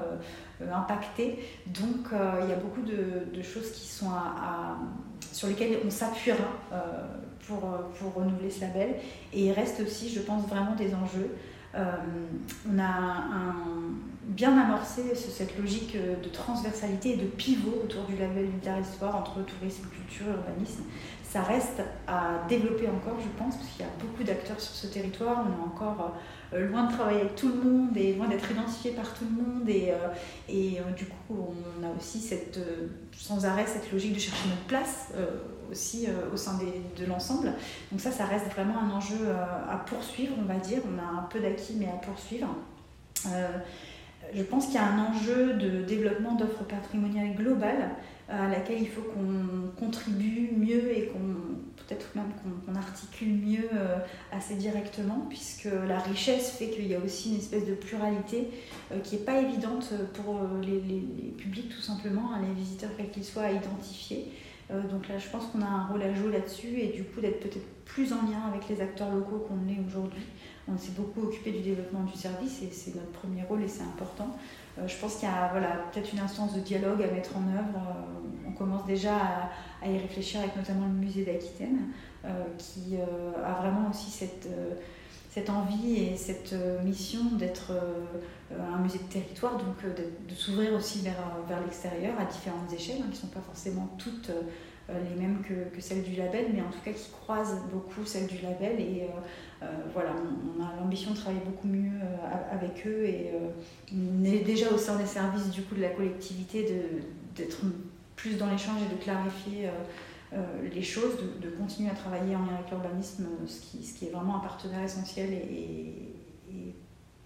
impactés. 0.59 1.39
Donc 1.67 2.09
il 2.11 2.49
y 2.49 2.51
a 2.51 2.57
beaucoup 2.57 2.81
de, 2.81 3.41
choses 3.41 3.71
sur 5.31 5.47
lesquelles 5.47 5.79
on 5.85 5.89
s'appuiera 5.89 6.43
pour, 7.49 7.65
euh, 7.65 7.77
pour 7.99 8.13
renouveler 8.13 8.49
ce 8.49 8.61
label. 8.61 8.95
Et 9.33 9.47
il 9.47 9.51
reste 9.51 9.81
aussi, 9.81 10.09
je 10.09 10.21
pense, 10.21 10.47
vraiment 10.47 10.75
des 10.75 10.93
enjeux. 10.93 11.31
Euh, 11.75 11.95
on 12.67 12.79
a 12.79 13.53
bien 14.23 14.57
amorcé 14.57 15.13
cette 15.15 15.57
logique 15.57 15.95
euh, 15.95 16.15
de 16.21 16.29
transversalité 16.29 17.13
et 17.13 17.17
de 17.17 17.25
pivot 17.25 17.81
autour 17.83 18.05
du 18.05 18.15
label 18.15 18.47
Sport 18.83 19.15
entre 19.15 19.41
tourisme, 19.45 19.87
culture, 19.89 20.27
urbanisme. 20.27 20.83
Ça 21.23 21.43
reste 21.43 21.81
à 22.07 22.43
développer 22.47 22.87
encore, 22.87 23.19
je 23.19 23.27
pense, 23.37 23.55
parce 23.55 23.69
qu'il 23.69 23.81
y 23.81 23.87
a 23.87 23.91
beaucoup 23.99 24.23
d'acteurs 24.23 24.59
sur 24.59 24.73
ce 24.73 24.87
territoire. 24.87 25.45
On 25.45 25.51
est 25.51 25.65
encore 25.65 26.15
loin 26.51 26.87
de 26.87 26.91
travailler 26.91 27.21
avec 27.21 27.35
tout 27.35 27.49
le 27.49 27.69
monde 27.69 27.95
et 27.95 28.15
loin 28.15 28.27
d'être 28.27 28.49
identifié 28.49 28.91
par 28.91 29.13
tout 29.13 29.25
le 29.25 29.43
monde. 29.43 29.69
Et, 29.69 29.93
et 30.49 30.79
du 30.97 31.05
coup, 31.05 31.53
on 31.53 31.83
a 31.85 31.95
aussi 31.95 32.19
cette, 32.19 32.59
sans 33.11 33.45
arrêt 33.45 33.67
cette 33.67 33.91
logique 33.91 34.15
de 34.15 34.19
chercher 34.19 34.49
notre 34.49 34.63
place 34.63 35.09
aussi 35.71 36.07
euh, 36.07 36.33
au 36.33 36.37
sein 36.37 36.57
de 36.97 37.05
l'ensemble. 37.05 37.53
Donc 37.91 38.01
ça, 38.01 38.11
ça 38.11 38.25
reste 38.25 38.47
vraiment 38.47 38.79
un 38.79 38.91
enjeu 38.91 39.17
euh, 39.21 39.43
à 39.69 39.77
poursuivre, 39.77 40.33
on 40.37 40.45
va 40.45 40.55
dire. 40.55 40.79
On 40.85 40.97
a 40.97 41.21
un 41.21 41.23
peu 41.23 41.39
d'acquis, 41.39 41.73
mais 41.77 41.87
à 41.87 41.97
poursuivre. 42.05 42.47
Euh, 43.27 43.47
je 44.33 44.43
pense 44.43 44.65
qu'il 44.65 44.75
y 44.75 44.79
a 44.79 44.85
un 44.85 44.99
enjeu 44.99 45.53
de 45.53 45.83
développement 45.83 46.35
d'offres 46.35 46.63
patrimoniales 46.63 47.35
globales 47.35 47.89
à 48.27 48.47
laquelle 48.47 48.79
il 48.79 48.87
faut 48.87 49.01
qu'on 49.01 49.71
contribue 49.83 50.51
mieux 50.55 50.95
et 50.95 51.07
qu'on 51.07 51.19
peut-être 51.75 52.05
même 52.13 52.31
qu'on 52.63 52.75
articule 52.75 53.29
mieux 53.29 53.67
assez 54.31 54.53
directement, 54.53 55.25
puisque 55.29 55.67
la 55.87 55.97
richesse 55.97 56.51
fait 56.51 56.67
qu'il 56.67 56.85
y 56.85 56.93
a 56.93 56.99
aussi 56.99 57.31
une 57.31 57.37
espèce 57.37 57.65
de 57.65 57.73
pluralité 57.73 58.51
qui 59.03 59.15
n'est 59.15 59.23
pas 59.23 59.41
évidente 59.41 59.93
pour 60.13 60.41
les, 60.61 61.01
publics 61.39 61.69
tout 61.69 61.81
simplement, 61.81 62.31
hein, 62.31 62.41
les 62.47 62.53
visiteurs 62.53 62.91
quels 62.95 63.09
qu'ils 63.09 63.25
soient 63.25 63.45
à 63.45 63.51
identifier. 63.51 64.31
Donc 64.69 65.07
là, 65.07 65.17
je 65.17 65.27
pense 65.29 65.47
qu'on 65.47 65.61
a 65.61 65.65
un 65.65 65.87
rôle 65.87 66.01
à 66.03 66.13
jouer 66.13 66.31
là-dessus 66.31 66.79
et 66.79 66.87
du 66.87 67.03
coup 67.03 67.21
d'être 67.21 67.39
peut-être 67.39 67.65
plus 67.85 68.13
en 68.13 68.17
lien 68.17 68.43
avec 68.47 68.69
les 68.69 68.81
acteurs 68.81 69.11
locaux 69.11 69.45
qu'on 69.47 69.65
l'est 69.67 69.79
aujourd'hui. 69.85 70.21
On 70.71 70.77
s'est 70.77 70.91
beaucoup 70.91 71.27
occupé 71.27 71.51
du 71.51 71.61
développement 71.61 72.03
du 72.03 72.15
service 72.15 72.61
et 72.61 72.69
c'est 72.71 72.93
notre 72.95 73.11
premier 73.11 73.43
rôle 73.43 73.63
et 73.63 73.67
c'est 73.67 73.83
important. 73.83 74.37
Euh, 74.77 74.87
je 74.87 74.97
pense 74.97 75.15
qu'il 75.15 75.27
y 75.27 75.31
a 75.31 75.49
voilà, 75.51 75.69
peut-être 75.91 76.13
une 76.13 76.19
instance 76.19 76.53
de 76.53 76.59
dialogue 76.59 77.01
à 77.01 77.07
mettre 77.07 77.35
en 77.35 77.41
œuvre. 77.41 77.77
Euh, 77.77 78.47
on 78.47 78.51
commence 78.51 78.85
déjà 78.85 79.15
à, 79.81 79.87
y 79.87 79.97
réfléchir 79.97 80.41
avec 80.41 80.55
notamment 80.55 80.85
le 80.85 80.93
musée 80.93 81.23
d'Aquitaine, 81.23 81.79
euh, 82.25 82.43
qui 82.57 82.97
a 82.97 83.61
vraiment 83.61 83.89
aussi 83.89 84.11
cette, 84.11 84.47
cette 85.29 85.49
envie 85.49 85.95
et 85.95 86.17
cette 86.17 86.55
mission 86.83 87.23
d'être 87.37 87.71
un 88.51 88.79
musée 88.79 88.97
de 88.97 89.13
territoire, 89.13 89.57
donc 89.57 89.83
de, 89.83 90.35
s'ouvrir 90.35 90.73
aussi 90.73 91.01
vers, 91.01 91.21
vers 91.47 91.61
l'extérieur 91.61 92.19
à 92.19 92.25
différentes 92.25 92.73
échelles, 92.73 92.97
hein, 92.99 93.09
qui 93.11 93.17
ne 93.17 93.21
sont 93.21 93.27
pas 93.27 93.41
forcément 93.41 93.89
toutes 93.99 94.31
les 94.89 95.21
mêmes 95.21 95.43
que, 95.43 95.75
que, 95.75 95.81
celles 95.81 96.01
du 96.01 96.15
label, 96.15 96.47
mais 96.51 96.61
en 96.61 96.71
tout 96.71 96.79
cas 96.83 96.91
qui 96.91 97.11
croisent 97.11 97.61
beaucoup 97.71 98.03
celles 98.05 98.25
du 98.25 98.39
label. 98.41 98.79
Et 98.79 99.07
voilà, 99.93 100.15
on, 100.57 100.63
a 100.63 100.81
l'ambition 100.81 101.11
de 101.11 101.17
travailler 101.17 101.43
beaucoup 101.45 101.67
mieux 101.67 101.99
avec 102.51 102.87
eux 102.87 103.05
et 103.05 103.31
on 103.93 104.23
est 104.23 104.39
déjà 104.39 104.71
au 104.73 104.79
sein 104.79 104.97
des 104.97 105.05
services 105.05 105.51
du 105.51 105.61
coup 105.61 105.75
de 105.75 105.81
la 105.81 105.89
collectivité 105.89 106.65
d'être 107.35 107.59
plus 108.19 108.37
dans 108.37 108.49
l'échange 108.49 108.81
et 108.85 108.93
de 108.95 109.01
clarifier 109.01 109.67
euh, 109.67 109.69
euh, 109.69 109.73
les 110.31 110.83
choses, 110.83 111.17
de, 111.41 111.49
continuer 111.49 111.89
à 111.89 111.93
travailler 111.93 112.35
en 112.35 112.45
lien 112.45 112.55
avec 112.55 112.69
l'urbanisme, 112.69 113.27
ce 113.47 113.61
qui, 113.61 113.83
ce 113.83 113.97
qui 113.97 114.05
est 114.05 114.11
vraiment 114.11 114.37
un 114.37 114.39
partenaire 114.39 114.83
essentiel 114.83 115.33
et, 115.33 116.15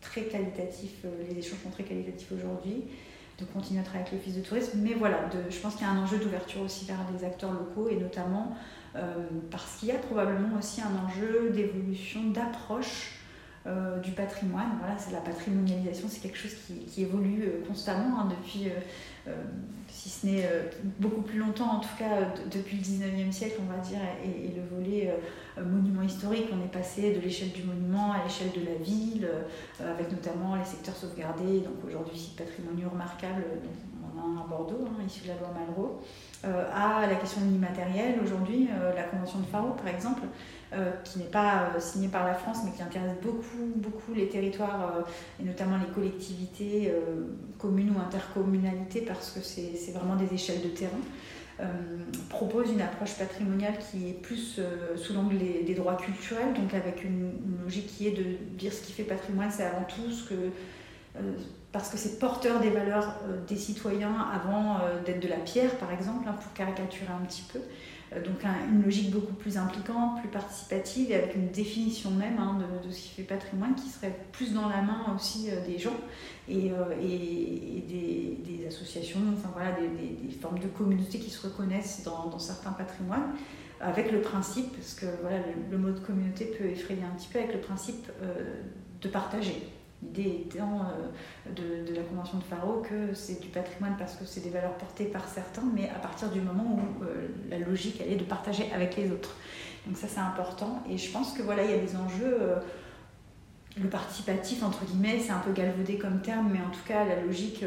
très 0.01 0.23
qualitatif. 0.23 0.91
Euh, 1.05 1.09
les 1.29 1.39
échanges 1.39 1.59
sont 1.63 1.69
très 1.69 1.83
qualitatifs 1.83 2.31
aujourd'hui 2.33 2.83
de 3.39 3.45
continuer 3.45 3.79
à 3.79 3.83
travailler 3.83 4.05
avec 4.05 4.19
l'Office 4.19 4.35
de 4.35 4.41
tourisme. 4.41 4.79
Mais 4.83 4.93
voilà, 4.93 5.29
je 5.49 5.57
pense 5.59 5.75
qu'il 5.75 5.87
y 5.87 5.89
a 5.89 5.93
un 5.93 6.03
enjeu 6.03 6.17
d'ouverture 6.17 6.61
aussi 6.61 6.85
vers 6.85 6.99
des 7.11 7.23
acteurs 7.23 7.53
locaux 7.53 7.87
et 7.87 7.95
notamment 7.95 8.55
parce 9.49 9.77
qu'il 9.77 9.87
y 9.87 9.91
a 9.91 9.97
probablement 9.97 10.57
aussi 10.59 10.81
un 10.81 10.93
enjeu 11.03 11.49
d'évolution, 11.49 12.29
d'approche 12.29 13.22
euh, 13.65 13.97
du 13.99 14.11
patrimoine. 14.11 14.71
Voilà, 14.79 14.97
c'est 14.97 15.13
la 15.13 15.21
patrimonialisation, 15.21 16.09
c'est 16.09 16.19
quelque 16.19 16.37
chose 16.37 16.53
qui, 16.67 17.01
évolue 17.01 17.43
euh, 17.43 17.65
constamment 17.65 18.19
hein, 18.19 18.29
depuis, 18.29 18.69
euh, 18.69 19.31
si 19.87 20.09
ce 20.09 20.25
n'est 20.25 20.49
beaucoup 20.99 21.21
plus 21.21 21.39
longtemps, 21.39 21.77
en 21.77 21.79
tout 21.79 21.95
cas 21.97 22.33
depuis 22.51 22.75
le 22.75 22.83
19e 22.83 23.31
siècle, 23.31 23.61
on 23.61 23.73
va 23.73 23.79
dire, 23.79 23.99
et, 24.21 24.53
le 24.53 24.75
volet 24.75 25.15
monument 25.63 26.01
historique, 26.01 26.47
on 26.51 26.61
est 26.61 26.73
passé 26.73 27.13
de 27.13 27.21
l'échelle 27.21 27.53
du 27.53 27.63
monument 27.63 28.11
à 28.11 28.21
l'échelle 28.25 28.51
de 28.51 28.65
la 28.65 28.75
ville, 28.83 29.29
avec 29.79 30.11
notamment 30.11 30.57
les 30.57 30.65
secteurs 30.65 30.97
sauvegardés, 30.97 31.59
donc 31.59 31.75
aujourd'hui 31.87 32.17
sites 32.17 32.35
patrimoniaux 32.35 32.89
remarquables, 32.89 33.45
on 34.03 34.19
en 34.19 34.21
a 34.21 34.41
un 34.41 34.43
à 34.43 34.47
Bordeaux, 34.47 34.85
hein, 34.89 35.03
issu 35.07 35.23
de 35.23 35.29
la 35.29 35.35
loi 35.35 35.53
Malraux, 35.53 36.01
à 36.43 37.07
la 37.07 37.15
question 37.15 37.39
de 37.39 37.51
l'immatériel, 37.51 38.19
aujourd'hui, 38.21 38.67
la 38.93 39.03
Convention 39.03 39.39
de 39.39 39.45
Faro 39.45 39.69
par 39.69 39.87
exemple, 39.87 40.23
qui 41.03 41.19
n'est 41.19 41.25
pas 41.25 41.69
euh, 41.75 41.79
signé 41.79 42.07
par 42.07 42.25
la 42.25 42.33
France, 42.33 42.57
mais 42.65 42.71
qui 42.71 42.81
intéresse 42.81 43.15
beaucoup, 43.21 43.71
beaucoup 43.75 44.13
les 44.13 44.27
territoires, 44.27 44.93
euh, 44.97 45.01
et 45.41 45.45
notamment 45.45 45.77
les 45.77 45.91
collectivités 45.93 46.93
communes 47.57 47.93
ou 47.95 47.99
intercommunalités, 47.99 49.01
parce 49.01 49.31
que 49.31 49.39
c'est 49.41 49.91
vraiment 49.91 50.15
des 50.15 50.33
échelles 50.33 50.61
de 50.61 50.69
terrain. 50.69 50.91
propose 52.29 52.71
une 52.71 52.81
approche 52.81 53.15
patrimoniale 53.15 53.75
qui 53.77 54.09
est 54.09 54.13
plus 54.13 54.59
sous 54.95 55.13
l'angle 55.13 55.37
des, 55.37 55.75
droits 55.75 55.95
culturels, 55.95 56.53
donc 56.53 56.73
avec 56.73 57.03
une, 57.03 57.31
logique 57.63 57.87
qui 57.87 58.07
est 58.07 58.11
de 58.11 58.57
dire 58.57 58.73
ce 58.73 58.81
qui 58.81 58.91
fait 58.91 59.03
patrimoine, 59.03 59.51
c'est 59.51 59.63
avant 59.63 59.85
tout 59.85 60.11
ce 60.11 60.29
que 60.29 60.35
parce 61.71 61.89
que 61.89 61.97
c'est 61.97 62.19
porteur 62.19 62.59
des 62.59 62.69
valeurs 62.69 63.15
des 63.47 63.55
citoyens 63.55 64.15
avant 64.33 64.79
d'être 65.05 65.19
de 65.19 65.27
la 65.27 65.37
pierre, 65.37 65.75
par 65.77 65.91
exemple, 65.91 66.27
hein, 66.27 66.35
pour 66.41 66.51
caricaturer 66.53 67.11
un 67.11 67.25
petit 67.25 67.43
peu. 67.51 67.59
Euh, 68.15 68.23
donc 68.23 68.43
une 68.69 68.83
logique 68.83 69.11
beaucoup 69.11 69.33
plus 69.33 69.57
impliquante, 69.57 70.19
plus 70.19 70.29
participative 70.29 71.11
et 71.11 71.15
avec 71.15 71.35
une 71.35 71.49
définition 71.49 72.11
même 72.11 72.37
hein, 72.39 72.59
de, 72.83 72.91
ce 72.91 73.01
qui 73.01 73.09
fait 73.09 73.23
patrimoine 73.23 73.75
qui 73.75 73.89
serait 73.89 74.15
plus 74.31 74.53
dans 74.53 74.67
la 74.69 74.81
main 74.81 75.05
aussi 75.15 75.49
euh, 75.49 75.65
des 75.65 75.77
gens 75.77 75.95
et, 76.47 76.71
euh, 76.71 76.95
des, 76.99 78.65
associations, 78.67 79.19
enfin 79.33 79.49
voilà, 79.53 79.71
des, 79.73 80.31
formes 80.31 80.57
de 80.57 80.67
communautés 80.67 81.19
qui 81.19 81.29
se 81.29 81.45
reconnaissent 81.45 82.03
dans, 82.03 82.39
certains 82.39 82.71
patrimoines 82.71 83.35
avec 83.81 84.11
le 84.11 84.21
principe, 84.21 84.71
parce 84.73 84.93
que 84.93 85.05
voilà, 85.21 85.37
le, 85.69 85.77
mot 85.77 85.91
de 85.91 85.99
communauté 85.99 86.45
peut 86.45 86.65
effrayer 86.65 87.03
un 87.03 87.15
petit 87.15 87.27
peu, 87.27 87.39
avec 87.39 87.53
le 87.53 87.59
principe 87.59 88.09
de 89.01 89.09
partager. 89.09 89.61
L'idée 90.03 90.45
étant 90.45 90.81
euh, 90.81 91.85
de, 91.85 91.93
la 91.93 92.01
Convention 92.01 92.37
de 92.39 92.43
Faro 92.43 92.81
que 92.81 93.13
c'est 93.13 93.41
du 93.41 93.47
patrimoine 93.47 93.95
parce 93.97 94.15
que 94.15 94.25
c'est 94.25 94.41
des 94.41 94.49
valeurs 94.49 94.75
portées 94.77 95.05
par 95.05 95.27
certains, 95.27 95.63
mais 95.73 95.89
à 95.89 95.99
partir 95.99 96.29
du 96.29 96.41
moment 96.41 96.77
où 96.77 97.03
euh, 97.03 97.27
la 97.49 97.59
logique 97.59 98.01
elle 98.03 98.13
est 98.13 98.17
de 98.17 98.23
partager 98.23 98.71
avec 98.73 98.97
les 98.97 99.11
autres. 99.11 99.35
Donc 99.87 99.97
ça 99.97 100.07
c'est 100.07 100.19
important 100.19 100.83
et 100.89 100.97
je 100.97 101.11
pense 101.11 101.33
que 101.33 101.41
voilà 101.41 101.63
il 101.63 101.71
y 101.71 101.73
a 101.73 101.77
des 101.77 101.95
enjeux. 101.95 102.37
Euh, 102.41 102.55
le 103.81 103.89
participatif 103.89 104.61
entre 104.61 104.85
guillemets 104.85 105.19
c'est 105.19 105.31
un 105.31 105.39
peu 105.39 105.51
galvaudé 105.51 105.97
comme 105.97 106.21
terme, 106.21 106.51
mais 106.53 106.59
en 106.59 106.69
tout 106.69 106.83
cas 106.87 107.05
la 107.05 107.19
logique 107.19 107.65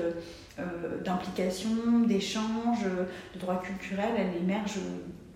d'implication, 1.05 2.03
d'échange, 2.07 2.85
de 3.35 3.41
droit 3.41 3.61
culturel, 3.61 4.11
elle 4.17 4.41
émerge 4.41 4.79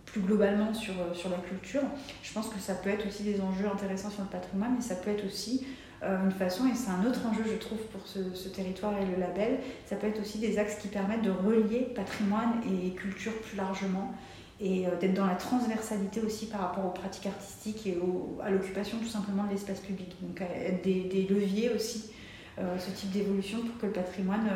plus 0.06 0.20
globalement 0.20 0.72
sur, 0.72 0.94
sur 1.12 1.28
la 1.28 1.38
culture. 1.38 1.82
Je 2.22 2.32
pense 2.32 2.46
que 2.50 2.60
ça 2.60 2.74
peut 2.74 2.88
être 2.88 3.04
aussi 3.04 3.24
des 3.24 3.40
enjeux 3.40 3.66
intéressants 3.66 4.10
sur 4.10 4.22
le 4.22 4.28
patrimoine, 4.28 4.74
mais 4.76 4.80
ça 4.80 4.94
peut 4.94 5.10
être 5.10 5.26
aussi 5.26 5.66
une 6.02 6.30
façon, 6.30 6.66
et 6.66 6.74
c'est 6.74 6.90
un 6.90 7.04
autre 7.04 7.20
enjeu, 7.26 7.42
je 7.46 7.56
trouve, 7.56 7.78
pour 7.92 8.00
ce, 8.06 8.48
territoire 8.48 8.94
et 8.98 9.04
le 9.04 9.20
label, 9.20 9.58
ça 9.86 9.96
peut 9.96 10.06
être 10.06 10.20
aussi 10.20 10.38
des 10.38 10.58
axes 10.58 10.76
qui 10.76 10.88
permettent 10.88 11.22
de 11.22 11.30
relier 11.30 11.92
patrimoine 11.94 12.54
et 12.66 12.90
culture 12.92 13.32
plus 13.42 13.56
largement 13.56 14.14
et 14.60 14.86
euh, 14.86 14.90
d'être 15.00 15.14
dans 15.14 15.26
la 15.26 15.34
transversalité 15.34 16.20
aussi 16.20 16.46
par 16.46 16.60
rapport 16.60 16.86
aux 16.86 16.90
pratiques 16.90 17.26
artistiques 17.26 17.86
et 17.86 17.98
à 18.42 18.50
l'occupation 18.50 18.98
tout 18.98 19.08
simplement 19.08 19.44
de 19.44 19.50
l'espace 19.50 19.80
public. 19.80 20.16
Donc 20.22 20.40
être 20.40 20.82
des, 20.82 21.26
leviers 21.30 21.70
aussi, 21.70 22.10
euh, 22.58 22.78
ce 22.78 22.90
type 22.90 23.10
d'évolution 23.10 23.58
pour 23.60 23.78
que 23.78 23.86
le 23.86 23.92
patrimoine 23.92 24.48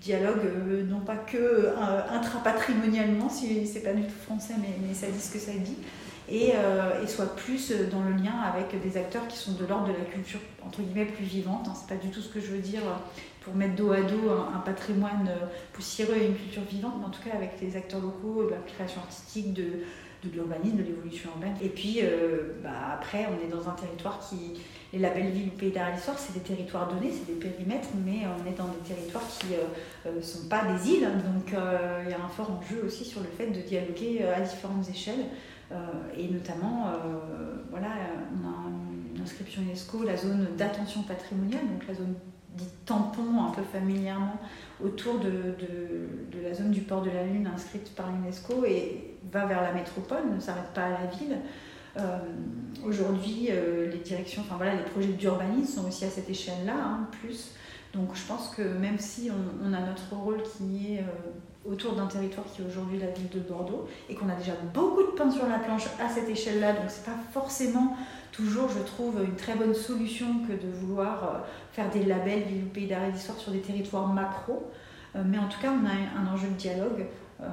dialogue 0.00 0.42
non 0.88 1.00
pas 1.00 1.16
que 1.16 1.72
intrapatrimonialement, 2.10 3.28
si 3.28 3.64
c'est 3.66 3.82
pas 3.82 3.92
du 3.92 4.02
tout 4.02 4.18
français, 4.24 4.54
mais 4.58 4.94
ça 4.94 5.06
dit 5.06 5.20
ce 5.20 5.32
que 5.32 5.38
ça 5.38 5.52
dit, 5.52 5.76
euh, 6.32 7.02
et, 7.02 7.06
soit 7.06 7.36
plus 7.36 7.72
dans 7.90 8.02
le 8.02 8.12
lien 8.12 8.38
avec 8.42 8.80
des 8.80 8.96
acteurs 8.96 9.26
qui 9.28 9.36
sont 9.36 9.52
de 9.52 9.66
l'ordre 9.66 9.88
de 9.88 9.92
la 9.92 10.04
culture, 10.04 10.40
entre 10.64 10.80
guillemets, 10.80 11.04
plus 11.04 11.24
vivante. 11.24 11.66
Hein. 11.68 11.74
C'est 11.74 11.94
pas 11.94 12.02
du 12.02 12.10
tout 12.10 12.20
ce 12.20 12.28
que 12.28 12.40
je 12.40 12.46
veux 12.46 12.60
dire 12.60 12.82
pour 13.44 13.54
mettre 13.54 13.74
dos 13.74 13.92
à 13.92 14.02
dos 14.02 14.30
un, 14.30 14.60
patrimoine 14.60 15.28
euh, 15.28 15.46
poussiéreux 15.72 16.16
et 16.16 16.26
une 16.26 16.36
culture 16.36 16.62
vivante, 16.62 16.94
mais 17.00 17.06
en 17.06 17.10
tout 17.10 17.22
cas 17.22 17.34
avec 17.34 17.60
les 17.60 17.76
acteurs 17.76 18.00
locaux, 18.00 18.44
de 18.44 18.50
la 18.50 18.58
création 18.58 19.00
artistique, 19.00 19.52
de, 19.52 19.64
l'urbanisme, 20.32 20.76
de 20.76 20.84
l'évolution 20.84 21.30
urbaine. 21.34 21.56
Et 21.60 21.68
puis 21.68 21.98
euh, 22.02 22.52
bah, 22.62 22.70
après, 22.94 23.26
on 23.26 23.44
est 23.44 23.50
dans 23.50 23.68
un 23.68 23.72
territoire 23.72 24.20
qui, 24.20 24.60
les 24.92 25.00
labels 25.00 25.30
ville 25.30 25.48
ou 25.48 25.58
pays 25.58 25.72
d'art 25.72 25.88
et 25.90 25.94
d'histoire, 25.94 26.18
c'est 26.18 26.32
des 26.32 26.40
territoires 26.40 26.88
donnés, 26.88 27.10
c'est 27.12 27.26
des 27.26 27.40
périmètres, 27.40 27.88
mais 28.06 28.20
on 28.26 28.48
est 28.48 28.54
dans 28.56 28.68
des 28.68 28.94
territoires 28.94 29.26
qui 29.26 29.48
ne 30.08 30.22
sont 30.22 30.46
pas 30.48 30.62
des 30.64 30.90
îles. 30.90 31.08
Donc 31.24 31.48
il 31.48 32.10
y 32.10 32.14
a 32.14 32.24
un 32.24 32.28
fort 32.28 32.52
enjeu 32.52 32.84
aussi 32.86 33.04
sur 33.04 33.20
le 33.20 33.26
fait 33.36 33.48
de 33.48 33.60
dialoguer 33.60 34.24
à 34.24 34.40
différentes 34.40 34.88
échelles. 34.88 35.26
Euh, 35.72 35.76
et 36.16 36.28
notamment, 36.28 36.86
euh, 36.86 37.54
voilà, 37.70 37.88
on 38.32 38.46
a 38.46 39.14
une 39.14 39.22
inscription 39.22 39.62
UNESCO, 39.62 40.02
la 40.04 40.16
zone 40.16 40.48
d'attention 40.56 41.02
patrimoniale, 41.02 41.66
donc 41.66 41.86
la 41.88 41.94
zone 41.94 42.14
dite 42.56 42.84
tampon 42.84 43.44
un 43.44 43.50
peu 43.50 43.62
familièrement 43.62 44.38
autour 44.84 45.18
de, 45.18 45.30
de, 45.30 46.42
la 46.42 46.52
zone 46.52 46.70
du 46.70 46.82
port 46.82 47.00
de 47.00 47.08
la 47.08 47.24
Lune 47.24 47.46
inscrite 47.46 47.94
par 47.94 48.12
l'UNESCO 48.12 48.66
et 48.66 49.16
va 49.32 49.46
vers 49.46 49.62
la 49.62 49.72
métropole, 49.72 50.34
ne 50.34 50.40
s'arrête 50.40 50.72
pas 50.74 50.82
à 50.82 50.90
la 50.90 51.06
ville. 51.06 51.38
Euh, 51.96 52.18
aujourd'hui, 52.84 53.48
les 53.90 53.98
directions, 53.98 54.42
enfin 54.42 54.56
voilà, 54.56 54.74
les 54.74 54.82
projets 54.82 55.12
d'urbanisme 55.12 55.80
sont 55.80 55.88
aussi 55.88 56.04
à 56.04 56.10
cette 56.10 56.28
échelle-là, 56.28 56.74
hein, 56.76 57.08
plus. 57.22 57.54
Donc 57.94 58.14
je 58.14 58.26
pense 58.26 58.50
que 58.54 58.62
même 58.62 58.98
si 58.98 59.30
on, 59.30 59.66
on 59.66 59.72
a 59.72 59.80
notre 59.80 60.14
rôle 60.14 60.42
qui 60.42 60.94
est 60.94 61.04
autour 61.64 61.94
d'un 61.94 62.06
territoire 62.06 62.44
qui 62.52 62.62
est 62.62 62.64
aujourd'hui 62.64 62.98
la 62.98 63.08
ville 63.08 63.28
de 63.28 63.40
Bordeaux 63.40 63.88
et 64.08 64.14
qu'on 64.14 64.28
a 64.28 64.34
déjà 64.34 64.52
beaucoup 64.74 65.02
de 65.02 65.16
pain 65.16 65.30
sur 65.30 65.46
la 65.46 65.58
planche 65.58 65.86
à 66.00 66.08
cette 66.08 66.28
échelle-là, 66.28 66.72
donc 66.72 66.84
c'est 66.88 67.04
pas 67.04 67.16
forcément 67.32 67.96
toujours, 68.32 68.68
je 68.68 68.80
trouve, 68.80 69.22
une 69.22 69.36
très 69.36 69.54
bonne 69.54 69.74
solution 69.74 70.26
que 70.48 70.52
de 70.52 70.70
vouloir 70.72 71.22
euh, 71.22 71.38
faire 71.72 71.90
des 71.90 72.04
labels 72.04 72.44
ville 72.44 72.64
ou 72.64 72.68
pays 72.68 72.86
d'arrêt 72.86 73.12
d'histoire 73.12 73.38
sur 73.38 73.52
des 73.52 73.60
territoires 73.60 74.08
macro. 74.08 74.70
Euh, 75.14 75.22
mais 75.24 75.38
en 75.38 75.48
tout 75.48 75.60
cas, 75.60 75.70
on 75.70 75.86
a 75.86 76.20
un 76.20 76.32
enjeu 76.32 76.48
de 76.48 76.54
dialogue, 76.54 77.06
euh, 77.40 77.46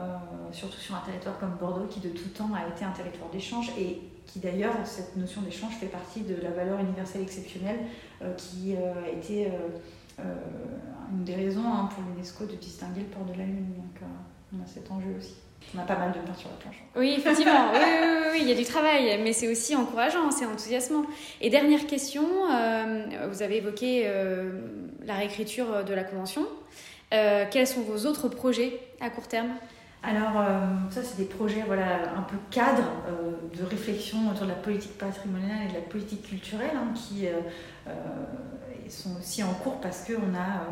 surtout 0.52 0.80
sur 0.80 0.96
un 0.96 1.02
territoire 1.02 1.38
comme 1.38 1.56
Bordeaux 1.60 1.88
qui 1.88 2.00
de 2.00 2.10
tout 2.10 2.30
temps 2.30 2.50
a 2.56 2.68
été 2.74 2.86
un 2.86 2.92
territoire 2.92 3.30
d'échange 3.30 3.72
et 3.78 4.02
qui 4.26 4.40
d'ailleurs, 4.40 4.74
cette 4.86 5.18
notion 5.18 5.42
d'échange 5.42 5.74
fait 5.74 5.88
partie 5.88 6.22
de 6.22 6.36
la 6.42 6.52
valeur 6.52 6.80
universelle 6.80 7.24
exceptionnelle 7.24 7.80
qui 8.38 8.76
a 8.76 9.10
été 9.10 9.52
une 11.12 11.24
des 11.24 11.36
raisons 11.36 11.66
hein, 11.66 11.90
pour 11.94 12.04
l'UNESCO 12.04 12.46
de 12.46 12.56
distinguer 12.56 13.02
le 13.02 13.08
port 13.08 13.26
de 13.26 13.38
la 13.38 13.46
Lune. 13.46 13.74
Donc 13.76 14.10
on 14.54 14.64
a 14.64 14.68
cet 14.68 14.92
enjeu 14.92 15.16
aussi. 15.18 15.36
On 15.76 15.80
a 15.80 15.84
pas 15.84 15.98
mal 15.98 16.12
de 16.12 16.20
pain 16.20 16.34
sur 16.34 16.50
la 16.50 16.56
planche. 16.56 16.84
Oui, 16.96 17.16
effectivement. 17.18 17.72
oui, 17.74 17.80
oui, 17.80 18.28
oui, 18.32 18.40
il 18.42 18.50
y 18.50 18.52
a 18.52 18.56
du 18.56 18.66
travail, 18.66 19.20
mais 19.24 19.34
c'est 19.34 19.48
aussi 19.52 19.76
encourageant, 19.76 20.32
c'est 20.32 20.46
enthousiasmant. 20.46 21.04
Et 21.42 21.50
dernière 21.50 21.86
question, 21.86 22.26
euh, 22.52 23.28
vous 23.30 23.44
avez 23.44 23.58
évoqué 23.58 24.04
euh, 24.06 24.62
la 25.06 25.16
réécriture 25.16 25.84
de 25.84 25.94
la 25.94 26.04
convention. 26.04 26.48
Euh, 27.14 27.46
quels 27.52 27.68
sont 27.68 27.82
vos 27.82 28.08
autres 28.08 28.30
projets 28.30 28.80
à 29.00 29.10
court 29.10 29.28
terme? 29.28 29.50
Alors, 30.02 30.42
ça, 30.92 31.04
c'est 31.04 31.18
des 31.18 31.26
projets 31.26 31.62
voilà, 31.68 32.14
un 32.18 32.22
peu 32.22 32.38
cadres 32.52 32.90
de 33.54 33.64
réflexion 33.66 34.30
autour 34.32 34.46
de 34.46 34.52
la 34.52 34.56
politique 34.56 34.98
patrimoniale 34.98 35.66
et 35.66 35.70
de 35.72 35.74
la 35.74 35.82
politique 35.82 36.24
culturelle 36.24 36.72
hein, 36.74 36.94
qui 36.96 37.28
sont 38.92 39.18
aussi 39.18 39.44
en 39.44 39.54
cours 39.54 39.80
parce 39.82 40.06
qu'on 40.06 40.36
a 40.36 40.66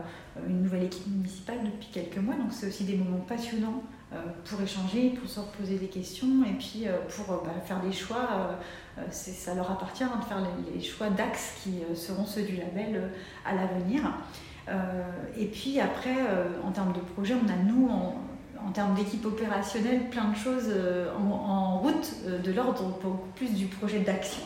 une 0.47 0.63
nouvelle 0.63 0.84
équipe 0.84 1.07
municipale 1.07 1.59
depuis 1.63 1.89
quelques 1.91 2.18
mois. 2.18 2.36
Donc, 2.36 2.51
c'est 2.51 2.68
aussi 2.68 2.84
des 2.84 2.95
moments 2.95 3.26
passionnants 3.28 3.84
euh, 4.13 4.15
pour 4.45 4.61
échanger, 4.61 5.09
pour 5.09 5.30
se 5.30 5.41
reposer 5.41 5.76
des 5.76 5.88
questions 5.88 6.41
et 6.45 6.53
puis 6.53 6.88
euh, 6.88 6.95
pour 7.09 7.30
euh, 7.34 7.38
bah, 7.43 7.51
faire 7.65 7.82
des 7.82 7.91
choix. 7.91 8.57
ça 9.11 9.53
leur 9.53 9.70
appartient 9.70 10.05
de 10.05 10.26
faire 10.26 10.41
les, 10.74 10.82
choix 10.82 11.09
d'axes 11.09 11.55
qui 11.61 11.82
seront 11.93 12.26
ceux 12.26 12.43
du 12.43 12.55
label 12.55 13.11
à 13.45 13.53
l'avenir. 13.53 14.01
et 15.38 15.45
puis 15.45 15.80
après, 15.80 16.15
en 16.63 16.72
termes 16.72 16.93
de 16.93 16.99
projet, 16.99 17.36
on 17.36 17.49
a 17.49 17.55
nous, 17.57 17.89
en, 17.89 18.72
termes 18.72 18.95
d'équipe 18.95 19.26
opérationnelle, 19.26 20.09
plein 20.09 20.30
de 20.30 20.36
choses 20.36 20.74
en, 21.20 21.80
route 21.80 22.13
de 22.26 22.51
l'ordre 22.51 22.97
beaucoup 23.03 23.30
plus 23.36 23.53
du 23.53 23.68
projet 23.68 23.99
d'action. 23.99 24.43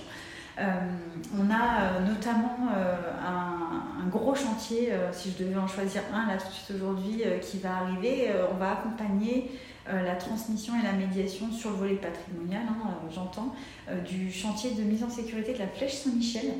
On 1.38 1.50
a 1.50 2.00
notamment 2.02 2.58
un, 2.70 4.04
un, 4.04 4.08
gros 4.10 4.36
chantier, 4.36 4.94
si 5.12 5.32
je 5.32 5.44
devais 5.44 5.58
en 5.58 5.68
choisir 5.68 6.02
un 6.14 6.28
là 6.28 6.38
tout 6.38 6.48
de 6.48 6.54
suite 6.54 6.76
aujourd'hui, 6.76 7.24
qui 7.42 7.60
va 7.60 7.78
arriver. 7.78 8.30
on 8.52 8.58
va 8.58 8.72
accompagner 8.72 9.52
euh, 9.90 10.04
la 10.04 10.14
transmission 10.14 10.74
et 10.80 10.84
la 10.84 10.94
médiation 10.94 11.52
sur 11.52 11.72
le 11.72 11.78
volet 11.78 11.96
patrimonial, 11.96 12.62
hein, 12.70 12.88
euh, 12.88 13.10
j'entends, 13.14 13.56
euh, 13.90 14.00
du 14.02 14.32
chantier 14.32 14.72
de 14.72 14.84
mise 14.84 15.04
en 15.04 15.10
sécurité 15.10 15.54
de 15.54 15.60
la 15.60 15.68
Flèche 15.68 15.94
Saint-Michel. 15.94 16.52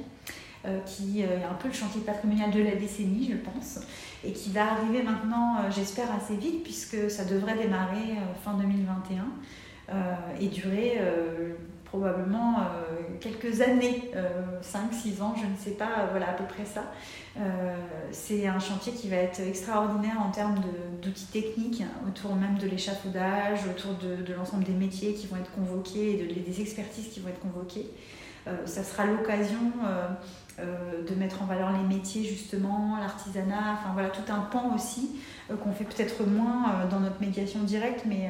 qui 0.86 1.22
est 1.22 1.44
un 1.44 1.56
peu 1.56 1.70
le 1.70 1.74
chantier 1.74 2.02
patrimonial 2.02 2.52
de 2.52 2.62
la 2.62 2.76
décennie, 2.76 3.32
je 3.32 3.38
pense, 3.38 3.80
et 4.24 4.32
qui 4.32 4.52
va 4.52 4.74
arriver 4.74 5.02
maintenant, 5.02 5.56
j'espère, 5.72 6.06
assez 6.14 6.36
vite, 6.36 6.62
puisque 6.62 7.10
ça 7.10 7.26
devrait 7.26 7.56
démarrer 7.56 8.20
fin 8.46 8.54
2021 8.54 9.26
et 10.40 10.48
durer 10.50 11.00
probablement 11.92 12.60
quelques 13.20 13.60
années, 13.60 14.12
5-6 14.64 15.22
ans, 15.22 15.36
je 15.36 15.46
ne 15.46 15.58
sais 15.58 15.78
pas, 15.78 16.08
voilà 16.12 16.30
à 16.30 16.34
peu 16.34 16.46
près 16.46 16.64
ça. 16.64 16.84
Euh, 17.38 17.76
c'est 18.12 18.46
un 18.46 18.60
chantier 18.60 18.92
qui 18.92 19.08
va 19.08 19.16
être 19.16 19.40
extraordinaire 19.40 20.18
en 20.20 20.32
termes 20.32 20.60
d'outils 21.02 21.28
techniques, 21.28 21.84
autour 22.08 22.36
même 22.36 22.58
de 22.58 22.68
l'échafaudage, 22.68 23.60
autour 23.70 23.94
de, 23.94 24.34
l'ensemble 24.34 24.66
des 24.66 24.74
métiers 24.74 25.14
qui 25.14 25.28
vont 25.28 25.38
être 25.38 25.52
convoqués 25.52 26.20
et 26.20 26.40
des 26.40 26.62
expertises 26.62 27.08
qui 27.08 27.22
vont 27.22 27.30
être 27.30 27.40
convoquées. 27.40 27.90
Euh, 28.48 28.66
ça 28.66 28.84
sera 28.84 29.06
l'occasion 29.06 29.72
euh, 30.60 31.04
de 31.08 31.16
mettre 31.16 31.42
en 31.42 31.46
valeur 31.46 31.72
les 31.72 31.96
métiers 31.96 32.24
justement, 32.24 32.98
l'artisanat, 33.00 33.74
enfin 33.74 33.94
voilà, 33.94 34.10
tout 34.10 34.32
un 34.32 34.40
pan 34.40 34.74
aussi 34.76 35.12
qu'on 35.64 35.74
fait 35.74 35.84
peut-être 35.84 36.26
moins 36.26 36.86
dans 36.90 37.02
notre 37.02 37.20
médiation 37.20 37.64
directe, 37.64 38.06
mais, 38.06 38.30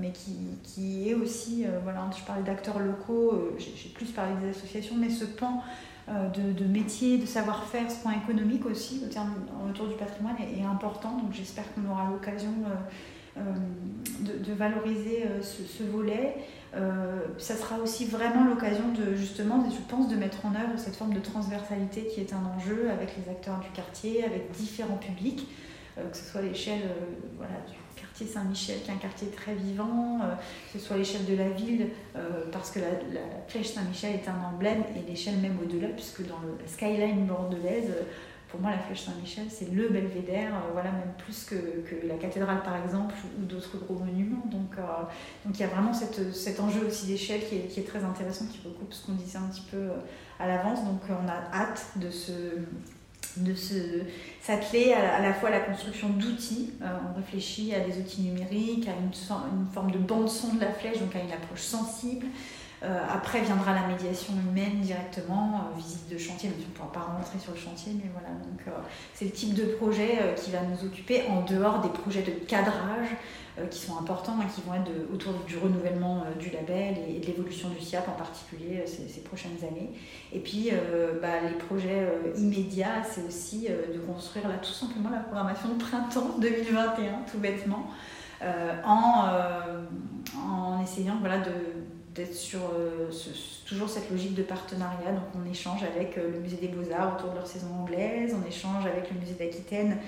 mais 0.00 0.10
qui, 0.10 0.36
qui, 0.62 1.10
est 1.10 1.12
aussi, 1.12 1.66
voilà, 1.82 2.08
je 2.18 2.24
parlais 2.24 2.42
d'acteurs 2.42 2.78
locaux, 2.78 3.50
j'ai 3.58 3.90
plus 3.90 4.06
parlé 4.06 4.32
des 4.42 4.48
associations, 4.48 4.94
mais 4.96 5.10
ce 5.10 5.26
pan 5.26 5.62
euh, 6.08 6.28
de, 6.30 6.52
de, 6.52 6.64
métier, 6.64 7.16
de 7.16 7.26
savoir-faire, 7.26 7.88
ce 7.88 8.02
point 8.02 8.14
économique 8.14 8.66
aussi 8.66 9.02
autour 9.70 9.86
du 9.86 9.94
patrimoine 9.94 10.34
est, 10.40 10.64
important. 10.64 11.16
Donc 11.18 11.32
j'espère 11.32 11.64
qu'on 11.72 11.88
aura 11.88 12.10
l'occasion 12.10 12.52
euh, 13.36 13.40
euh, 13.40 14.38
de, 14.44 14.52
valoriser 14.52 15.24
ce, 15.42 15.82
volet. 15.82 16.36
ça 17.38 17.56
sera 17.56 17.78
aussi 17.78 18.06
vraiment 18.06 18.44
l'occasion 18.44 18.92
de 18.92 19.14
justement, 19.14 19.64
je 19.70 19.94
pense, 19.94 20.08
de 20.08 20.16
mettre 20.16 20.44
en 20.46 20.50
œuvre 20.50 20.78
cette 20.78 20.96
forme 20.96 21.14
de 21.14 21.20
transversalité 21.20 22.06
qui 22.06 22.20
est 22.20 22.32
un 22.32 22.44
enjeu 22.56 22.90
avec 22.90 23.10
les 23.16 23.30
acteurs 23.30 23.58
du 23.60 23.68
quartier, 23.70 24.24
avec 24.24 24.50
différents 24.52 24.98
publics, 24.98 25.48
que 25.96 26.16
ce 26.16 26.24
soit 26.24 26.42
l'échelle 26.42 26.82
voilà, 27.36 27.54
du 27.68 27.74
Saint-Michel, 28.26 28.80
qui 28.82 28.90
est 28.90 28.94
un 28.94 28.98
quartier 28.98 29.28
très 29.28 29.54
vivant, 29.54 30.20
euh, 30.22 30.34
que 30.72 30.78
ce 30.78 30.86
soit 30.86 30.96
l'échelle 30.96 31.24
de 31.24 31.36
la 31.36 31.48
ville, 31.48 31.88
euh, 32.16 32.44
parce 32.50 32.70
que 32.70 32.80
la, 32.80 33.20
flèche 33.48 33.68
Saint-Michel 33.68 34.14
est 34.14 34.28
un 34.28 34.54
emblème, 34.54 34.82
et 34.96 35.08
l'échelle 35.08 35.38
même 35.38 35.56
au-delà, 35.62 35.88
puisque 35.88 36.26
dans 36.26 36.40
le 36.40 36.56
skyline 36.66 37.26
bordelaise, 37.26 37.90
euh, 37.90 38.02
pour 38.52 38.60
moi, 38.60 38.70
la 38.70 38.78
flèche 38.78 39.06
Saint-Michel, 39.06 39.46
c'est 39.48 39.72
le 39.72 39.88
belvédère, 39.88 40.52
voilà, 40.72 40.92
même 40.92 41.14
plus 41.18 41.44
que, 41.44 41.56
la 42.06 42.14
cathédrale, 42.14 42.62
par 42.62 42.76
exemple, 42.84 43.14
ou, 43.40 43.46
d'autres 43.46 43.78
gros 43.78 43.98
monuments. 43.98 44.44
Donc, 44.46 44.76
donc 45.44 45.58
il 45.58 45.60
y 45.60 45.64
a 45.64 45.68
vraiment 45.68 45.92
cet 45.92 46.60
enjeu 46.60 46.86
aussi 46.86 47.06
d'échelle 47.06 47.40
qui 47.48 47.80
est, 47.80 47.88
très 47.88 48.04
intéressant, 48.04 48.44
qui 48.46 48.60
recoupe 48.64 48.92
ce 48.92 49.06
qu'on 49.06 49.14
disait 49.14 49.38
un 49.38 49.48
petit 49.48 49.66
peu 49.70 49.88
à 50.38 50.46
l'avance. 50.46 50.84
Donc, 50.84 51.00
on 51.08 51.28
a 51.28 51.58
hâte 51.58 51.86
de 51.96 52.10
de 53.36 53.54
s'atteler 54.40 54.92
à, 54.92 55.16
à, 55.16 55.22
la 55.22 55.32
fois 55.32 55.48
à 55.48 55.52
la 55.52 55.60
construction 55.60 56.10
d'outils. 56.10 56.72
Euh, 56.82 56.86
on 57.10 57.16
réfléchit 57.16 57.74
à 57.74 57.80
des 57.80 57.98
outils 57.98 58.22
numériques, 58.22 58.88
à 58.88 58.92
une, 58.92 59.10
une 59.58 59.66
forme 59.72 59.90
de 59.90 59.98
bande-son 59.98 60.54
de 60.54 60.60
la 60.60 60.72
flèche, 60.72 60.98
donc 60.98 61.14
à 61.16 61.20
une 61.20 61.32
approche 61.32 61.62
sensible. 61.62 62.26
Euh, 62.82 63.00
après 63.08 63.42
viendra 63.42 63.74
la 63.74 63.86
médiation 63.86 64.34
humaine 64.34 64.80
directement, 64.80 65.54
euh, 65.54 65.78
visite 65.78 66.08
de 66.08 66.18
chantier, 66.18 66.50
mais 66.50 66.64
on 66.64 66.68
ne 66.68 66.74
pourra 66.74 66.92
pas 66.92 67.12
rentrer 67.12 67.38
sur 67.38 67.52
le 67.52 67.58
chantier, 67.58 67.92
mais 67.94 68.10
voilà. 68.12 68.28
Donc 68.30 68.74
c'est 69.14 69.26
le 69.26 69.30
type 69.30 69.54
de 69.54 69.64
projet 69.76 70.34
qui 70.36 70.50
va 70.50 70.62
nous 70.62 70.86
occuper 70.86 71.22
en 71.28 71.42
dehors 71.42 71.80
des 71.80 71.90
projets 71.90 72.22
de 72.22 72.32
cadrage 72.32 73.08
euh, 73.58 73.66
qui 73.66 73.80
sont 73.80 73.98
importants 73.98 74.38
et 74.40 74.50
qui 74.50 74.62
vont 74.62 74.72
être 74.72 74.90
autour 75.12 75.34
du 75.46 75.58
renouvellement 75.58 76.22
euh, 76.22 76.40
du 76.40 76.48
label 76.48 76.96
et, 77.06 77.20
de 77.20 77.26
l'évolution 77.26 77.68
du 77.68 77.78
SIAP 77.84 78.08
en 78.08 78.12
particulier 78.12 78.78
euh, 78.78 78.86
ces, 78.86 79.20
prochaines 79.20 79.58
années. 79.60 79.90
Et 80.32 80.38
puis 80.38 80.70
bah, 81.20 81.40
les 81.46 81.58
projets 81.58 82.08
immédiats, 82.36 83.02
c'est 83.04 83.22
aussi 83.26 83.68
de 83.68 83.98
construire 83.98 84.48
là 84.48 84.54
tout 84.54 84.72
simplement 84.72 85.10
la 85.10 85.18
programmation 85.18 85.68
de 85.68 85.74
printemps 85.74 86.36
2021, 86.40 87.24
tout 87.30 87.38
bêtement, 87.38 87.88
en, 88.84 89.28
en 90.36 90.82
essayant 90.82 91.16
voilà, 91.20 91.38
de 91.38 91.50
d'être 92.14 92.34
sur 92.34 92.60
toujours 93.66 93.88
cette 93.88 94.10
logique 94.10 94.34
de 94.34 94.42
partenariat. 94.42 95.12
Donc 95.12 95.24
on 95.34 95.50
échange 95.50 95.82
avec 95.82 96.16
le 96.16 96.38
musée 96.40 96.56
des 96.56 96.68
beaux-arts 96.68 97.16
autour 97.16 97.30
de 97.30 97.36
leur 97.36 97.46
saison 97.46 97.68
anglaise, 97.80 98.34
on 98.34 98.46
échange 98.46 98.84
avec 98.86 99.10
le 99.10 99.18
musée 99.18 99.34
d'Aquitaine 99.34 99.98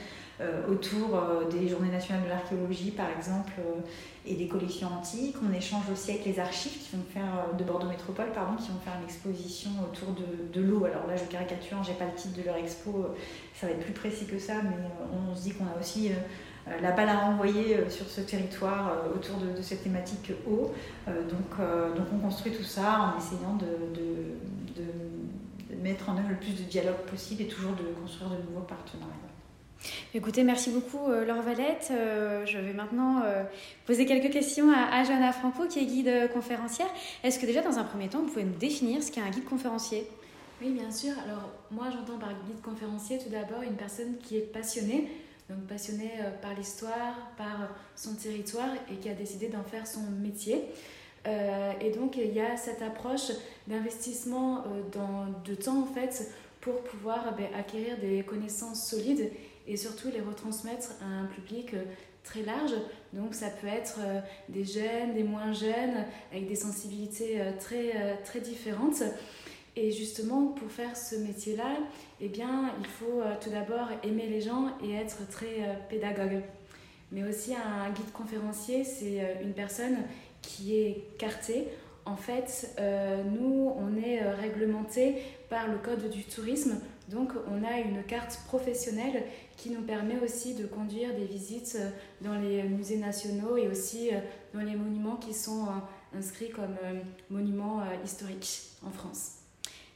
euh, 0.40 0.66
autour 0.66 1.14
euh, 1.14 1.48
des 1.48 1.68
journées 1.68 1.92
nationales 1.92 2.24
de 2.24 2.28
l'archéologie, 2.28 2.90
par 2.90 3.06
exemple, 3.16 3.52
euh, 3.60 3.80
et 4.26 4.34
des 4.34 4.48
collections 4.48 4.88
antiques. 4.88 5.36
On 5.48 5.52
échange 5.52 5.84
aussi 5.92 6.10
avec 6.10 6.24
les 6.24 6.40
archives 6.40 6.72
qui 6.72 6.96
vont 6.96 7.04
faire, 7.12 7.56
de 7.56 7.62
Bordeaux 7.62 7.86
Métropole, 7.86 8.32
pardon, 8.34 8.56
qui 8.56 8.68
vont 8.72 8.80
faire 8.80 8.94
une 8.98 9.04
exposition 9.04 9.70
autour 9.84 10.08
de, 10.12 10.52
de 10.52 10.66
l'eau. 10.66 10.86
Alors 10.86 11.06
là, 11.06 11.14
je 11.14 11.22
caricature, 11.30 11.80
j'ai 11.84 11.92
pas 11.92 12.06
le 12.06 12.14
titre 12.14 12.36
de 12.36 12.42
leur 12.42 12.56
expo, 12.56 13.14
ça 13.54 13.68
va 13.68 13.74
être 13.74 13.84
plus 13.84 13.92
précis 13.92 14.26
que 14.26 14.40
ça, 14.40 14.54
mais 14.64 14.74
on 15.12 15.36
se 15.36 15.42
dit 15.42 15.52
qu'on 15.52 15.66
a 15.66 15.80
aussi 15.80 16.10
la 16.80 16.92
balle 16.92 17.10
à 17.10 17.18
renvoyer 17.18 17.90
sur 17.90 18.06
ce 18.06 18.22
territoire 18.22 19.04
autour 19.14 19.36
de, 19.36 19.60
cette 19.60 19.82
thématique 19.82 20.32
eau. 20.48 20.72
donc, 21.06 21.58
donc 21.94 22.06
on 22.14 22.18
construit 22.18 22.52
tout 22.52 22.62
ça 22.62 23.12
en 23.14 23.18
essayant 23.18 23.56
de, 23.56 23.66
de, 23.94 24.82
de, 24.82 25.82
mettre 25.82 26.08
en 26.08 26.16
œuvre 26.16 26.30
le 26.30 26.36
plus 26.36 26.52
de 26.52 26.62
dialogue 26.62 27.02
possible 27.10 27.42
et 27.42 27.46
toujours 27.46 27.72
de 27.72 27.84
construire 28.00 28.30
de 28.30 28.36
nouveaux 28.48 28.64
partenariats. 28.66 29.34
Écoutez, 30.14 30.44
merci 30.44 30.70
beaucoup 30.70 31.10
euh, 31.10 31.24
Laure 31.24 31.42
Valette. 31.42 31.88
Euh, 31.90 32.46
je 32.46 32.58
vais 32.58 32.72
maintenant 32.72 33.22
euh, 33.24 33.42
poser 33.86 34.06
quelques 34.06 34.32
questions 34.32 34.70
à, 34.70 34.96
à 34.96 35.04
Johanna 35.04 35.32
Franco, 35.32 35.66
qui 35.66 35.80
est 35.80 35.86
guide 35.86 36.30
conférencière. 36.32 36.88
Est-ce 37.22 37.38
que 37.38 37.46
déjà, 37.46 37.62
dans 37.62 37.78
un 37.78 37.84
premier 37.84 38.08
temps, 38.08 38.20
vous 38.20 38.28
pouvez 38.28 38.44
nous 38.44 38.56
définir 38.56 39.02
ce 39.02 39.10
qu'est 39.10 39.20
un 39.20 39.30
guide 39.30 39.44
conférencier? 39.44 40.06
Oui, 40.62 40.70
bien 40.70 40.90
sûr. 40.90 41.12
Alors, 41.26 41.50
moi, 41.70 41.86
j'entends 41.90 42.18
par 42.18 42.30
guide 42.30 42.60
conférencier 42.62 43.18
tout 43.18 43.28
d'abord 43.28 43.62
une 43.62 43.76
personne 43.76 44.16
qui 44.22 44.36
est 44.36 44.52
passionnée, 44.52 45.08
donc 45.48 45.66
passionnée 45.66 46.12
par 46.40 46.54
l'histoire, 46.54 47.14
par 47.36 47.68
son 47.96 48.14
territoire 48.14 48.70
et 48.90 48.96
qui 48.96 49.08
a 49.08 49.14
décidé 49.14 49.48
d'en 49.48 49.62
faire 49.62 49.86
son 49.86 50.00
métier. 50.22 50.64
et 51.26 51.90
donc, 51.90 52.16
il 52.16 52.32
y 52.32 52.40
a 52.40 52.56
cette 52.56 52.80
approche 52.80 53.30
d'investissement 53.66 54.64
dans, 54.92 55.26
de 55.44 55.54
temps, 55.54 55.82
en 55.82 55.86
fait, 55.86 56.30
pour 56.64 56.82
pouvoir 56.82 57.34
ben, 57.36 57.48
acquérir 57.54 57.98
des 57.98 58.22
connaissances 58.22 58.88
solides 58.88 59.30
et 59.66 59.76
surtout 59.76 60.08
les 60.12 60.20
retransmettre 60.20 60.92
à 61.02 61.04
un 61.04 61.26
public 61.26 61.74
euh, 61.74 61.84
très 62.22 62.42
large. 62.42 62.72
Donc 63.12 63.34
ça 63.34 63.48
peut 63.48 63.66
être 63.66 63.98
euh, 64.00 64.20
des 64.48 64.64
jeunes, 64.64 65.14
des 65.14 65.24
moins 65.24 65.52
jeunes, 65.52 66.04
avec 66.32 66.48
des 66.48 66.56
sensibilités 66.56 67.40
euh, 67.40 67.52
très, 67.58 68.18
très 68.24 68.40
différentes. 68.40 69.02
Et 69.76 69.90
justement, 69.90 70.46
pour 70.46 70.70
faire 70.70 70.96
ce 70.96 71.16
métier-là, 71.16 71.76
eh 72.20 72.28
bien, 72.28 72.72
il 72.78 72.86
faut 72.86 73.22
tout 73.40 73.50
d'abord 73.50 73.88
aimer 74.04 74.28
les 74.28 74.40
gens 74.40 74.68
et 74.82 74.94
être 74.94 75.28
très 75.28 75.78
pédagogue. 75.88 76.42
Mais 77.10 77.24
aussi 77.24 77.54
un 77.54 77.90
guide 77.90 78.12
conférencier, 78.12 78.84
c'est 78.84 79.38
une 79.42 79.52
personne 79.52 79.96
qui 80.42 80.76
est 80.76 81.04
cartée 81.18 81.68
En 82.06 82.16
fait, 82.16 82.76
nous, 82.78 83.72
on 83.76 83.96
est 83.96 84.22
réglementé 84.34 85.22
par 85.48 85.66
le 85.68 85.78
Code 85.78 86.08
du 86.08 86.22
tourisme. 86.22 86.78
Donc, 87.08 87.32
on 87.48 87.64
a 87.64 87.78
une 87.78 88.02
carte 88.04 88.40
professionnelle 88.46 89.24
qui 89.56 89.70
nous 89.70 89.82
permet 89.82 90.20
aussi 90.20 90.54
de 90.54 90.66
conduire 90.66 91.14
des 91.14 91.24
visites 91.24 91.78
dans 92.20 92.38
les 92.38 92.62
musées 92.62 92.98
nationaux 92.98 93.56
et 93.56 93.68
aussi 93.68 94.10
dans 94.52 94.60
les 94.60 94.76
monuments 94.76 95.16
qui 95.16 95.34
sont 95.34 95.66
inscrits 96.16 96.50
comme 96.50 96.76
monuments 97.28 97.82
historiques 98.04 98.70
en 98.86 98.90
France. 98.90 99.43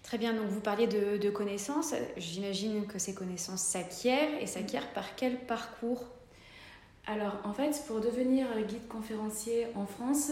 Très 0.09 0.17
bien, 0.17 0.33
donc 0.33 0.47
vous 0.47 0.61
parliez 0.61 0.87
de, 0.87 1.29
connaissances. 1.29 1.93
J'imagine 2.17 2.87
que 2.87 2.99
ces 2.99 3.13
connaissances 3.13 3.61
s'acquièrent 3.61 4.41
et 4.41 4.47
s'acquièrent 4.47 4.91
par 4.95 5.15
quel 5.17 5.37
parcours? 5.37 6.03
Alors 7.07 7.37
en 7.45 7.53
fait, 7.53 7.79
pour 7.87 8.01
devenir 8.01 8.47
guide 8.67 8.89
conférencier 8.89 9.67
en 9.75 9.85
France, 9.85 10.31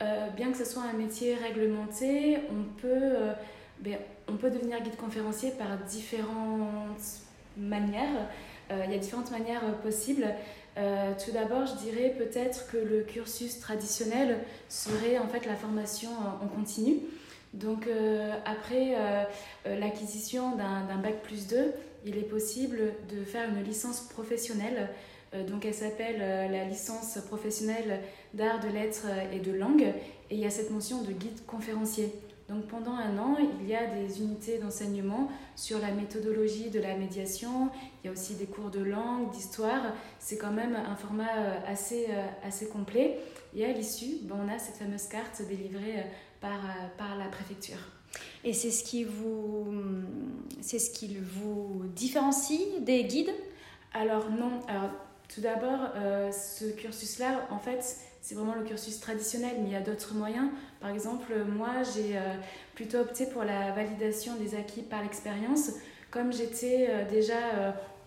euh, 0.00 0.28
bien 0.30 0.50
que 0.50 0.56
ce 0.56 0.64
soit 0.64 0.84
un 0.84 0.94
métier 0.94 1.34
réglementé, 1.34 2.38
on 2.48 2.62
peut, 2.80 2.88
euh, 2.88 3.34
ben, 3.80 3.98
on 4.26 4.36
peut 4.36 4.50
devenir 4.50 4.80
guide 4.80 4.96
conférencier 4.96 5.50
par 5.50 5.76
différentes 5.86 7.20
manières. 7.58 8.26
Euh, 8.70 8.84
il 8.86 8.90
y 8.90 8.94
a 8.94 8.98
différentes 8.98 9.32
manières 9.32 9.76
possibles. 9.82 10.34
tout 11.22 11.32
d'abord, 11.32 11.66
je 11.66 11.74
dirais 11.74 12.14
peut-être 12.16 12.70
que 12.72 12.78
le 12.78 13.02
cursus 13.02 13.60
traditionnel 13.60 14.38
serait 14.70 15.18
en 15.18 15.28
fait 15.28 15.44
la 15.44 15.56
formation 15.56 16.08
en 16.42 16.46
continu. 16.46 17.00
Donc 17.52 17.86
euh, 17.86 18.32
après 18.44 18.94
euh, 18.94 19.24
euh, 19.66 19.78
l'acquisition 19.78 20.56
d'un 20.56 20.98
bac 20.98 21.22
plus 21.22 21.48
2, 21.48 21.72
il 22.04 22.16
est 22.16 22.28
possible 22.28 22.94
de 23.10 23.24
faire 23.24 23.48
une 23.48 23.62
licence 23.62 24.00
professionnelle. 24.00 24.88
donc 25.48 25.66
elle 25.66 25.74
s'appelle 25.74 26.18
la 26.50 26.64
licence 26.64 27.18
professionnelle 27.28 28.00
d'art, 28.32 28.58
de 28.58 28.68
lettres 28.68 29.06
et 29.32 29.38
de 29.38 29.52
langue. 29.52 29.82
Et 30.30 30.34
il 30.34 30.38
y 30.38 30.46
a 30.46 30.50
cette 30.50 30.70
mention 30.70 31.02
de 31.02 31.12
guide 31.12 31.44
conférencier. 31.46 32.10
Donc 32.48 32.66
pendant 32.66 32.94
un 32.94 33.18
an, 33.18 33.36
il 33.60 33.68
y 33.68 33.74
a 33.74 33.86
des 33.86 34.22
unités 34.22 34.58
d'enseignement 34.58 35.28
sur 35.56 35.78
la 35.78 35.90
méthodologie 35.90 36.70
de 36.70 36.80
la 36.80 36.96
médiation. 36.96 37.68
Il 38.02 38.06
y 38.06 38.08
a 38.08 38.12
aussi 38.12 38.34
des 38.34 38.46
cours 38.46 38.70
de 38.70 38.82
langue, 38.82 39.30
d'histoire. 39.30 39.92
C'est 40.18 40.38
quand 40.38 40.52
même 40.52 40.74
un 40.74 40.96
format 40.96 41.30
assez, 41.66 42.06
assez 42.42 42.66
complet. 42.68 43.18
Et 43.54 43.66
à 43.66 43.72
l'issue, 43.72 44.20
ben, 44.22 44.36
on 44.42 44.48
a 44.48 44.58
cette 44.58 44.76
fameuse 44.76 45.06
carte 45.06 45.42
délivrée 45.46 46.06
par, 46.40 46.64
euh, 46.64 46.88
par 46.96 47.16
la 47.16 47.26
préfecture. 47.26 47.78
Et 48.44 48.52
c'est 48.52 48.70
ce 48.70 48.82
qui 48.82 49.04
vous, 49.04 49.72
c'est 50.60 50.78
ce 50.78 50.90
qui 50.90 51.16
vous 51.16 51.82
différencie 51.94 52.80
des 52.80 53.04
guides? 53.04 53.32
Alors 53.92 54.30
non. 54.30 54.60
Alors 54.66 54.90
tout 55.32 55.40
d'abord, 55.40 55.90
euh, 55.94 56.32
ce 56.32 56.64
cursus-là, 56.64 57.46
en 57.50 57.58
fait, 57.58 57.98
c'est 58.20 58.34
vraiment 58.34 58.54
le 58.54 58.64
cursus 58.64 58.98
traditionnel, 58.98 59.56
mais 59.60 59.68
il 59.68 59.72
y 59.72 59.76
a 59.76 59.80
d'autres 59.80 60.14
moyens. 60.14 60.48
Par 60.80 60.90
exemple, 60.90 61.32
moi, 61.44 61.82
j'ai 61.94 62.16
euh, 62.16 62.34
plutôt 62.74 62.98
opté 62.98 63.26
pour 63.26 63.44
la 63.44 63.72
validation 63.72 64.34
des 64.36 64.56
acquis 64.56 64.82
par 64.82 65.02
l'expérience. 65.02 65.70
Comme 66.10 66.32
j'étais 66.32 67.06
déjà 67.08 67.36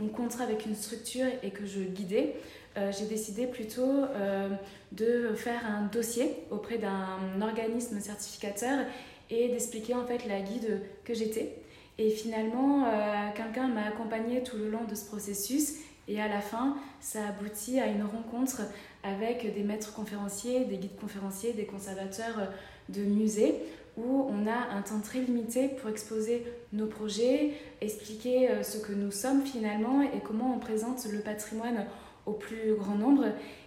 en 0.02 0.08
contrat 0.10 0.44
avec 0.44 0.66
une 0.66 0.76
structure 0.76 1.26
et 1.42 1.52
que 1.52 1.66
je 1.66 1.80
guidais, 1.80 2.36
euh, 2.76 2.92
j'ai 2.92 3.06
décidé 3.06 3.46
plutôt 3.46 3.82
euh, 3.84 4.50
de 4.92 5.34
faire 5.36 5.62
un 5.66 5.84
dossier 5.84 6.36
auprès 6.50 6.80
d'un 6.80 7.42
organisme 7.42 8.00
certificateur 8.00 8.86
et 9.30 9.50
d'expliquer 9.50 9.94
en 9.94 10.06
fait 10.06 10.26
la 10.28 10.42
guide 10.42 10.82
que 11.04 11.14
j'étais. 11.14 11.56
Et 12.00 12.10
finalement, 12.10 12.86
euh, 12.86 13.30
quelqu'un 13.36 13.68
m'a 13.68 13.86
accompagné 13.86 14.42
tout 14.42 14.58
le 14.58 14.70
long 14.70 14.86
de 14.86 14.96
ce 14.96 15.06
processus 15.06 15.76
et 16.08 16.20
à 16.20 16.28
la 16.28 16.42
fin, 16.42 16.76
ça 17.00 17.28
aboutit 17.28 17.80
à 17.80 17.86
une 17.86 18.04
rencontre 18.04 18.62
avec 19.04 19.54
des 19.54 19.64
maîtres 19.64 19.94
conférenciers, 19.94 20.66
des 20.66 20.78
guides 20.78 21.00
conférenciers, 21.00 21.54
des 21.54 21.66
conservateurs 21.66 22.50
de 22.90 23.02
musées 23.02 23.56
où 23.96 24.28
on 24.28 24.48
a 24.48 24.76
un 24.76 24.82
temps 24.82 25.00
très 25.02 25.20
limité 25.20 25.68
pour 25.68 25.92
exposer 25.92 26.44
nos 26.74 26.88
projets, 26.88 27.52
expliquer 27.80 28.50
ce 28.64 28.80
que 28.80 28.92
nous 28.92 29.12
sommes 29.12 29.46
finalement 29.46 30.02
et 30.02 30.20
comment 30.26 30.56
on 30.56 30.60
présente 30.60 31.06
le 31.12 31.20
patrimoine 31.20 31.86
au 32.26 32.34
plus 32.34 32.76
grand 32.76 32.96
nombre. 32.96 33.26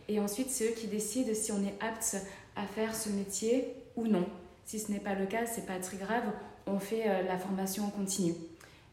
Et 0.09 0.21
ensuite, 0.21 0.51
c'est 0.51 0.71
eux 0.71 0.75
qui 0.75 0.87
décident 0.87 1.35
si 1.35 1.53
on 1.53 1.63
est 1.63 1.75
apte 1.81 2.17
à 2.55 2.63
faire 2.67 2.95
ce 2.95 3.09
métier 3.11 3.75
ou 3.97 4.07
non. 4.07 4.27
Si 4.65 4.79
ce 4.79 4.91
n'est 4.91 5.01
pas 5.01 5.15
le 5.15 5.27
cas, 5.27 5.47
c'est 5.47 5.67
pas 5.67 5.79
très 5.79 5.97
grave, 5.97 6.25
on 6.67 6.79
fait 6.79 7.05
euh, 7.07 7.23
la 7.23 7.39
formation 7.39 7.85
en 7.85 7.91
continu. 7.91 8.35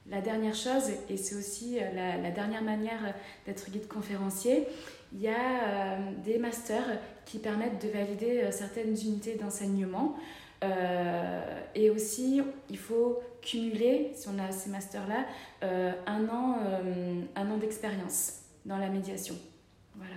La 0.10 0.22
dernière 0.22 0.54
chose, 0.54 0.92
et 1.10 1.18
c'est 1.18 1.36
aussi 1.36 1.80
euh, 1.80 2.20
la, 2.22 2.32
dernière 2.32 2.62
manière 2.62 3.14
d'être 3.46 3.72
guide 3.72 3.88
conférencier, 3.88 4.68
il 5.14 5.22
y 5.22 5.28
a 5.28 5.34
euh, 5.34 5.98
des 6.24 6.38
masters 6.38 7.00
qui 7.26 7.40
permettent 7.40 7.84
de 7.84 7.90
valider 7.90 8.52
certaines 8.52 8.96
unités 8.96 9.36
d'enseignement. 9.36 10.16
et 11.76 11.90
aussi, 11.90 12.42
il 12.70 12.78
faut 12.78 13.20
cumuler, 13.42 14.12
si 14.14 14.28
on 14.28 14.40
a 14.40 14.52
ces 14.52 14.70
masters-là, 14.70 15.26
un 15.62 16.30
an, 16.30 16.58
un 17.36 17.52
an 17.52 17.58
d'expérience 17.58 18.44
dans 18.66 18.78
la 18.78 18.90
médiation. 18.90 19.36
Voilà. 19.96 20.16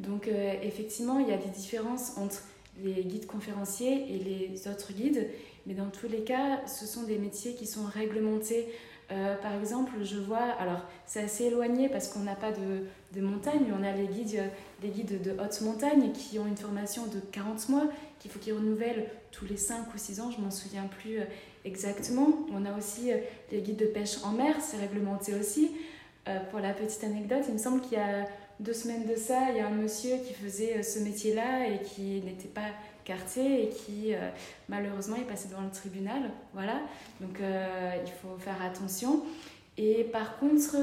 Donc 0.00 0.28
euh, 0.28 0.54
effectivement, 0.62 1.18
il 1.18 1.28
y 1.28 1.32
a 1.32 1.36
des 1.36 1.48
différences 1.48 2.16
entre 2.16 2.42
les 2.82 3.04
guides 3.04 3.26
conférenciers 3.26 4.14
et 4.14 4.18
les 4.18 4.68
autres 4.68 4.92
guides, 4.92 5.28
mais 5.66 5.74
dans 5.74 5.90
tous 5.90 6.08
les 6.08 6.22
cas, 6.22 6.66
ce 6.66 6.86
sont 6.86 7.02
des 7.02 7.18
métiers 7.18 7.54
qui 7.54 7.66
sont 7.66 7.84
réglementés. 7.84 8.66
Euh, 9.12 9.34
par 9.36 9.54
exemple, 9.54 9.92
je 10.02 10.18
vois, 10.18 10.38
alors 10.58 10.86
c'est 11.04 11.20
assez 11.20 11.46
éloigné 11.46 11.88
parce 11.88 12.08
qu'on 12.08 12.20
n'a 12.20 12.36
pas 12.36 12.52
de, 12.52 12.86
de, 13.12 13.20
montagne, 13.20 13.66
on 13.76 13.82
a 13.82 13.92
les 13.92 14.06
guides, 14.06 14.40
des 14.80 14.88
guides 14.88 15.20
de 15.20 15.32
haute 15.32 15.60
montagne 15.62 16.12
qui 16.12 16.38
ont 16.38 16.46
une 16.46 16.56
formation 16.56 17.06
de 17.08 17.18
40 17.18 17.68
mois, 17.70 17.88
qu'il 18.20 18.30
faut 18.30 18.38
qu'ils 18.38 18.54
renouvellent 18.54 19.10
tous 19.32 19.46
les 19.46 19.56
5 19.56 19.92
ou 19.92 19.98
6 19.98 20.20
ans, 20.20 20.30
je 20.30 20.40
m'en 20.40 20.52
souviens 20.52 20.84
plus 20.84 21.18
euh, 21.18 21.24
exactement. 21.64 22.28
On 22.52 22.64
a 22.64 22.78
aussi 22.78 23.10
les 23.50 23.60
guides 23.60 23.78
de 23.78 23.86
pêche 23.86 24.22
en 24.22 24.30
mer, 24.30 24.54
c'est 24.60 24.78
réglementé 24.78 25.34
aussi. 25.34 25.72
pour 26.50 26.60
la 26.60 26.72
petite 26.72 27.02
anecdote, 27.02 27.42
il 27.48 27.54
me 27.54 27.58
semble 27.58 27.80
qu'il 27.80 27.94
y 27.98 28.00
a 28.00 28.26
deux 28.60 28.74
semaines 28.74 29.06
de 29.06 29.16
ça, 29.16 29.50
il 29.50 29.56
y 29.56 29.60
a 29.60 29.66
un 29.66 29.70
monsieur 29.74 30.16
qui 30.18 30.34
faisait 30.34 30.76
euh, 30.76 30.82
ce 30.82 30.98
métier-là 30.98 31.66
et 31.66 31.80
qui 31.80 32.20
n'était 32.20 32.48
pas 32.48 32.68
quartier 33.04 33.64
et 33.64 33.68
qui 33.70 34.14
euh, 34.14 34.28
malheureusement 34.68 35.16
est 35.16 35.26
passé 35.26 35.48
devant 35.48 35.62
le 35.62 35.70
tribunal. 35.70 36.30
Voilà, 36.52 36.80
donc 37.20 37.40
euh, 37.40 37.92
il 38.04 38.12
faut 38.12 38.36
faire 38.38 38.62
attention. 38.62 39.22
Et 39.78 40.04
par 40.04 40.38
contre, 40.38 40.76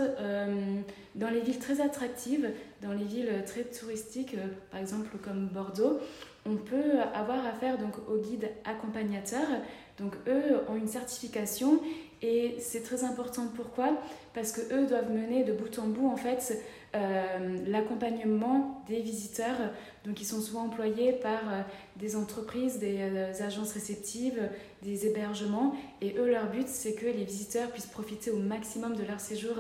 dans 1.14 1.30
les 1.30 1.42
villes 1.42 1.60
très 1.60 1.82
attractives, 1.82 2.50
dans 2.82 2.94
les 2.94 3.04
villes 3.04 3.44
très 3.46 3.64
touristiques, 3.64 4.36
par 4.72 4.80
exemple 4.80 5.18
comme 5.24 5.50
Bordeaux, 5.50 6.00
on 6.48 6.56
peut 6.56 7.00
avoir 7.14 7.46
affaire 7.46 7.78
donc 7.78 7.94
aux 8.10 8.18
guides 8.18 8.50
accompagnateurs. 8.66 9.62
Donc 10.00 10.16
eux 10.28 10.62
ont 10.68 10.76
une 10.76 10.88
certification 10.88 11.80
et 12.22 12.56
c'est 12.60 12.82
très 12.82 13.04
important. 13.04 13.48
Pourquoi? 13.56 13.92
Parce 14.34 14.52
que 14.52 14.62
eux 14.74 14.88
doivent 14.88 15.12
mener 15.12 15.44
de 15.44 15.54
bout 15.54 15.78
en 15.80 15.88
bout 15.88 16.08
en 16.08 16.18
fait 16.18 16.64
euh, 16.96 17.58
l'accompagnement 17.68 18.84
des 18.88 19.02
visiteurs. 19.02 19.58
Donc, 20.06 20.22
ils 20.22 20.26
sont 20.26 20.42
souvent 20.42 20.62
employés 20.62 21.14
par 21.14 21.42
euh, 21.48 21.62
des 21.98 22.16
entreprises, 22.16 22.80
des 22.80 22.98
euh, 23.02 23.34
agences 23.46 23.74
réceptives, 23.74 24.50
des 24.82 25.06
hébergements. 25.06 25.76
Et 26.02 26.16
eux, 26.18 26.28
leur 26.28 26.50
but, 26.50 26.68
c'est 26.68 26.96
que 26.96 27.06
les 27.06 27.24
visiteurs 27.24 27.70
puissent 27.72 27.86
profiter 27.86 28.32
au 28.32 28.38
maximum 28.38 28.96
de 28.96 29.04
leur 29.04 29.20
séjour 29.20 29.56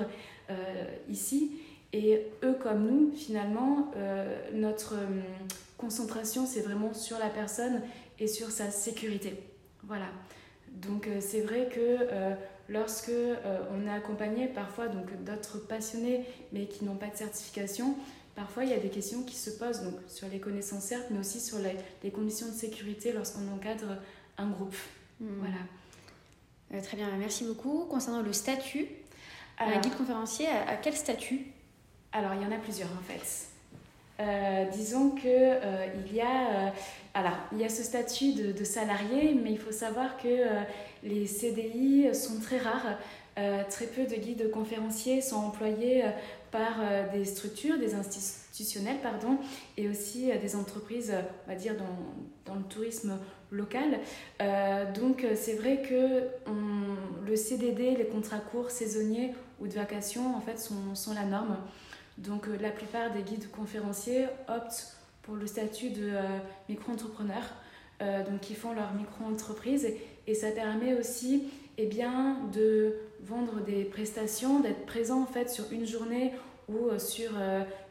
ici. 1.09 1.59
Et 1.91 2.21
eux, 2.43 2.55
comme 2.61 2.87
nous, 2.87 3.11
finalement, 3.13 3.91
notre 4.53 4.95
concentration, 5.77 6.45
c'est 6.45 6.61
vraiment 6.61 6.93
sur 6.93 7.19
la 7.19 7.27
personne 7.27 7.81
et 8.17 8.27
sur 8.27 8.49
sa 8.49 8.71
sécurité. 8.71 9.33
Voilà. 9.83 10.05
Donc, 10.81 11.09
c'est 11.19 11.41
vrai 11.41 11.69
que 11.73 12.35
lorsque 12.69 13.09
euh, 13.09 13.59
on 13.71 13.87
est 13.87 13.91
accompagné 13.91 14.47
parfois 14.47 14.87
donc 14.87 15.23
d'autres 15.23 15.59
passionnés 15.59 16.25
mais 16.51 16.65
qui 16.65 16.85
n'ont 16.85 16.95
pas 16.95 17.07
de 17.07 17.15
certification, 17.15 17.95
parfois 18.35 18.63
il 18.63 18.71
y 18.71 18.73
a 18.73 18.79
des 18.79 18.89
questions 18.89 19.23
qui 19.23 19.35
se 19.35 19.51
posent 19.51 19.81
donc 19.81 19.95
sur 20.07 20.27
les 20.27 20.39
connaissances 20.39 20.83
certes, 20.83 21.07
mais 21.11 21.19
aussi 21.19 21.39
sur 21.39 21.57
les, 21.59 22.11
conditions 22.11 22.47
de 22.47 22.53
sécurité 22.53 23.11
lorsqu'on 23.13 23.47
encadre 23.53 23.97
un 24.37 24.49
groupe. 24.49 24.75
Hmm. 25.19 25.39
Voilà. 25.39 25.55
Euh, 26.73 26.81
très 26.81 26.97
bien, 26.97 27.09
merci 27.17 27.45
beaucoup. 27.45 27.85
Concernant 27.85 28.21
le 28.21 28.33
statut, 28.33 28.87
un 29.59 29.79
guide 29.79 29.95
conférencier, 29.95 30.47
à, 30.47 30.75
quel 30.75 30.95
statut? 30.95 31.47
Alors 32.11 32.33
il 32.33 32.41
y 32.41 32.45
en 32.45 32.51
a 32.51 32.59
plusieurs 32.59 32.89
en 32.89 33.03
fait. 33.03 33.47
Euh, 34.19 34.65
disons 34.71 35.11
que 35.11 36.05
il 36.05 36.15
y 36.15 36.21
a 36.21 36.73
alors 37.17 37.37
il 37.51 37.59
y 37.59 37.63
a 37.63 37.69
ce 37.69 37.81
statut 37.81 38.33
de, 38.33 38.63
salarié, 38.63 39.33
mais 39.33 39.51
il 39.51 39.57
faut 39.57 39.71
savoir 39.71 40.17
que 40.17 40.27
les 41.03 41.25
CDI 41.25 42.13
sont 42.13 42.39
très 42.39 42.59
rares. 42.59 42.97
Euh, 43.37 43.63
très 43.69 43.85
peu 43.85 44.05
de 44.05 44.15
guides 44.15 44.49
conférenciers 44.49 45.21
sont 45.21 45.35
employés 45.35 46.03
euh, 46.03 46.09
par 46.49 46.79
euh, 46.79 47.03
des 47.13 47.23
structures, 47.23 47.77
des 47.77 47.93
institutionnels, 47.93 48.97
pardon, 49.03 49.37
et 49.75 49.87
aussi 49.87 50.31
des 50.41 50.55
entreprises, 50.55 51.13
on 51.45 51.51
va 51.51 51.55
dire, 51.55 51.75
dans, 51.75 52.55
le 52.55 52.63
tourisme 52.63 53.19
local. 53.51 53.99
donc 54.95 55.25
c'est 55.35 55.53
vrai 55.53 55.81
que 55.81 56.23
le 57.29 57.35
CDD, 57.35 57.95
les 57.95 58.07
contrats 58.07 58.39
courts, 58.39 58.71
saisonniers 58.71 59.33
ou 59.59 59.67
de 59.67 59.73
vacation, 59.73 60.35
en 60.35 60.41
fait, 60.41 60.57
sont 60.57 61.13
la 61.13 61.25
norme. 61.25 61.57
Donc 62.17 62.47
la 62.59 62.71
plupart 62.71 63.11
des 63.11 63.21
guides 63.21 63.51
conférenciers 63.51 64.25
optent 64.47 64.97
pour 65.27 65.35
le 65.35 65.45
statut 65.45 65.91
de 65.91 66.09
micro-entrepreneur. 66.69 67.43
donc 67.99 68.41
qui 68.41 68.55
font 68.55 68.73
leur 68.73 68.93
micro-entreprise. 68.95 69.87
Et 70.25 70.33
ça 70.33 70.49
permet 70.49 70.95
aussi 70.95 71.43
eh 71.77 71.85
bien, 71.85 72.37
de 72.51 72.95
vendre 73.21 73.61
des 73.63 73.83
prestations, 73.83 74.59
d'être 74.61 74.85
présent 74.87 75.21
en 75.21 75.27
fait 75.27 75.49
sur 75.51 75.71
une 75.71 75.85
journée 75.85 76.33
ou 76.67 76.97
sur 76.97 77.31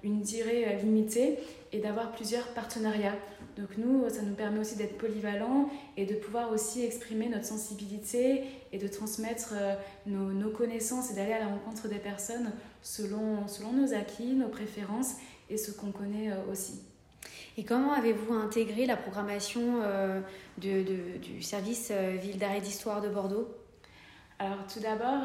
une 0.02 0.22
durée 0.22 0.78
limitée 0.82 1.38
et 1.72 1.78
d'avoir 1.78 2.12
plusieurs 2.12 2.48
partenariats. 2.48 3.16
Donc 3.56 3.78
nous, 3.78 4.08
ça 4.10 4.22
nous 4.22 4.34
permet 4.34 4.60
aussi 4.60 4.76
d'être 4.76 4.98
polyvalents 4.98 5.70
et 5.96 6.04
de 6.04 6.14
pouvoir 6.14 6.52
aussi 6.52 6.84
exprimer 6.84 7.28
notre 7.28 7.46
sensibilité 7.46 8.44
et 8.72 8.78
de 8.78 8.86
transmettre 8.86 9.54
euh, 9.56 9.74
nos, 10.04 10.32
nos 10.32 10.50
connaissances 10.50 11.10
et 11.10 11.14
d'aller 11.14 11.32
à 11.32 11.40
la 11.40 11.46
rencontre 11.46 11.88
des 11.88 11.98
personnes 11.98 12.52
selon, 12.82 13.48
selon 13.48 13.72
nos 13.72 13.94
acquis, 13.94 14.34
nos 14.34 14.48
préférences 14.48 15.14
et 15.48 15.56
ce 15.56 15.70
qu'on 15.70 15.90
connaît 15.90 16.30
euh, 16.30 16.52
aussi. 16.52 16.82
Et 17.58 17.64
comment 17.64 17.92
avez-vous 17.92 18.34
intégré 18.34 18.84
la 18.86 18.96
programmation 18.96 19.80
euh, 19.82 20.20
du 20.58 21.42
service 21.42 21.90
Ville 21.90 22.38
d'arrêt 22.38 22.60
d'histoire 22.60 23.00
de 23.00 23.08
Bordeaux? 23.08 23.48
Alors 24.38 24.66
tout 24.70 24.80
d'abord, 24.80 25.22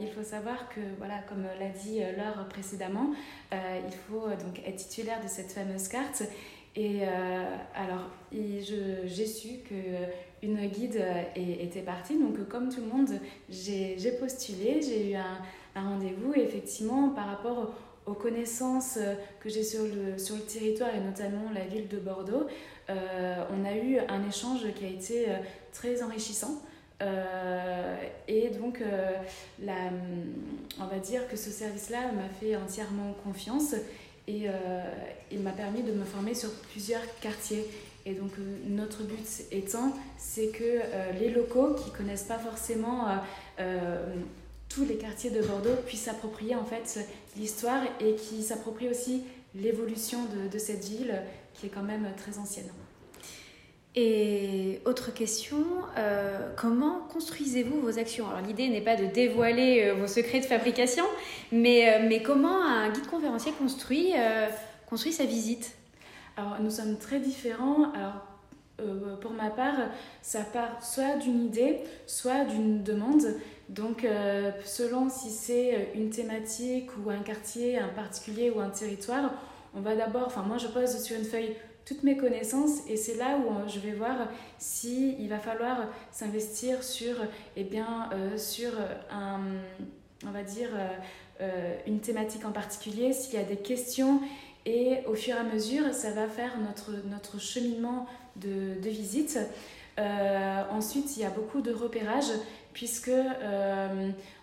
il 0.00 0.10
faut 0.10 0.24
savoir 0.24 0.68
que, 0.68 0.80
voilà, 0.98 1.20
comme 1.28 1.44
l'a 1.60 1.68
dit 1.68 2.00
Laure 2.00 2.48
précédemment, 2.48 3.12
il 3.52 3.94
faut 4.08 4.26
donc 4.44 4.60
être 4.66 4.74
titulaire 4.74 5.22
de 5.22 5.28
cette 5.28 5.52
fameuse 5.52 5.86
carte 5.86 6.24
et 6.78 7.00
euh, 7.02 7.56
alors, 7.74 8.08
j'ai 8.30 9.26
su 9.26 9.58
qu'une 9.64 10.66
guide 10.68 11.02
était 11.34 11.82
partie. 11.82 12.16
Donc, 12.16 12.46
comme 12.48 12.68
tout 12.68 12.80
le 12.80 12.86
monde, 12.86 13.10
j'ai 13.48 14.12
postulé, 14.20 14.80
j'ai 14.80 15.10
eu 15.10 15.14
un, 15.16 15.38
rendez-vous. 15.74 16.34
Effectivement, 16.34 17.08
par 17.08 17.26
rapport 17.26 17.74
aux 18.08 18.14
connaissances 18.14 18.98
que 19.40 19.48
j'ai 19.48 19.62
sur 19.62 19.82
le, 19.82 20.18
sur 20.18 20.36
le 20.36 20.42
territoire 20.42 20.94
et 20.94 21.00
notamment 21.00 21.50
la 21.54 21.64
ville 21.64 21.88
de 21.88 21.98
Bordeaux, 21.98 22.46
euh, 22.90 23.44
on 23.50 23.64
a 23.64 23.76
eu 23.76 23.98
un 23.98 24.26
échange 24.26 24.60
qui 24.74 24.84
a 24.84 24.88
été 24.88 25.28
euh, 25.28 25.34
très 25.72 26.02
enrichissant. 26.02 26.62
et 28.26 28.48
donc, 28.60 28.82
la, 29.62 29.90
on 30.80 30.86
va 30.86 30.98
dire 30.98 31.28
que 31.28 31.36
ce 31.36 31.50
service-là 31.50 32.10
m'a 32.12 32.28
fait 32.40 32.56
entièrement 32.56 33.14
confiance 33.22 33.74
et 34.28 34.46
euh, 34.46 34.50
il 35.32 35.40
m'a 35.40 35.52
permis 35.52 35.82
de 35.82 35.92
me 35.92 36.04
former 36.04 36.34
sur 36.34 36.52
plusieurs 36.70 37.02
quartiers. 37.20 37.66
Et 38.04 38.12
donc 38.12 38.30
euh, 38.38 38.58
notre 38.68 39.02
but 39.02 39.26
étant, 39.50 39.92
c'est 40.18 40.48
que 40.48 40.62
euh, 40.62 41.12
les 41.18 41.30
locaux 41.30 41.74
qui 41.74 41.90
connaissent 41.90 42.24
pas 42.24 42.38
forcément 42.38 43.06
tous 44.78 44.84
les 44.84 44.96
quartiers 44.96 45.30
de 45.30 45.42
Bordeaux 45.42 45.74
puissent 45.86 46.02
s'approprier 46.02 46.54
en 46.54 46.64
fait 46.64 47.00
l'histoire 47.36 47.82
et 48.00 48.14
qui 48.14 48.44
s'approprient 48.44 48.88
aussi 48.88 49.24
l'évolution 49.56 50.20
de, 50.26 50.48
de, 50.48 50.58
cette 50.58 50.84
ville 50.84 51.20
qui 51.54 51.66
est 51.66 51.68
quand 51.68 51.82
même 51.82 52.06
très 52.16 52.38
ancienne. 52.38 52.68
Et 53.96 54.80
autre 54.84 55.12
question, 55.12 55.64
euh, 55.96 56.52
comment 56.56 57.00
construisez-vous 57.12 57.80
vos 57.80 57.98
actions? 57.98 58.28
Alors 58.28 58.42
l'idée 58.42 58.68
n'est 58.68 58.80
pas 58.80 58.94
de 58.94 59.06
dévoiler 59.06 59.82
euh, 59.82 59.94
vos 59.94 60.06
secrets 60.06 60.38
de 60.38 60.44
fabrication, 60.44 61.04
mais, 61.50 61.88
euh, 61.88 62.06
mais 62.08 62.22
comment 62.22 62.62
un 62.62 62.90
guide 62.90 63.08
conférencier 63.08 63.50
construit, 63.58 64.12
construit 64.88 65.12
sa 65.12 65.24
visite? 65.24 65.72
Alors 66.36 66.60
nous 66.60 66.70
sommes 66.70 66.98
très 66.98 67.18
différents. 67.18 67.90
Alors 67.94 68.24
pour 69.20 69.32
ma 69.32 69.50
part, 69.50 69.74
ça 70.22 70.42
part 70.42 70.84
soit 70.84 71.16
d'une 71.16 71.46
idée, 71.46 71.78
soit 72.06 72.44
d'une 72.44 72.84
demande. 72.84 73.26
Donc 73.68 74.06
selon 74.64 75.10
si 75.10 75.28
c'est 75.28 75.90
une 75.94 76.08
thématique 76.08 76.88
ou 77.04 77.10
un 77.10 77.18
quartier, 77.18 77.78
un 77.78 77.88
particulier 77.88 78.50
ou 78.50 78.60
un 78.60 78.70
territoire, 78.70 79.30
on 79.74 79.80
va 79.80 79.94
d'abord, 79.94 80.24
enfin 80.26 80.42
moi 80.42 80.56
je 80.56 80.68
pose 80.68 81.02
sur 81.02 81.18
une 81.18 81.24
feuille 81.24 81.54
toutes 81.88 82.02
mes 82.02 82.18
connaissances 82.18 82.86
et 82.86 82.96
c'est 82.96 83.14
là 83.14 83.38
où 83.38 83.48
euh, 83.48 83.66
je 83.66 83.80
vais 83.80 83.92
voir 83.92 84.28
si 84.58 85.16
il 85.18 85.28
va 85.30 85.38
falloir 85.38 85.86
s'investir 86.12 86.82
sur 86.82 87.14
eh 87.56 87.64
bien 87.64 88.10
euh, 88.12 88.36
sur 88.36 88.70
un 89.10 89.40
on 90.26 90.30
va 90.30 90.42
dire 90.42 90.68
euh, 91.40 91.76
une 91.86 92.00
thématique 92.00 92.44
en 92.44 92.52
particulier 92.52 93.12
s'il 93.12 93.34
y 93.34 93.42
a 93.42 93.44
des 93.44 93.56
questions. 93.56 94.20
Et 94.66 94.98
au 95.06 95.14
fur 95.14 95.34
et 95.34 95.38
à 95.38 95.44
mesure 95.44 95.94
ça 95.94 96.10
va 96.10 96.28
faire 96.28 96.58
notre 96.60 96.90
notre 97.08 97.40
cheminement 97.40 98.06
de, 98.36 98.78
de 98.82 98.88
visite. 98.90 99.38
Ensuite 100.70 101.16
il 101.16 101.22
y 101.22 101.24
a 101.24 101.30
beaucoup 101.30 101.60
de 101.60 101.72
repérages 101.72 102.32
puisque 102.78 103.10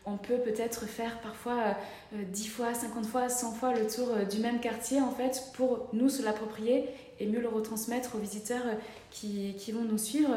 on 0.05 0.17
peut 0.17 0.39
peut-être 0.39 0.85
faire 0.87 1.21
parfois 1.21 1.77
10 2.11 2.47
fois, 2.49 2.73
50 2.73 3.05
fois, 3.05 3.29
100 3.29 3.53
fois 3.53 3.73
le 3.73 3.87
tour 3.87 4.09
du 4.29 4.39
même 4.39 4.59
quartier 4.59 4.99
en 4.99 5.11
fait 5.11 5.41
pour 5.53 5.87
nous 5.93 6.09
se 6.09 6.21
l'approprier 6.21 6.89
et 7.19 7.27
mieux 7.27 7.39
le 7.39 7.47
retransmettre 7.47 8.15
aux 8.15 8.19
visiteurs 8.19 8.65
qui, 9.11 9.71
vont 9.71 9.83
nous 9.83 9.97
suivre. 9.97 10.35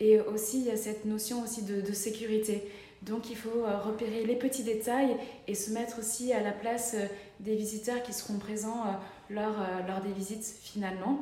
Et 0.00 0.20
aussi, 0.20 0.60
il 0.60 0.66
y 0.66 0.70
a 0.70 0.76
cette 0.76 1.04
notion 1.04 1.42
aussi 1.42 1.62
de, 1.62 1.92
sécurité. 1.92 2.62
Donc 3.02 3.30
il 3.30 3.36
faut 3.36 3.64
euh, 3.64 3.78
repérer 3.78 4.24
les 4.24 4.34
petits 4.34 4.64
détails 4.64 5.16
et 5.46 5.54
se 5.54 5.70
mettre 5.70 6.00
aussi 6.00 6.32
à 6.32 6.42
la 6.42 6.50
place 6.50 6.94
euh, 6.94 7.06
des 7.38 7.54
visiteurs 7.54 8.02
qui 8.02 8.12
seront 8.12 8.38
présents 8.38 8.86
euh, 8.86 9.34
lors, 9.34 9.54
lors 9.86 10.00
des 10.00 10.12
visites 10.12 10.44
finalement. 10.62 11.20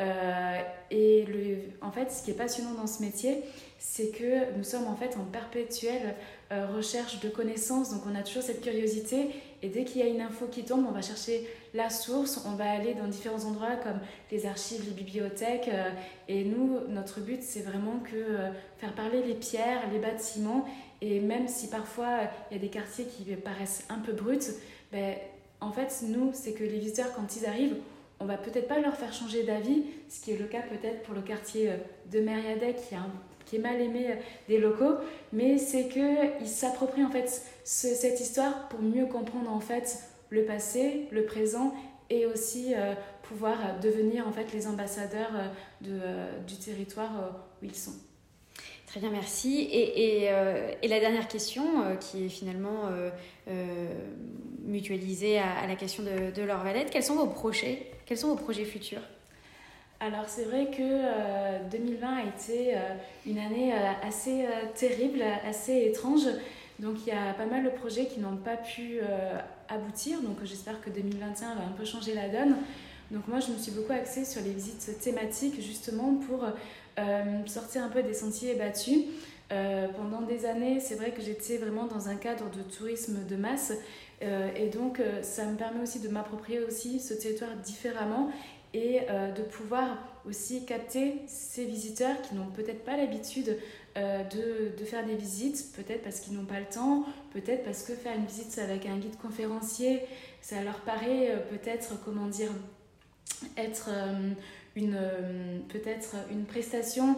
Et 0.00 1.24
le, 1.26 1.56
en 1.82 1.90
fait, 1.90 2.10
ce 2.12 2.22
qui 2.22 2.30
est 2.30 2.34
passionnant 2.34 2.74
dans 2.74 2.86
ce 2.86 3.02
métier, 3.02 3.42
c'est 3.78 4.10
que 4.10 4.56
nous 4.56 4.64
sommes 4.64 4.86
en 4.86 4.96
fait 4.96 5.16
en 5.16 5.24
perpétuelle 5.24 6.14
recherche 6.50 7.20
de 7.20 7.28
connaissances. 7.28 7.92
Donc 7.92 8.02
on 8.06 8.14
a 8.14 8.22
toujours 8.22 8.42
cette 8.42 8.60
curiosité 8.60 9.30
et 9.62 9.68
dès 9.68 9.84
qu'il 9.84 10.00
y 10.00 10.04
a 10.04 10.06
une 10.06 10.20
info 10.20 10.46
qui 10.46 10.64
tombe, 10.64 10.86
on 10.88 10.92
va 10.92 11.02
chercher 11.02 11.48
la 11.74 11.90
source, 11.90 12.44
on 12.46 12.52
va 12.52 12.70
aller 12.70 12.94
dans 12.94 13.08
différents 13.08 13.44
endroits 13.44 13.76
comme 13.82 13.98
les 14.30 14.46
archives, 14.46 14.84
les 14.84 14.92
bibliothèques. 14.92 15.68
Euh, 15.68 15.90
et 16.28 16.44
nous, 16.44 16.78
notre 16.88 17.20
but, 17.20 17.42
c'est 17.42 17.62
vraiment 17.62 17.98
que 17.98 18.16
euh, 18.16 18.50
faire 18.78 18.94
parler 18.94 19.22
les 19.22 19.34
pierres, 19.34 19.82
les 19.92 19.98
bâtiments. 19.98 20.64
Et 21.00 21.18
même 21.20 21.48
si 21.48 21.68
parfois 21.68 22.20
il 22.50 22.56
y 22.56 22.56
a 22.58 22.60
des 22.60 22.68
quartiers 22.68 23.06
qui 23.06 23.24
paraissent 23.34 23.84
un 23.88 23.98
peu 23.98 24.12
bruts, 24.12 24.38
ben, 24.92 25.16
en 25.60 25.72
fait, 25.72 26.02
nous, 26.06 26.30
c'est 26.34 26.52
que 26.52 26.62
les 26.62 26.78
visiteurs, 26.78 27.12
quand 27.14 27.36
ils 27.36 27.46
arrivent, 27.46 27.76
on 28.20 28.24
va 28.24 28.36
peut-être 28.36 28.68
pas 28.68 28.80
leur 28.80 28.96
faire 28.96 29.12
changer 29.12 29.44
d'avis, 29.44 29.84
ce 30.08 30.20
qui 30.20 30.32
est 30.32 30.38
le 30.38 30.46
cas 30.46 30.62
peut-être 30.62 31.02
pour 31.02 31.14
le 31.14 31.22
quartier 31.22 31.70
euh, 31.70 31.76
de 32.10 32.20
Mériadec 32.20 32.76
qui, 33.44 33.56
est 33.56 33.58
mal 33.60 33.80
aimé 33.80 34.16
des 34.48 34.58
locaux, 34.58 34.96
mais 35.32 35.56
c'est 35.56 35.88
qu'ils 35.88 36.48
s'approprient 36.48 37.04
en 37.04 37.10
fait 37.10 37.42
cette 37.64 38.20
histoire 38.20 38.68
pour 38.68 38.82
mieux 38.82 39.06
comprendre 39.06 39.50
en 39.50 39.60
fait 39.60 40.02
le 40.30 40.44
passé, 40.44 41.06
le 41.10 41.24
présent 41.24 41.72
et 42.10 42.26
aussi 42.26 42.74
euh, 42.74 42.94
pouvoir 43.22 43.78
devenir 43.80 44.26
en 44.26 44.32
fait 44.32 44.52
les 44.52 44.66
ambassadeurs 44.66 45.34
euh, 45.34 45.48
de, 45.82 46.00
euh, 46.02 46.40
du 46.46 46.56
territoire 46.56 47.44
où 47.60 47.64
ils 47.64 47.74
sont. 47.74 47.92
Très 48.88 49.00
bien, 49.00 49.10
merci. 49.10 49.60
Et, 49.70 50.24
et 50.24 50.88
la 50.88 50.98
dernière 50.98 51.28
question, 51.28 51.62
qui 52.00 52.24
est 52.24 52.28
finalement 52.28 52.88
mutualisée 54.64 55.38
à, 55.38 55.66
la 55.66 55.76
question 55.76 56.02
de, 56.02 56.34
de 56.34 56.42
Laure 56.42 56.64
Valette, 56.64 56.90
quels 56.90 57.02
sont 57.02 57.14
vos 57.16 57.26
projets 57.26 57.86
Quels 58.06 58.18
sont 58.18 58.28
vos 58.28 58.42
projets 58.42 58.64
futurs? 58.64 59.02
Alors 60.00 60.24
c'est 60.26 60.44
vrai 60.44 60.70
que 60.70 61.68
2020 61.70 62.08
a 62.08 62.22
été 62.22 62.76
une 63.26 63.38
année 63.38 63.74
assez 64.02 64.46
terrible, 64.74 65.22
assez 65.46 65.84
étrange. 65.84 66.26
Donc 66.78 66.98
il 67.06 67.08
y 67.08 67.16
a 67.16 67.34
pas 67.34 67.46
mal 67.46 67.64
de 67.64 67.70
projets 67.70 68.06
qui 68.06 68.20
n'ont 68.20 68.36
pas 68.36 68.56
pu 68.56 68.98
euh, 69.02 69.38
aboutir, 69.68 70.20
donc 70.22 70.36
j'espère 70.44 70.80
que 70.80 70.90
2021 70.90 71.56
va 71.56 71.62
un 71.62 71.72
peu 71.76 71.84
changer 71.84 72.14
la 72.14 72.28
donne. 72.28 72.56
Donc 73.10 73.26
moi 73.26 73.40
je 73.40 73.50
me 73.50 73.58
suis 73.58 73.72
beaucoup 73.72 73.92
axée 73.92 74.24
sur 74.24 74.42
les 74.42 74.52
visites 74.52 75.00
thématiques 75.00 75.60
justement 75.60 76.14
pour 76.14 76.44
euh, 76.98 77.46
sortir 77.46 77.84
un 77.84 77.88
peu 77.88 78.02
des 78.02 78.14
sentiers 78.14 78.54
battus. 78.54 79.04
Euh, 79.50 79.88
pendant 79.96 80.20
des 80.20 80.44
années, 80.44 80.78
c'est 80.78 80.96
vrai 80.96 81.12
que 81.12 81.22
j'étais 81.22 81.56
vraiment 81.56 81.86
dans 81.86 82.08
un 82.08 82.16
cadre 82.16 82.50
de 82.50 82.62
tourisme 82.62 83.24
de 83.26 83.36
masse 83.36 83.72
et 84.20 84.66
donc 84.66 85.00
ça 85.22 85.44
me 85.44 85.56
permet 85.56 85.80
aussi 85.80 86.00
de 86.00 86.08
m'approprier 86.08 86.58
aussi 86.58 86.98
ce 86.98 87.14
territoire 87.14 87.54
différemment 87.62 88.32
et 88.74 89.02
de 89.36 89.42
pouvoir 89.42 89.96
aussi 90.26 90.64
capter 90.64 91.22
ces 91.28 91.64
visiteurs 91.64 92.20
qui 92.22 92.34
n'ont 92.34 92.50
peut-être 92.50 92.84
pas 92.84 92.96
l'habitude 92.96 93.56
euh, 93.96 94.22
de, 94.24 94.78
de, 94.78 94.84
faire 94.84 95.04
des 95.04 95.16
visites, 95.16 95.72
peut-être 95.74 96.02
parce 96.02 96.20
qu'ils 96.20 96.34
n'ont 96.34 96.44
pas 96.44 96.60
le 96.60 96.66
temps, 96.66 97.04
peut-être 97.32 97.64
parce 97.64 97.82
que 97.82 97.94
faire 97.94 98.14
une 98.14 98.26
visite 98.26 98.58
avec 98.58 98.86
un 98.86 98.96
guide 98.96 99.16
conférencier, 99.16 100.02
ça 100.40 100.62
leur 100.62 100.80
paraît 100.80 101.30
euh, 101.30 101.38
peut-être, 101.50 102.00
comment 102.04 102.26
dire, 102.26 102.50
être 103.56 103.88
euh, 103.88 104.30
une, 104.78 104.98
peut-être 105.68 106.16
une 106.30 106.44
prestation 106.44 107.16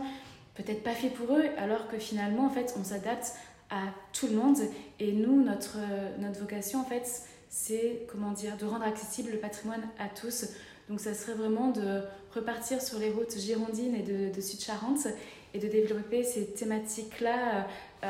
peut-être 0.54 0.82
pas 0.82 0.94
fait 0.94 1.08
pour 1.08 1.36
eux, 1.36 1.44
alors 1.56 1.88
que 1.88 1.98
finalement, 1.98 2.46
en 2.46 2.50
fait, 2.50 2.74
on 2.78 2.84
s'adapte 2.84 3.34
à 3.70 3.82
tout 4.12 4.26
le 4.26 4.36
monde. 4.36 4.58
Et 4.98 5.12
nous, 5.12 5.42
notre, 5.42 5.78
notre 6.18 6.40
vocation, 6.40 6.80
en 6.80 6.84
fait, 6.84 7.22
c'est, 7.48 8.06
comment 8.08 8.32
dire, 8.32 8.56
de 8.56 8.66
rendre 8.66 8.84
accessible 8.84 9.30
le 9.32 9.38
patrimoine 9.38 9.82
à 9.98 10.08
tous. 10.08 10.46
Donc, 10.88 11.00
ça 11.00 11.14
serait 11.14 11.34
vraiment 11.34 11.70
de 11.70 12.02
repartir 12.34 12.82
sur 12.82 12.98
les 12.98 13.11
routes 13.11 13.38
girondines 13.38 13.94
et 13.94 14.02
de, 14.02 14.40
Sud-Charente 14.40 15.06
et 15.54 15.58
de 15.58 15.68
développer 15.68 16.22
ces 16.22 16.46
thématiques-là 16.46 17.66
euh, 18.02 18.08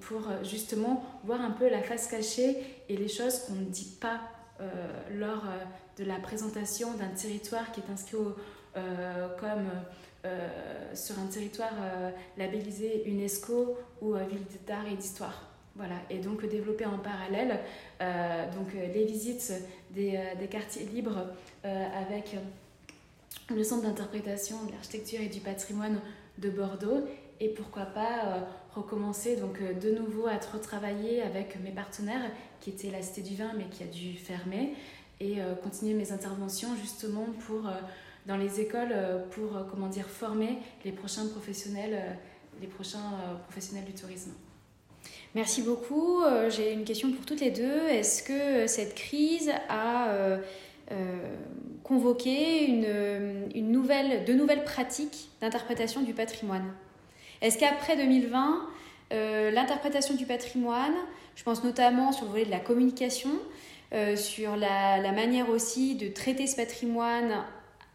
pour 0.00 0.22
justement 0.42 1.02
voir 1.24 1.40
un 1.40 1.50
peu 1.50 1.68
la 1.68 1.82
face 1.82 2.06
cachée 2.08 2.56
et 2.88 2.96
les 2.96 3.08
choses 3.08 3.40
qu'on 3.40 3.54
ne 3.54 3.64
dit 3.64 3.96
pas 4.00 4.14
euh, 4.16 4.39
lors 5.14 5.44
euh, 5.44 5.64
de 5.98 6.04
la 6.04 6.16
présentation 6.16 6.94
d'un 6.94 7.08
territoire 7.08 7.72
qui 7.72 7.80
est 7.80 7.92
inscrit 7.92 8.18
comme 9.40 9.68
sur 10.94 11.18
un 11.18 11.26
territoire 11.26 11.72
labellisé 12.38 13.02
UNESCO 13.06 13.76
ou 14.00 14.14
ville 14.14 14.44
d'art 14.66 14.86
et 14.86 14.94
d'histoire. 14.94 15.48
Voilà, 15.74 15.96
et 16.08 16.18
donc 16.18 16.48
développer 16.48 16.86
en 16.86 16.98
parallèle 16.98 17.58
donc, 17.98 18.72
les 18.72 19.04
visites 19.04 19.52
des, 19.90 20.20
quartiers 20.48 20.86
libres 20.86 21.26
avec 21.64 22.36
le 23.50 23.64
centre 23.64 23.82
d'interprétation 23.82 24.64
de 24.66 24.72
l'architecture 24.72 25.20
et 25.20 25.28
du 25.28 25.40
patrimoine 25.40 26.00
de 26.38 26.50
Bordeaux 26.50 27.08
et 27.40 27.48
pourquoi 27.48 27.86
pas 27.86 28.24
euh, 28.24 28.40
recommencer 28.74 29.36
donc 29.36 29.60
euh, 29.60 29.72
de 29.72 29.90
nouveau 29.90 30.26
à 30.26 30.36
retravailler 30.52 31.22
avec 31.22 31.60
mes 31.62 31.70
partenaires 31.70 32.30
qui 32.60 32.70
étaient 32.70 32.90
la 32.90 33.02
Cité 33.02 33.22
du 33.22 33.36
Vin 33.36 33.52
mais 33.56 33.64
qui 33.64 33.82
a 33.82 33.86
dû 33.86 34.16
fermer 34.16 34.74
et 35.20 35.40
euh, 35.40 35.54
continuer 35.54 35.94
mes 35.94 36.12
interventions 36.12 36.68
justement 36.80 37.26
pour 37.46 37.62
dans 38.26 38.36
les 38.36 38.60
écoles 38.60 38.94
pour 39.30 39.50
comment 39.70 39.88
dire 39.88 40.06
former 40.08 40.58
les 40.84 40.92
prochains 40.92 41.26
professionnels 41.26 42.16
les 42.60 42.66
prochains 42.66 43.38
professionnels 43.44 43.86
du 43.86 43.94
tourisme. 43.94 44.32
Merci 45.34 45.62
beaucoup. 45.62 46.20
J'ai 46.50 46.74
une 46.74 46.84
question 46.84 47.10
pour 47.12 47.24
toutes 47.24 47.40
les 47.40 47.50
deux. 47.50 47.88
Est-ce 47.88 48.22
que 48.22 48.66
cette 48.66 48.94
crise 48.94 49.50
a 49.70 50.38
convoqué 51.82 52.66
une, 52.66 53.48
une 53.54 53.72
nouvelle, 53.72 54.24
de 54.26 54.34
nouvelles 54.34 54.64
pratiques 54.64 55.30
d'interprétation 55.40 56.02
du 56.02 56.12
patrimoine? 56.12 56.74
Est-ce 57.42 57.58
qu'après 57.58 57.96
2020, 57.96 58.66
euh, 59.12 59.50
l'interprétation 59.50 60.14
du 60.14 60.26
patrimoine, 60.26 60.94
je 61.34 61.42
pense 61.42 61.64
notamment 61.64 62.12
sur 62.12 62.26
le 62.26 62.30
volet 62.30 62.44
de 62.44 62.50
la 62.50 62.60
communication, 62.60 63.30
euh, 63.92 64.14
sur 64.14 64.56
la, 64.56 65.00
manière 65.12 65.48
aussi 65.48 65.96
de 65.96 66.08
traiter 66.08 66.46
ce 66.46 66.56
patrimoine 66.56 67.44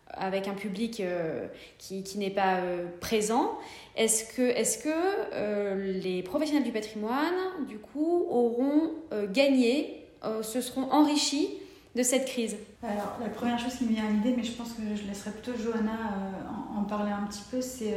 avec 0.10 0.48
un 0.48 0.54
public 0.54 1.00
euh, 1.00 1.48
qui, 1.78 2.04
n'est 2.18 2.32
pas 2.32 2.60
présent, 3.00 3.58
est-ce 3.96 4.26
que, 4.34 6.02
les 6.02 6.24
professionnels 6.24 6.64
du 6.64 6.72
patrimoine, 6.72 7.36
du 7.68 7.78
coup, 7.78 8.26
auront 8.30 8.92
gagné, 9.32 10.06
se 10.42 10.60
seront 10.60 10.92
enrichis 10.92 11.50
de 11.96 12.04
cette 12.04 12.26
crise? 12.26 12.58
Alors, 12.84 13.18
la 13.22 13.30
première 13.30 13.60
chose 13.60 13.76
qui 13.76 13.86
me 13.86 13.94
vient 13.94 14.06
à 14.06 14.10
l'idée, 14.10 14.34
mais 14.36 14.44
je 14.44 14.52
pense 14.52 14.74
que 14.74 14.82
je 14.96 15.08
laisserai 15.08 15.32
plutôt 15.32 15.58
Johanna 15.58 15.98
en, 16.78 16.84
parler 16.84 17.12
un 17.12 17.26
petit 17.28 17.44
peu, 17.50 17.62
c'est 17.62 17.96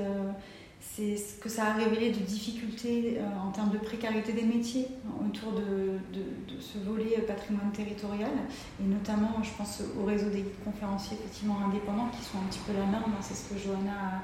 c'est 0.81 1.17
ce 1.17 1.35
que 1.35 1.49
ça 1.49 1.67
a 1.67 1.73
révélé 1.75 2.11
de 2.11 2.19
difficultés 2.19 3.19
euh, 3.19 3.49
en 3.49 3.51
termes 3.51 3.71
de 3.71 3.79
précarité 3.79 4.33
des 4.33 4.43
métiers 4.43 4.89
autour 5.25 5.53
de, 5.53 5.99
de, 6.13 6.61
ce 6.61 6.79
volet 6.79 7.19
patrimoine 7.27 7.71
territorial. 7.73 8.31
Et 8.81 8.85
notamment 8.85 9.43
je 9.43 9.51
pense 9.57 9.83
au 10.01 10.05
réseau 10.05 10.29
des 10.31 10.45
conférenciers 10.65 11.17
effectivement 11.19 11.59
indépendants 11.67 12.09
qui 12.09 12.25
sont 12.25 12.39
un 12.39 12.49
petit 12.49 12.61
peu 12.67 12.73
la 12.73 12.87
norme, 12.87 13.13
hein, 13.13 13.21
c'est 13.21 13.35
ce 13.35 13.53
que 13.53 13.59
Johanna 13.59 14.23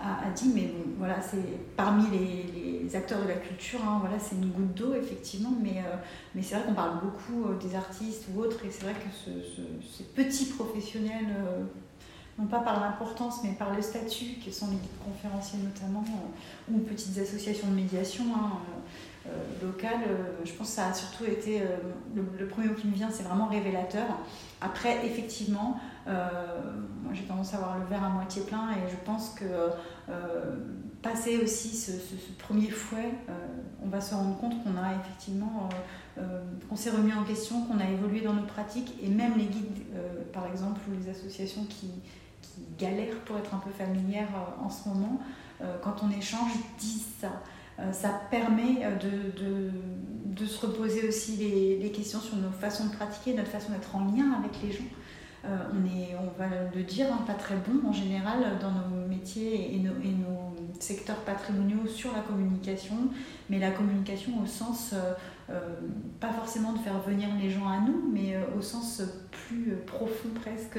a, 0.00 0.30
dit, 0.34 0.50
mais 0.54 0.66
bon, 0.66 0.84
voilà, 0.98 1.20
c'est 1.22 1.76
parmi 1.76 2.04
les, 2.10 2.82
les, 2.82 2.96
acteurs 2.96 3.22
de 3.22 3.28
la 3.28 3.36
culture, 3.36 3.80
hein, 3.82 3.98
voilà, 4.00 4.18
c'est 4.18 4.36
une 4.36 4.50
goutte 4.50 4.74
d'eau 4.74 4.94
effectivement, 4.94 5.52
mais, 5.62 5.78
euh, 5.78 5.96
mais 6.34 6.42
c'est 6.42 6.56
vrai 6.56 6.64
qu'on 6.66 6.74
parle 6.74 7.00
beaucoup 7.00 7.48
euh, 7.48 7.58
des 7.58 7.74
artistes 7.74 8.26
ou 8.34 8.40
autres 8.40 8.64
et 8.66 8.70
c'est 8.70 8.84
vrai 8.84 8.92
que 8.92 9.08
ce, 9.12 9.30
ces 9.96 10.04
petits 10.04 10.46
professionnels 10.46 11.34
non 12.38 12.46
pas 12.46 12.60
par 12.60 12.80
l'importance, 12.80 13.40
mais 13.44 13.52
par 13.52 13.74
le 13.74 13.80
statut, 13.80 14.38
qui 14.42 14.52
sont 14.52 14.66
les 14.66 14.76
guides 14.76 14.98
conférenciers 15.04 15.60
notamment, 15.60 16.04
euh, 16.08 16.74
ou 16.74 16.78
petites 16.78 17.16
associations 17.18 17.68
de 17.68 17.74
médiation 17.74 18.24
hein, 18.34 18.50
euh, 19.26 19.30
euh, 19.30 19.66
locales. 19.66 20.00
je 20.44 20.52
pense 20.52 20.68
que 20.68 20.74
ça 20.74 20.88
a 20.88 20.94
surtout 20.94 21.24
été, 21.24 21.62
le, 22.14 22.46
premier 22.46 22.68
mot 22.68 22.74
qui 22.74 22.88
me 22.88 22.94
vient, 22.94 23.10
c'est 23.10 23.22
vraiment 23.22 23.46
révélateur. 23.46 24.04
Après, 24.60 25.06
effectivement, 25.06 25.80
moi 26.06 27.12
j'ai 27.14 27.22
tendance 27.22 27.54
à 27.54 27.58
voir 27.58 27.78
le 27.78 27.86
verre 27.86 28.04
à 28.04 28.10
moitié 28.10 28.42
plein 28.42 28.72
et 28.72 28.90
je 28.90 28.96
pense 29.06 29.30
que 29.30 29.44
passer 31.00 31.38
aussi 31.38 31.74
ce, 31.74 31.92
premier 32.38 32.68
fouet, 32.68 33.12
on 33.82 33.88
va 33.88 34.02
se 34.02 34.14
rendre 34.14 34.36
compte 34.36 34.62
qu'on 34.62 34.76
a 34.76 34.92
effectivement, 35.00 35.70
qu'on 36.68 36.76
s'est 36.76 36.90
remis 36.90 37.14
en 37.14 37.24
question, 37.24 37.62
qu'on 37.64 37.80
a 37.80 37.88
évolué 37.88 38.20
dans 38.20 38.34
nos 38.34 38.44
pratiques 38.44 38.94
et 39.02 39.08
même 39.08 39.38
les 39.38 39.46
guides, 39.46 39.84
par 40.34 40.46
exemple, 40.46 40.82
ou 40.90 41.02
les 41.02 41.08
associations 41.08 41.64
qui, 41.64 41.88
qui 42.54 42.84
galèrent 42.84 43.20
pour 43.24 43.36
être 43.38 43.54
un 43.54 43.58
peu 43.58 43.70
familières 43.70 44.28
euh, 44.34 44.64
en 44.64 44.70
ce 44.70 44.88
moment, 44.88 45.20
euh, 45.60 45.76
quand 45.82 45.96
on 46.02 46.10
échange, 46.10 46.52
disent 46.78 47.06
ça. 47.20 47.42
Euh, 47.80 47.92
ça 47.92 48.20
permet 48.30 48.86
de, 49.02 49.42
de, 49.42 49.70
de, 50.26 50.46
se 50.46 50.64
reposer 50.64 51.08
aussi 51.08 51.32
les, 51.36 51.78
les, 51.78 51.90
questions 51.90 52.20
sur 52.20 52.36
nos 52.36 52.50
façons 52.50 52.86
de 52.86 52.92
pratiquer, 52.92 53.34
notre 53.34 53.50
façon 53.50 53.72
d'être 53.72 53.96
en 53.96 54.04
lien 54.04 54.32
avec 54.38 54.62
les 54.62 54.70
gens. 54.70 54.84
on 55.44 55.84
est, 55.84 56.14
on 56.16 56.38
va 56.38 56.46
le 56.72 56.82
dire, 56.84 57.06
hein, 57.12 57.24
pas 57.26 57.34
très 57.34 57.56
bon 57.56 57.88
en 57.88 57.92
général 57.92 58.58
dans 58.60 58.70
nos 58.70 59.08
métiers 59.08 59.74
et 59.74 59.78
nos, 59.80 59.94
et 60.04 60.12
nos, 60.12 60.54
secteurs 60.78 61.20
patrimoniaux 61.24 61.86
sur 61.86 62.12
la 62.12 62.20
communication, 62.20 62.96
mais 63.48 63.58
la 63.58 63.70
communication 63.70 64.32
au 64.42 64.46
sens 64.46 64.94
pas 66.20 66.32
forcément 66.32 66.72
de 66.72 66.78
faire 66.78 66.98
venir 67.00 67.28
les 67.40 67.50
gens 67.50 67.68
à 67.68 67.78
nous, 67.78 68.10
mais 68.12 68.34
euh, 68.34 68.58
au 68.58 68.62
sens 68.62 69.02
plus 69.30 69.76
profond 69.86 70.30
presque 70.40 70.78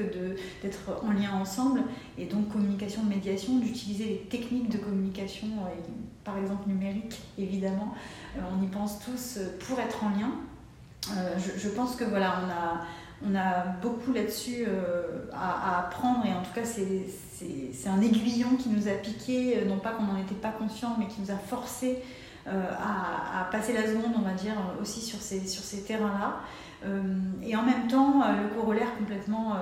d'être 0.62 1.04
en 1.04 1.12
lien 1.12 1.32
ensemble. 1.40 1.82
Et 2.18 2.26
donc 2.26 2.48
communication, 2.48 3.04
médiation, 3.04 3.58
d'utiliser 3.58 4.04
les 4.04 4.18
techniques 4.28 4.68
de 4.70 4.78
communication, 4.78 5.46
euh, 5.46 5.92
par 6.24 6.36
exemple 6.38 6.68
numérique 6.68 7.20
évidemment, 7.38 7.94
on 8.36 8.62
y 8.62 8.66
pense 8.66 8.98
tous 8.98 9.38
pour 9.60 9.78
être 9.78 10.02
en 10.02 10.10
lien. 10.10 10.32
Je, 11.38 11.68
pense 11.68 11.94
que 11.94 12.02
voilà, 12.02 12.40
on 12.44 12.50
a, 12.50 13.30
on 13.30 13.36
a 13.36 13.66
beaucoup 13.80 14.12
là-dessus 14.12 14.66
à, 15.32 15.78
apprendre 15.78 16.26
et 16.26 16.32
en 16.32 16.42
tout 16.42 16.52
cas 16.52 16.64
c'est 16.64 17.88
un 17.88 18.00
aiguillon 18.00 18.56
qui 18.58 18.70
nous 18.70 18.88
a 18.88 18.92
piqué, 18.92 19.64
non 19.68 19.78
pas 19.78 19.90
qu'on 19.90 20.02
n'en 20.02 20.18
était 20.18 20.34
pas 20.34 20.50
conscient, 20.50 20.96
mais 20.98 21.06
qui 21.06 21.20
nous 21.20 21.30
a 21.30 21.38
forcé 21.38 22.02
euh, 22.48 22.62
à, 22.78 23.48
passer 23.50 23.72
la 23.72 23.86
seconde, 23.86 24.12
on 24.16 24.22
va 24.22 24.34
dire, 24.34 24.54
aussi 24.80 25.00
sur 25.00 25.20
ces, 25.20 25.46
sur 25.46 25.62
ces 25.62 25.82
terrains-là. 25.82 26.36
Euh, 26.84 27.02
et 27.42 27.56
en 27.56 27.62
même 27.62 27.88
temps, 27.88 28.22
euh, 28.22 28.42
le 28.42 28.54
corollaire 28.54 28.96
complètement 28.98 29.54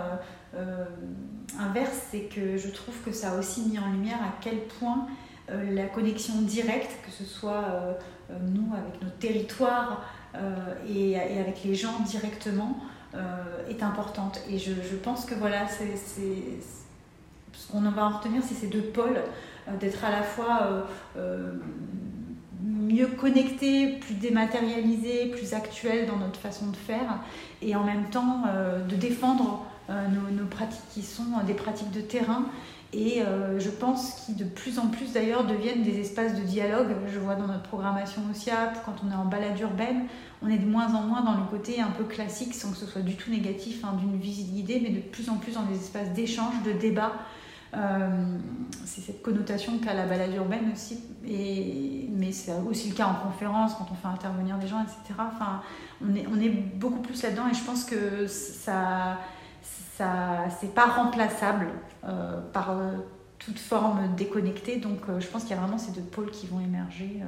inverse, 1.59 2.09
c'est 2.11 2.23
que 2.23 2.57
je 2.57 2.69
trouve 2.69 2.95
que 3.05 3.13
ça 3.13 3.33
a 3.33 3.39
aussi 3.39 3.63
mis 3.63 3.79
en 3.79 3.91
lumière 3.91 4.19
à 4.23 4.35
quel 4.41 4.59
point 4.79 5.07
la 5.49 5.87
connexion 5.87 6.43
directe, 6.43 6.93
que 7.05 7.11
ce 7.11 7.25
soit 7.25 7.65
nous 8.31 8.73
avec 8.73 9.03
nos 9.03 9.11
territoires 9.19 10.05
et, 10.89 11.11
et, 11.13 11.41
avec 11.41 11.65
les 11.65 11.75
gens 11.75 11.99
directement, 12.07 12.77
est 13.69 13.83
importante. 13.83 14.41
Et 14.49 14.59
je, 14.59 14.73
je 14.73 14.97
pense 14.97 15.25
que 15.25 15.35
voilà, 15.35 15.67
c'est 15.67 15.97
ce 17.53 17.73
qu'on 17.73 17.81
va 17.81 18.07
en 18.07 18.19
retenir, 18.19 18.43
c'est 18.47 18.55
ces 18.55 18.69
deux 18.69 18.83
pôles, 18.83 19.21
d'être 19.81 20.05
à 20.05 20.11
la 20.11 20.23
fois 20.23 20.87
mieux 22.65 23.07
connecté, 23.07 23.99
plus 23.99 24.15
dématérialisé, 24.15 25.27
plus 25.27 25.55
actuel 25.55 26.07
dans 26.07 26.17
notre 26.17 26.41
façon 26.41 26.71
de 26.71 26.77
faire, 26.77 27.21
et 27.63 27.77
en 27.77 27.85
même 27.85 28.11
temps 28.11 28.45
euh, 28.49 28.83
de 28.85 28.97
défendre 28.97 29.65
euh, 29.91 30.07
nos, 30.09 30.47
pratiques 30.47 30.81
qui 30.93 31.03
sont 31.03 31.25
des 31.47 31.55
pratiques 31.55 31.91
de 31.91 32.01
terrain, 32.01 32.47
et 32.93 33.23
euh, 33.23 33.59
je 33.59 33.71
pense 33.71 34.25
qui 34.25 34.35
de 34.35 34.45
plus 34.45 34.79
en 34.79 34.87
plus 34.87 35.13
d'ailleurs 35.13 35.45
deviennent 35.45 35.83
des 35.83 35.99
espaces 35.99 36.35
de 36.37 36.43
dialogue. 36.43 36.95
Je 37.13 37.19
vois 37.19 37.35
dans 37.35 37.49
notre 37.49 37.65
programmation 37.65 38.23
OSIAP, 38.31 38.85
quand 38.87 38.95
on 39.05 39.11
est 39.11 39.17
en 39.17 39.25
balade 39.25 39.59
urbaine, 39.59 40.05
on 40.43 40.49
est 40.49 40.59
de 40.59 40.67
moins 40.67 40.95
en 40.95 41.03
moins 41.03 41.23
dans 41.23 41.35
le 41.35 41.45
côté 41.51 41.81
un 41.81 41.91
peu 41.91 42.05
classique, 42.05 42.55
sans 42.55 42.71
que 42.71 42.77
ce 42.77 42.87
soit 42.87 43.03
du 43.03 43.17
tout 43.17 43.33
négatif, 43.33 43.85
hein, 43.85 43.95
d'une 43.99 44.19
visite 44.19 44.53
guidée, 44.53 44.81
mais 44.81 44.91
de 44.91 45.01
plus 45.01 45.29
en 45.29 45.37
plus 45.37 45.55
dans 45.55 45.65
des 45.65 45.75
espaces 45.75 46.13
d'échange, 46.13 46.55
de 46.65 46.73
débat, 46.73 47.13
c'est 48.85 49.01
cette 49.01 49.23
connotation 49.23 49.79
qu'a 49.79 49.95
la 49.95 50.07
balade 50.07 50.35
urbaine 50.35 50.71
aussi, 50.73 51.01
et, 51.27 52.09
mais 52.11 52.33
c'est 52.33 52.53
aussi 52.69 52.91
le 52.91 52.95
cas 52.95 53.07
en 53.07 53.15
conférence 53.15 53.75
quand 53.75 53.87
on 53.91 53.95
fait 53.95 54.09
intervenir 54.09 54.59
des 54.59 54.67
gens, 54.67 54.83
etc. 54.83 55.19
Enfin, 55.19 55.63
on 56.03 56.15
est, 56.15 56.27
on 56.27 56.41
est 56.41 56.51
beaucoup 56.51 57.01
plus 57.01 57.23
là-dedans 57.23 57.49
et 57.51 57.55
je 57.55 57.65
pense 57.65 57.85
que 57.85 58.27
ça, 58.27 59.19
ça 59.97 60.45
c'est 60.61 60.75
pas 60.75 60.87
remplaçable 60.87 61.69
euh, 62.05 62.41
par 62.53 62.71
euh, 62.71 62.93
toute 63.39 63.59
forme 63.59 64.15
déconnectée. 64.17 64.77
Donc 64.77 65.01
je 65.19 65.27
pense 65.27 65.43
qu'il 65.43 65.53
y 65.53 65.59
a 65.59 65.61
vraiment 65.61 65.79
ces 65.79 65.93
deux 65.93 66.03
pôles 66.03 66.31
qui 66.31 66.47
vont 66.47 66.61
émerger 66.61 67.21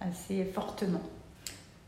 assez 0.00 0.44
fortement. 0.44 1.02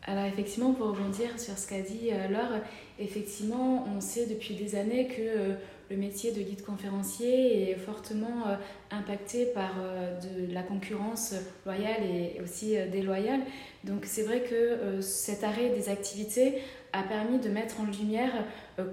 Alors 0.07 0.25
effectivement, 0.25 0.73
pour 0.73 0.89
rebondir 0.89 1.39
sur 1.39 1.57
ce 1.57 1.69
qu'a 1.69 1.81
dit 1.81 2.11
Laure, 2.31 2.59
effectivement, 2.99 3.87
on 3.95 4.01
sait 4.01 4.27
depuis 4.27 4.55
des 4.55 4.75
années 4.75 5.07
que 5.07 5.57
le 5.91 5.97
métier 5.97 6.31
de 6.31 6.41
guide 6.41 6.65
conférencier 6.65 7.71
est 7.71 7.75
fortement 7.75 8.47
euh, 8.47 8.55
impacté 8.93 9.47
par 9.47 9.73
euh, 9.81 10.19
de 10.21 10.55
la 10.55 10.63
concurrence 10.63 11.35
loyale 11.67 12.05
et 12.05 12.41
aussi 12.41 12.77
euh, 12.77 12.87
déloyale. 12.87 13.41
Donc 13.83 14.05
c'est 14.05 14.23
vrai 14.23 14.43
que 14.43 15.01
cet 15.01 15.43
arrêt 15.43 15.71
des 15.71 15.89
activités 15.89 16.59
a 16.93 17.03
permis 17.03 17.39
de 17.39 17.49
mettre 17.49 17.81
en 17.81 17.85
lumière 17.85 18.45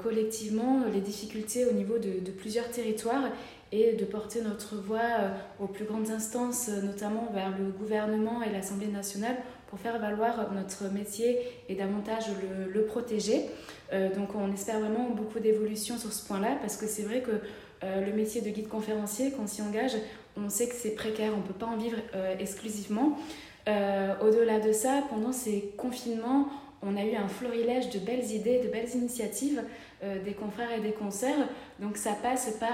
collectivement 0.01 0.83
les 0.93 1.01
difficultés 1.01 1.65
au 1.65 1.73
niveau 1.73 1.97
de, 1.97 2.31
plusieurs 2.31 2.69
territoires 2.71 3.25
et 3.73 3.93
de 3.93 4.05
porter 4.05 4.41
notre 4.41 4.77
voix 4.77 5.01
aux 5.59 5.67
plus 5.67 5.83
grandes 5.83 6.09
instances, 6.09 6.69
notamment 6.69 7.29
vers 7.33 7.49
le 7.57 7.65
gouvernement 7.65 8.41
et 8.41 8.49
l'Assemblée 8.49 8.87
nationale, 8.87 9.35
pour 9.67 9.77
faire 9.77 9.99
valoir 9.99 10.53
notre 10.53 10.89
métier 10.93 11.37
et 11.67 11.75
davantage 11.75 12.27
le 12.73 12.85
protéger. 12.85 13.49
Euh, 13.93 14.13
donc 14.13 14.35
on 14.35 14.51
espère 14.51 14.79
vraiment 14.79 15.09
beaucoup 15.09 15.39
d'évolution 15.39 15.97
sur 15.97 16.11
ce 16.11 16.25
point-là 16.27 16.57
parce 16.61 16.77
que 16.77 16.87
c'est 16.87 17.03
vrai 17.03 17.21
que 17.21 17.31
le 17.83 18.11
métier 18.11 18.41
de 18.41 18.49
guide 18.49 18.67
conférencier, 18.67 19.31
quand 19.31 19.43
on 19.43 19.47
s'y 19.47 19.61
engage, 19.61 19.91
on 20.35 20.49
sait 20.49 20.67
que 20.67 20.73
c'est 20.73 20.95
précaire, 20.95 21.31
on 21.35 21.37
ne 21.37 21.43
peut 21.43 21.53
pas 21.53 21.67
en 21.67 21.77
vivre 21.77 21.97
exclusivement. 22.39 23.19
Au-delà 23.67 24.59
de 24.59 24.71
ça, 24.71 25.03
pendant 25.11 25.31
ces 25.31 25.75
confinements, 25.77 26.47
on 26.81 26.97
a 26.97 27.03
eu 27.03 27.15
un 27.15 27.27
florilège 27.27 27.91
de 27.91 27.99
belles 27.99 28.31
idées, 28.31 28.63
de 28.63 28.69
belles 28.69 28.89
initiatives 28.95 29.61
des 30.01 30.33
confrères 30.33 30.71
et 30.75 30.81
des 30.81 30.91
concerts. 30.91 31.47
Donc 31.79 31.97
ça 31.97 32.13
passe 32.13 32.49
par 32.59 32.73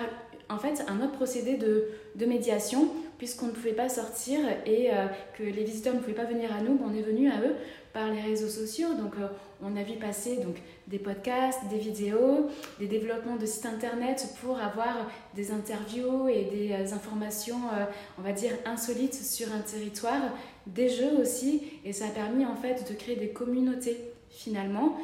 en 0.50 0.58
fait 0.58 0.86
un 0.88 1.02
autre 1.02 1.14
procédé 1.14 1.58
de, 1.58 1.90
de 2.16 2.26
médiation 2.26 2.88
puisqu'on 3.18 3.48
ne 3.48 3.52
pouvait 3.52 3.74
pas 3.74 3.90
sortir 3.90 4.40
et 4.66 4.90
euh, 4.92 5.08
que 5.38 5.44
les 5.44 5.64
visiteurs 5.64 5.94
ne 5.94 6.00
pouvaient 6.00 6.14
pas 6.14 6.26
venir 6.26 6.54
à 6.54 6.62
nous, 6.62 6.80
on 6.86 6.94
est 6.94 7.02
venu 7.02 7.30
à 7.30 7.40
eux 7.42 7.56
par 7.94 8.10
les 8.10 8.22
réseaux 8.22 8.50
sociaux. 8.50 8.94
Donc 8.96 9.14
euh, 9.20 9.28
on 9.62 9.78
a 9.78 9.84
vu 9.84 9.94
passer 9.94 10.38
donc, 10.38 10.56
des 10.88 11.00
podcasts, 11.00 11.60
des 11.70 11.78
vidéos, 11.78 12.50
des 12.80 12.88
développements 12.88 13.36
de 13.36 13.46
sites 13.46 13.66
internet 13.66 14.28
pour 14.42 14.60
avoir 14.60 15.10
des 15.36 15.52
interviews 15.52 16.28
et 16.28 16.46
des 16.46 16.72
euh, 16.72 16.96
informations, 16.96 17.60
on 18.18 18.22
va 18.22 18.32
dire, 18.32 18.52
insolites 18.66 19.14
sur 19.14 19.48
un 19.54 19.60
territoire, 19.60 20.22
des 20.66 20.90
jeux 20.90 21.20
aussi, 21.22 21.64
et 21.86 21.94
ça 21.94 22.06
a 22.06 22.10
permis 22.10 22.46
en 22.46 22.56
fait 22.56 22.90
de 22.90 22.96
créer 22.96 23.16
des 23.16 23.30
communautés 23.30 23.98
finalement. 24.30 24.98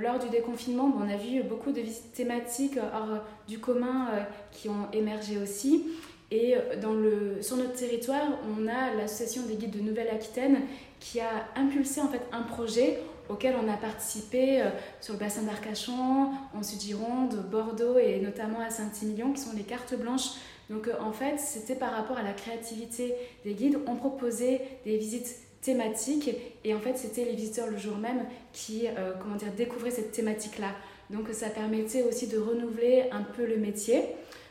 lors 0.00 0.18
du 0.18 0.28
déconfinement, 0.30 0.92
on 0.98 1.08
a 1.08 1.16
vu 1.16 1.42
beaucoup 1.42 1.72
de 1.72 1.82
thématiques 2.14 2.78
hors 2.78 3.22
du 3.46 3.58
commun 3.58 4.08
qui 4.52 4.68
ont 4.68 4.88
émergé 4.92 5.38
aussi. 5.38 5.84
Et 6.30 6.56
euh, 6.56 7.42
sur 7.42 7.56
notre 7.56 7.72
territoire, 7.72 8.38
on 8.46 8.68
a 8.68 8.94
l'association 8.94 9.46
des 9.46 9.54
guides 9.54 9.76
de 9.76 9.80
Nouvelle-Aquitaine 9.80 10.60
qui 11.00 11.20
a 11.20 11.46
impulsé 11.56 12.00
en 12.00 12.08
fait 12.08 12.20
un 12.32 12.42
projet 12.42 12.98
auquel 13.30 13.54
on 13.62 13.68
a 13.68 13.76
participé 13.76 14.60
euh, 14.60 14.66
sur 15.00 15.14
le 15.14 15.20
bassin 15.20 15.42
d'Arcachon, 15.42 16.30
en 16.54 16.62
Sud-Gironde, 16.62 17.46
Bordeaux 17.50 17.98
et 17.98 18.20
notamment 18.20 18.60
à 18.60 18.70
Saint-Émilion, 18.70 19.32
qui 19.32 19.40
sont 19.40 19.56
les 19.56 19.62
cartes 19.62 19.94
blanches. 19.94 20.32
Donc 20.68 20.88
euh, 20.88 20.94
en 21.00 21.12
fait, 21.12 21.38
c'était 21.38 21.74
par 21.74 21.92
rapport 21.92 22.18
à 22.18 22.22
la 22.22 22.32
créativité 22.32 23.14
des 23.44 23.54
guides. 23.54 23.78
On 23.86 23.96
proposait 23.96 24.60
des 24.84 24.98
visites 24.98 25.34
thématiques 25.62 26.30
et 26.62 26.74
en 26.74 26.80
fait, 26.80 26.98
c'était 26.98 27.24
les 27.24 27.34
visiteurs 27.34 27.68
le 27.68 27.78
jour 27.78 27.96
même 27.96 28.24
qui 28.52 28.86
comment 29.20 29.34
dire, 29.34 29.52
découvraient 29.56 29.90
cette 29.90 30.12
thématique-là. 30.12 30.70
Donc 31.10 31.28
ça 31.32 31.48
permettait 31.48 32.02
aussi 32.04 32.28
de 32.28 32.38
renouveler 32.38 33.06
un 33.10 33.22
peu 33.22 33.44
le 33.44 33.56
métier. 33.56 34.02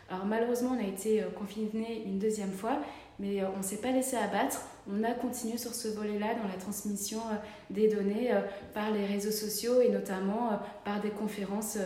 Alors 0.10 0.26
malheureusement, 0.26 0.72
on 0.78 0.84
a 0.84 0.88
été 0.88 1.22
euh, 1.22 1.30
confiné 1.30 2.04
une 2.06 2.18
deuxième 2.18 2.52
fois, 2.52 2.80
mais 3.20 3.42
euh, 3.42 3.48
on 3.54 3.58
ne 3.58 3.64
s'est 3.64 3.78
pas 3.78 3.92
laissé 3.92 4.16
abattre. 4.16 4.62
On 4.90 5.04
a 5.04 5.12
continué 5.12 5.58
sur 5.58 5.74
ce 5.74 5.90
volet-là 5.90 6.36
dans 6.36 6.48
la 6.48 6.58
transmission 6.58 7.20
euh, 7.20 7.36
des 7.70 7.90
données 7.90 8.32
par 8.74 8.92
les 8.92 9.06
réseaux 9.06 9.32
sociaux 9.32 9.82
et 9.82 9.90
notamment 9.90 10.60
par 10.86 11.02
des 11.02 11.10
conférences 11.10 11.78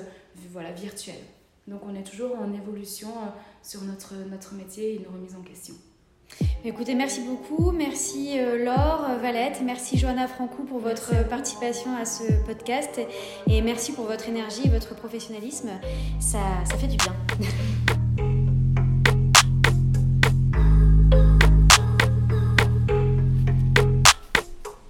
voilà, 0.52 0.72
virtuelles. 0.72 1.16
Donc 1.68 1.82
on 1.86 1.96
est 1.96 2.04
toujours 2.04 2.38
en 2.38 2.54
évolution 2.54 3.10
sur 3.64 3.82
notre, 3.82 4.14
notre 4.30 4.54
métier 4.54 4.94
et 4.94 4.96
une 4.98 5.08
remise 5.08 5.36
en 5.36 5.42
question. 5.42 5.76
Écoutez, 6.64 6.96
merci 6.96 7.22
beaucoup. 7.22 7.72
Merci 7.72 8.38
Laure, 8.38 9.18
Valette, 9.22 9.62
merci 9.64 9.98
Johanna 9.98 10.28
Francou 10.28 10.64
pour 10.64 10.80
votre 10.80 11.28
participation 11.28 11.96
à 11.96 12.06
ce 12.06 12.24
podcast 12.46 13.02
et 13.48 13.62
merci 13.62 13.92
pour 13.92 14.06
votre 14.06 14.30
énergie 14.30 14.62
et 14.66 14.70
votre 14.70 14.96
professionnalisme. 14.96 15.70
Ça, 16.20 16.40
ça 16.66 16.78
fait 16.78 16.88
du 16.88 16.98
bien. 16.98 17.16